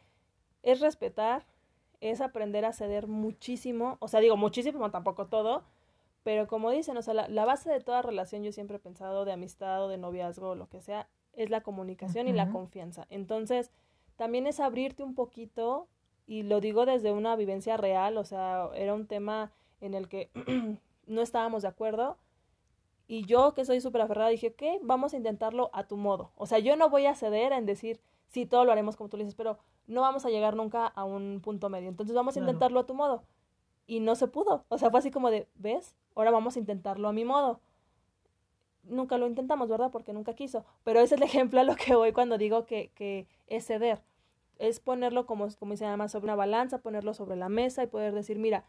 es 0.63 0.79
respetar, 0.81 1.45
es 2.01 2.21
aprender 2.21 2.65
a 2.65 2.73
ceder 2.73 3.07
muchísimo. 3.07 3.97
O 3.99 4.07
sea, 4.07 4.19
digo 4.19 4.37
muchísimo, 4.37 4.91
tampoco 4.91 5.27
todo, 5.27 5.63
pero 6.23 6.47
como 6.47 6.71
dicen, 6.71 6.97
o 6.97 7.01
sea, 7.01 7.13
la, 7.13 7.27
la 7.27 7.45
base 7.45 7.69
de 7.69 7.79
toda 7.79 8.01
relación, 8.01 8.43
yo 8.43 8.51
siempre 8.51 8.77
he 8.77 8.79
pensado, 8.79 9.25
de 9.25 9.31
amistad 9.31 9.83
o 9.83 9.87
de 9.87 9.97
noviazgo 9.97 10.49
o 10.49 10.55
lo 10.55 10.69
que 10.69 10.81
sea, 10.81 11.07
es 11.33 11.49
la 11.49 11.61
comunicación 11.61 12.27
y 12.27 12.33
la 12.33 12.49
confianza. 12.49 13.07
Entonces, 13.09 13.71
también 14.17 14.47
es 14.47 14.59
abrirte 14.59 15.03
un 15.03 15.15
poquito, 15.15 15.87
y 16.27 16.43
lo 16.43 16.59
digo 16.59 16.85
desde 16.85 17.11
una 17.11 17.35
vivencia 17.35 17.77
real, 17.77 18.17
o 18.17 18.23
sea, 18.23 18.69
era 18.75 18.93
un 18.93 19.07
tema 19.07 19.51
en 19.81 19.93
el 19.93 20.07
que 20.07 20.29
no 21.07 21.21
estábamos 21.21 21.63
de 21.63 21.69
acuerdo. 21.69 22.17
Y 23.07 23.25
yo, 23.25 23.55
que 23.55 23.65
soy 23.65 23.81
súper 23.81 24.01
aferrada, 24.01 24.29
dije, 24.29 24.49
ok, 24.49 24.81
vamos 24.83 25.13
a 25.13 25.17
intentarlo 25.17 25.71
a 25.73 25.87
tu 25.87 25.97
modo. 25.97 26.31
O 26.35 26.45
sea, 26.45 26.59
yo 26.59 26.75
no 26.75 26.89
voy 26.89 27.07
a 27.07 27.15
ceder 27.15 27.53
en 27.53 27.65
decir, 27.65 27.99
sí, 28.27 28.45
todo 28.45 28.65
lo 28.65 28.71
haremos 28.71 28.95
como 28.95 29.09
tú 29.09 29.17
le 29.17 29.23
dices, 29.23 29.35
pero 29.35 29.57
no 29.89 30.01
vamos 30.01 30.23
a 30.25 30.29
llegar 30.29 30.55
nunca 30.55 30.85
a 30.87 31.03
un 31.03 31.41
punto 31.43 31.67
medio. 31.67 31.89
Entonces 31.89 32.15
vamos 32.15 32.37
a 32.37 32.39
intentarlo 32.39 32.79
a 32.79 32.85
tu 32.85 32.93
modo. 32.93 33.23
Y 33.87 33.99
no 33.99 34.15
se 34.15 34.27
pudo. 34.27 34.63
O 34.69 34.77
sea, 34.77 34.91
fue 34.91 34.99
así 34.99 35.09
como 35.09 35.31
de, 35.31 35.47
¿ves? 35.55 35.95
Ahora 36.15 36.29
vamos 36.31 36.55
a 36.55 36.59
intentarlo 36.59 37.07
a 37.07 37.13
mi 37.13 37.25
modo. 37.25 37.59
Nunca 38.83 39.17
lo 39.17 39.27
intentamos, 39.27 39.67
¿verdad? 39.67 39.89
Porque 39.91 40.13
nunca 40.13 40.35
quiso. 40.35 40.63
Pero 40.83 40.99
ese 40.99 41.15
es 41.15 41.21
el 41.21 41.27
ejemplo 41.27 41.59
a 41.59 41.63
lo 41.63 41.75
que 41.75 41.95
voy 41.95 42.13
cuando 42.13 42.37
digo 42.37 42.65
que, 42.65 42.91
que 42.93 43.27
es 43.47 43.65
ceder. 43.65 44.03
Es 44.59 44.79
ponerlo, 44.79 45.25
como, 45.25 45.47
como 45.57 45.71
dice 45.71 45.97
más 45.97 46.11
sobre 46.11 46.25
una 46.25 46.35
balanza, 46.35 46.79
ponerlo 46.79 47.15
sobre 47.15 47.35
la 47.35 47.49
mesa 47.49 47.81
y 47.81 47.87
poder 47.87 48.13
decir, 48.13 48.37
mira, 48.37 48.65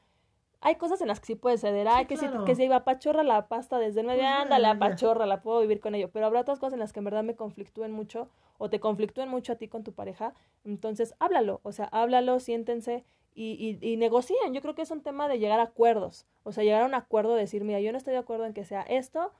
hay 0.63 0.75
cosas 0.77 1.01
en 1.01 1.09
las 1.09 1.21
que 1.21 1.27
sí 1.27 1.35
puedes 1.37 1.61
ceder. 1.63 1.89
Ay, 1.89 2.07
que, 2.07 2.17
claro. 2.17 2.41
si, 2.41 2.45
que 2.45 2.55
si 2.55 2.65
iba 2.65 2.77
apachorra 2.77 3.23
la 3.23 3.49
pasta 3.49 3.79
desde 3.79 4.01
el 4.01 4.07
medio, 4.07 4.23
Pues, 4.23 4.33
ándale, 4.33 4.69
bueno, 4.69 4.81
ya. 4.81 4.87
apachorra, 4.87 5.27
la 5.27 5.41
puedo 5.43 5.61
vivir 5.61 5.81
con 5.81 5.95
ello. 5.95 6.11
Pero 6.13 6.27
habrá 6.27 6.41
otras 6.41 6.59
cosas 6.59 6.75
en 6.75 6.81
las 6.81 6.93
que 6.93 7.01
en 7.01 7.05
verdad 7.05 7.23
me 7.23 7.35
conflictúen 7.35 7.93
mucho 7.93 8.29
o 8.59 8.69
te 8.69 8.79
conflictúen 8.79 9.29
mucho 9.29 9.53
a 9.53 9.57
ti 9.57 9.69
con 9.69 9.85
tu 9.85 9.93
pareja. 9.93 10.35
Entonces, 10.65 11.15
háblalo. 11.19 11.61
O 11.63 11.73
sea, 11.73 11.87
háblalo, 11.87 12.41
siéntense 12.41 13.05
y, 13.35 13.79
y, 13.81 13.93
y 13.93 13.97
negocien. 13.97 14.53
Yo 14.53 14.61
creo 14.61 14.75
que 14.75 14.83
es 14.83 14.91
un 14.91 15.03
tema 15.03 15.29
de 15.29 15.39
llegar 15.39 15.61
a 15.61 15.65
acuerdos. 15.65 16.27
O 16.43 16.53
sea, 16.53 16.63
llegar 16.63 16.83
a 16.83 16.87
un 16.87 16.95
acuerdo, 16.95 17.35
decir, 17.35 17.65
mira, 17.65 17.81
yo 17.81 17.91
no 17.93 17.99
estoy 17.99 18.13
de 18.13 18.19
acuerdo 18.19 18.45
en 18.45 18.53
que 18.53 18.65
sea 18.65 18.83
esto. 18.83 19.33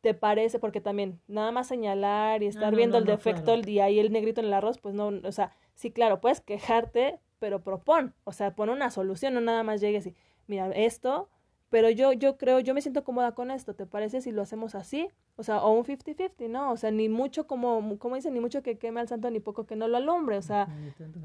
¿Te 0.00 0.14
parece? 0.14 0.58
Porque 0.58 0.80
también 0.80 1.20
nada 1.28 1.52
más 1.52 1.68
señalar 1.68 2.42
y 2.42 2.46
estar 2.46 2.72
no, 2.72 2.76
viendo 2.76 2.96
no, 2.98 3.02
el 3.02 3.06
defecto 3.06 3.42
claro. 3.44 3.58
el 3.58 3.64
día 3.64 3.90
y 3.90 3.98
el 4.00 4.10
negrito 4.10 4.40
en 4.40 4.46
el 4.46 4.54
arroz, 4.54 4.78
pues 4.78 4.94
no, 4.94 5.12
o 5.22 5.32
sea, 5.32 5.52
sí, 5.74 5.90
claro, 5.90 6.22
puedes 6.22 6.40
quejarte, 6.40 7.20
pero 7.38 7.62
propon, 7.62 8.14
o 8.24 8.32
sea, 8.32 8.54
pon 8.54 8.70
una 8.70 8.90
solución, 8.90 9.34
no 9.34 9.42
nada 9.42 9.62
más 9.62 9.82
llegues 9.82 10.06
y, 10.06 10.14
mira, 10.50 10.70
esto, 10.72 11.30
pero 11.70 11.88
yo, 11.90 12.12
yo 12.12 12.36
creo, 12.36 12.60
yo 12.60 12.74
me 12.74 12.82
siento 12.82 13.04
cómoda 13.04 13.32
con 13.34 13.50
esto, 13.50 13.74
¿te 13.74 13.86
parece 13.86 14.20
si 14.20 14.32
lo 14.32 14.42
hacemos 14.42 14.74
así? 14.74 15.08
O 15.36 15.42
sea, 15.44 15.62
o 15.64 15.70
un 15.72 15.84
50-50, 15.84 16.48
¿no? 16.48 16.72
O 16.72 16.76
sea, 16.76 16.90
ni 16.90 17.08
mucho 17.08 17.46
como, 17.46 17.98
como 17.98 18.16
dicen, 18.16 18.34
ni 18.34 18.40
mucho 18.40 18.62
que 18.62 18.78
queme 18.78 19.00
al 19.00 19.08
santo, 19.08 19.30
ni 19.30 19.40
poco 19.40 19.66
que 19.66 19.76
no 19.76 19.88
lo 19.88 19.96
alumbre, 19.98 20.36
o 20.38 20.42
sea, 20.42 20.68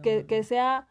que, 0.01 0.25
que 0.27 0.43
sea 0.43 0.87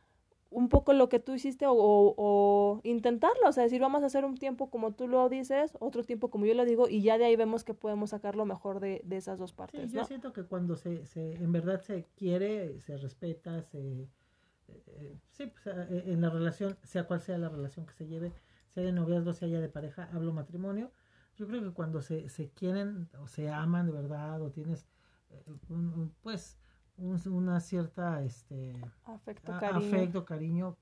un 0.50 0.68
poco 0.68 0.92
lo 0.92 1.08
que 1.08 1.18
tú 1.20 1.34
hiciste 1.34 1.66
o, 1.66 1.72
o, 1.74 2.14
o 2.16 2.80
intentarlo, 2.84 3.48
o 3.48 3.52
sea, 3.52 3.64
decir, 3.64 3.80
vamos 3.80 4.02
a 4.04 4.06
hacer 4.06 4.24
un 4.24 4.36
tiempo 4.38 4.70
como 4.70 4.92
tú 4.94 5.08
lo 5.08 5.28
dices, 5.28 5.76
otro 5.80 6.04
tiempo 6.04 6.30
como 6.30 6.46
yo 6.46 6.54
lo 6.54 6.64
digo, 6.64 6.88
y 6.88 7.02
ya 7.02 7.18
de 7.18 7.24
ahí 7.26 7.36
vemos 7.36 7.64
que 7.64 7.74
podemos 7.74 8.10
sacar 8.10 8.36
lo 8.36 8.44
mejor 8.46 8.80
de, 8.80 9.02
de 9.04 9.16
esas 9.16 9.38
dos 9.38 9.52
Sí, 9.52 9.54
partes, 9.54 9.90
yo 9.90 10.02
¿no? 10.02 10.04
siento 10.04 10.32
que 10.32 10.44
cuando 10.44 10.76
se, 10.76 11.04
se 11.06 11.34
en 11.34 11.52
verdad 11.52 11.80
se 11.80 12.04
quiere, 12.16 12.80
se 12.80 12.96
respeta, 12.96 13.62
se 13.62 14.08
eh, 14.68 15.18
sí, 15.30 15.46
pues, 15.46 15.66
eh, 15.66 16.04
en 16.06 16.20
la 16.20 16.30
relación, 16.30 16.76
sea 16.82 17.04
cual 17.04 17.20
sea 17.20 17.38
la 17.38 17.48
relación 17.48 17.86
que 17.86 17.94
se 17.94 18.06
lleve, 18.06 18.32
sea 18.68 18.82
de 18.82 18.92
noviazgo, 18.92 19.32
sea 19.32 19.48
ya 19.48 19.60
de 19.60 19.68
pareja, 19.68 20.08
hablo 20.12 20.32
matrimonio, 20.32 20.90
yo 21.36 21.46
creo 21.46 21.62
que 21.62 21.72
cuando 21.72 22.00
se, 22.02 22.28
se 22.28 22.50
quieren 22.50 23.08
o 23.20 23.26
se 23.26 23.50
aman 23.50 23.86
de 23.86 23.92
verdad 23.92 24.40
o 24.42 24.50
tienes 24.50 24.86
eh, 25.30 25.42
un- 25.68 25.92
un, 25.94 26.14
pues 26.22 26.58
un- 26.96 27.20
una 27.32 27.60
cierta 27.60 28.22
este 28.22 28.72
Afecto, 29.04 29.52
a- 29.52 29.58
cariño. 29.58 29.78
afecto, 29.78 30.24
cariño, 30.24 30.76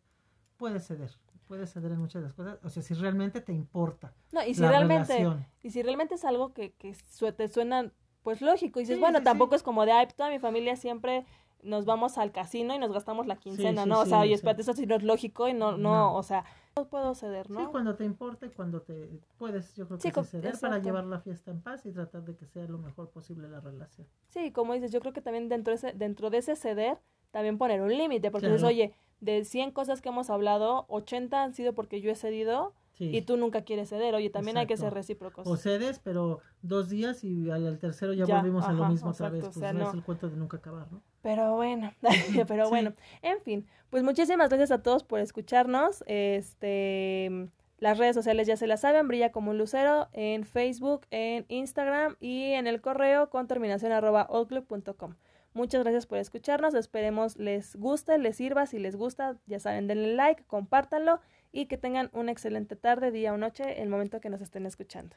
puedes 0.59 0.87
ceder, 0.87 1.11
puedes 1.49 1.73
ceder 1.73 1.93
en 1.93 1.99
muchas 2.01 2.23
de 2.23 2.29
las 2.29 2.35
cosas, 2.35 2.59
o 2.63 2.69
sea, 2.69 2.83
si 2.83 2.95
realmente 2.95 3.41
te 3.41 3.53
importa 3.53 4.13
No, 4.31 4.45
y 4.45 4.55
si 4.55 4.61
la 4.61 4.69
realmente, 4.71 5.15
relación. 5.15 5.47
y 5.63 5.71
si 5.71 5.83
realmente 5.83 6.15
es 6.17 6.25
algo 6.25 6.53
que, 6.53 6.73
que 6.75 6.95
te 7.37 7.49
suena, 7.49 7.91
pues 8.23 8.41
lógico, 8.43 8.79
y 8.79 8.83
dices, 8.83 8.97
Sí, 8.97 9.01
bueno, 9.01 9.19
sí, 9.19 9.25
tampoco 9.25 9.53
sí. 9.55 9.57
es 9.57 9.63
como 9.63 9.85
de, 9.87 9.93
ay, 9.93 10.07
toda 10.17 10.29
mi 10.31 10.39
familia 10.39 10.77
siempre 10.77 11.25
nos 11.63 11.85
vamos 11.85 12.19
al 12.19 12.33
casino 12.33 12.75
y 12.75 12.79
nos 12.79 12.93
gastamos 12.93 13.27
la 13.27 13.37
quincena, 13.37 13.85
sí, 13.85 13.89
¿no? 13.89 14.01
O 14.01 14.05
sí, 14.05 14.11
sea, 14.11 14.23
sea, 14.23 14.35
espérate, 14.35 14.63
eso 14.63 14.73
sí 14.75 14.87
no 14.87 14.97
es 14.97 15.03
lógico 15.03 15.49
y 15.49 15.55
no, 15.55 15.73
no, 15.73 15.79
no. 15.79 16.15
o 16.15 16.23
sea, 16.23 16.45
no 16.77 16.87
puedo 16.89 17.15
ceder, 17.15 17.51
¿no? 17.51 17.61
Sí, 17.61 17.67
cuando 17.71 17.95
te 17.95 18.05
importa 18.05 18.47
y 18.47 18.51
cuando 18.51 18.83
te 18.83 19.21
puedes, 19.39 19.75
yo 19.77 19.87
creo 19.87 19.99
que 19.99 20.25
ceder 20.25 20.59
para 20.61 20.79
llevar 20.79 21.05
la 21.05 21.21
fiesta 21.21 21.51
en 21.51 21.61
paz 21.61 21.87
y 21.87 21.93
tratar 21.93 22.25
de 22.25 22.37
que 22.37 22.47
sea 22.47 22.67
lo 22.67 22.79
mejor 22.79 23.11
posible 23.11 23.49
la 23.49 23.61
relación. 23.61 24.07
Sí, 24.29 24.51
como 24.53 24.75
dices, 24.75 24.91
yo 24.91 25.01
creo 25.01 25.13
que 25.13 25.21
también 25.21 25.49
dentro 25.49 25.73
de 25.73 25.77
ese, 25.77 25.93
dentro 25.93 26.31
de 26.31 26.39
ese 26.39 26.57
ceder, 26.57 26.99
también 27.31 27.59
poner 27.59 27.81
un 27.81 27.97
límite, 27.97 28.31
porque 28.31 28.49
dices, 28.49 28.65
oye, 28.65 28.95
de 29.21 29.45
100 29.45 29.71
cosas 29.71 30.03
que 30.03 30.09
hemos 30.09 30.31
hablado, 30.31 30.85
80 30.89 31.43
han 31.43 31.55
sido 31.55 31.75
porque 31.75 32.01
yo 32.01 32.11
he 32.11 32.15
cedido 32.17 32.75
Sí. 33.11 33.17
y 33.17 33.23
tú 33.23 33.37
nunca 33.37 33.63
quieres 33.63 33.89
ceder. 33.89 34.15
Oye, 34.15 34.31
también 34.31 34.57
hay 34.59 34.67
que 34.67 34.77
ser 34.77 34.93
recíprocos. 34.95 35.47
O 35.47 35.57
cedes, 35.57 35.99
pero 35.99 36.41
dos 36.63 36.89
días 36.89 37.25
y 37.25 37.51
al, 37.51 37.67
al 37.67 37.79
tercero 37.79 38.13
ya, 38.13 38.25
Ya, 38.27 38.37
volvimos 38.39 38.65
a 38.65 38.73
lo 38.73 38.89
mismo 38.89 39.11
otra 39.11 39.29
vez. 39.31 39.43
o 39.45 39.47
Pues 39.47 39.57
sea, 39.57 39.73
no 39.73 39.81
no. 39.81 39.89
es 39.89 39.95
el 39.95 40.03
cuento 40.03 40.29
de 40.29 40.37
nunca 40.37 40.59
acabar, 40.59 40.91
¿no? 40.93 41.03
Pero 41.23 41.55
bueno, 41.57 41.93
pero 42.49 42.65
Sí. 42.67 42.71
bueno, 42.71 42.93
en 43.23 43.41
fin, 43.41 43.67
pues 43.91 44.03
muchísimas 44.03 44.49
gracias 44.49 44.71
a 44.71 44.83
todos 44.83 45.05
por 45.05 45.21
escucharnos. 45.21 46.03
Este, 46.07 47.49
las 47.79 47.99
redes 47.99 48.15
sociales 48.15 48.47
ya 48.47 48.57
se 48.57 48.67
las 48.67 48.81
saben, 48.83 49.09
brilla 49.09 49.33
como 49.33 49.51
un 49.51 49.59
lucero 49.59 50.09
en 50.13 50.45
Facebook, 50.45 51.07
en 51.11 51.45
Instagram 51.49 52.17
y 52.21 52.53
en 52.53 52.67
el 52.67 52.81
correo 52.81 53.29
con 53.31 53.47
terminación 53.49 53.93
arroba 53.93 54.23
outlook.com. 54.23 55.15
Muchas 55.55 55.83
gracias 55.83 56.07
por 56.07 56.17
escucharnos, 56.19 56.75
esperemos 56.75 57.37
les 57.37 57.77
guste, 57.77 58.17
les 58.19 58.37
sirva, 58.37 58.65
si 58.67 58.79
les 58.79 58.97
gusta, 58.97 59.37
ya 59.47 59.59
saben, 59.59 59.87
denle 59.87 60.15
like, 60.15 60.45
compártanlo 60.47 61.21
y 61.53 61.67
que 61.67 61.77
tengan 61.79 62.11
una 62.13 62.33
excelente 62.33 62.75
tarde, 62.77 63.11
día 63.13 63.33
o 63.33 63.37
noche, 63.37 63.83
el 63.83 63.89
momento 63.89 64.21
que 64.21 64.31
nos 64.31 64.41
estén 64.41 64.67
escuchando. 64.67 65.15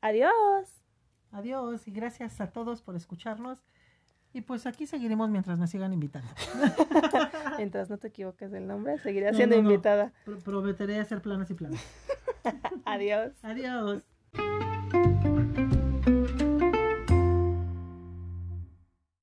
Adiós. 0.00 0.32
Adiós 1.32 1.86
y 1.88 1.90
gracias 1.90 2.40
a 2.40 2.50
todos 2.52 2.80
por 2.80 2.94
escucharnos. 2.96 3.58
Y 4.32 4.40
pues 4.40 4.66
aquí 4.66 4.86
seguiremos 4.86 5.30
mientras 5.30 5.58
me 5.58 5.66
sigan 5.68 5.92
invitando. 5.92 6.28
Mientras 7.56 7.88
no 7.88 7.98
te 7.98 8.08
equivoques 8.08 8.50
del 8.50 8.66
nombre, 8.66 8.98
seguiré 8.98 9.30
No, 9.30 9.36
siendo 9.36 9.54
no, 9.56 9.62
no. 9.62 9.70
invitada. 9.70 10.12
Pro- 10.24 10.38
prometeré 10.40 10.98
hacer 10.98 11.22
planes 11.22 11.48
y 11.50 11.54
planes. 11.54 11.80
Adiós. 12.84 13.32
Adiós. 13.44 14.02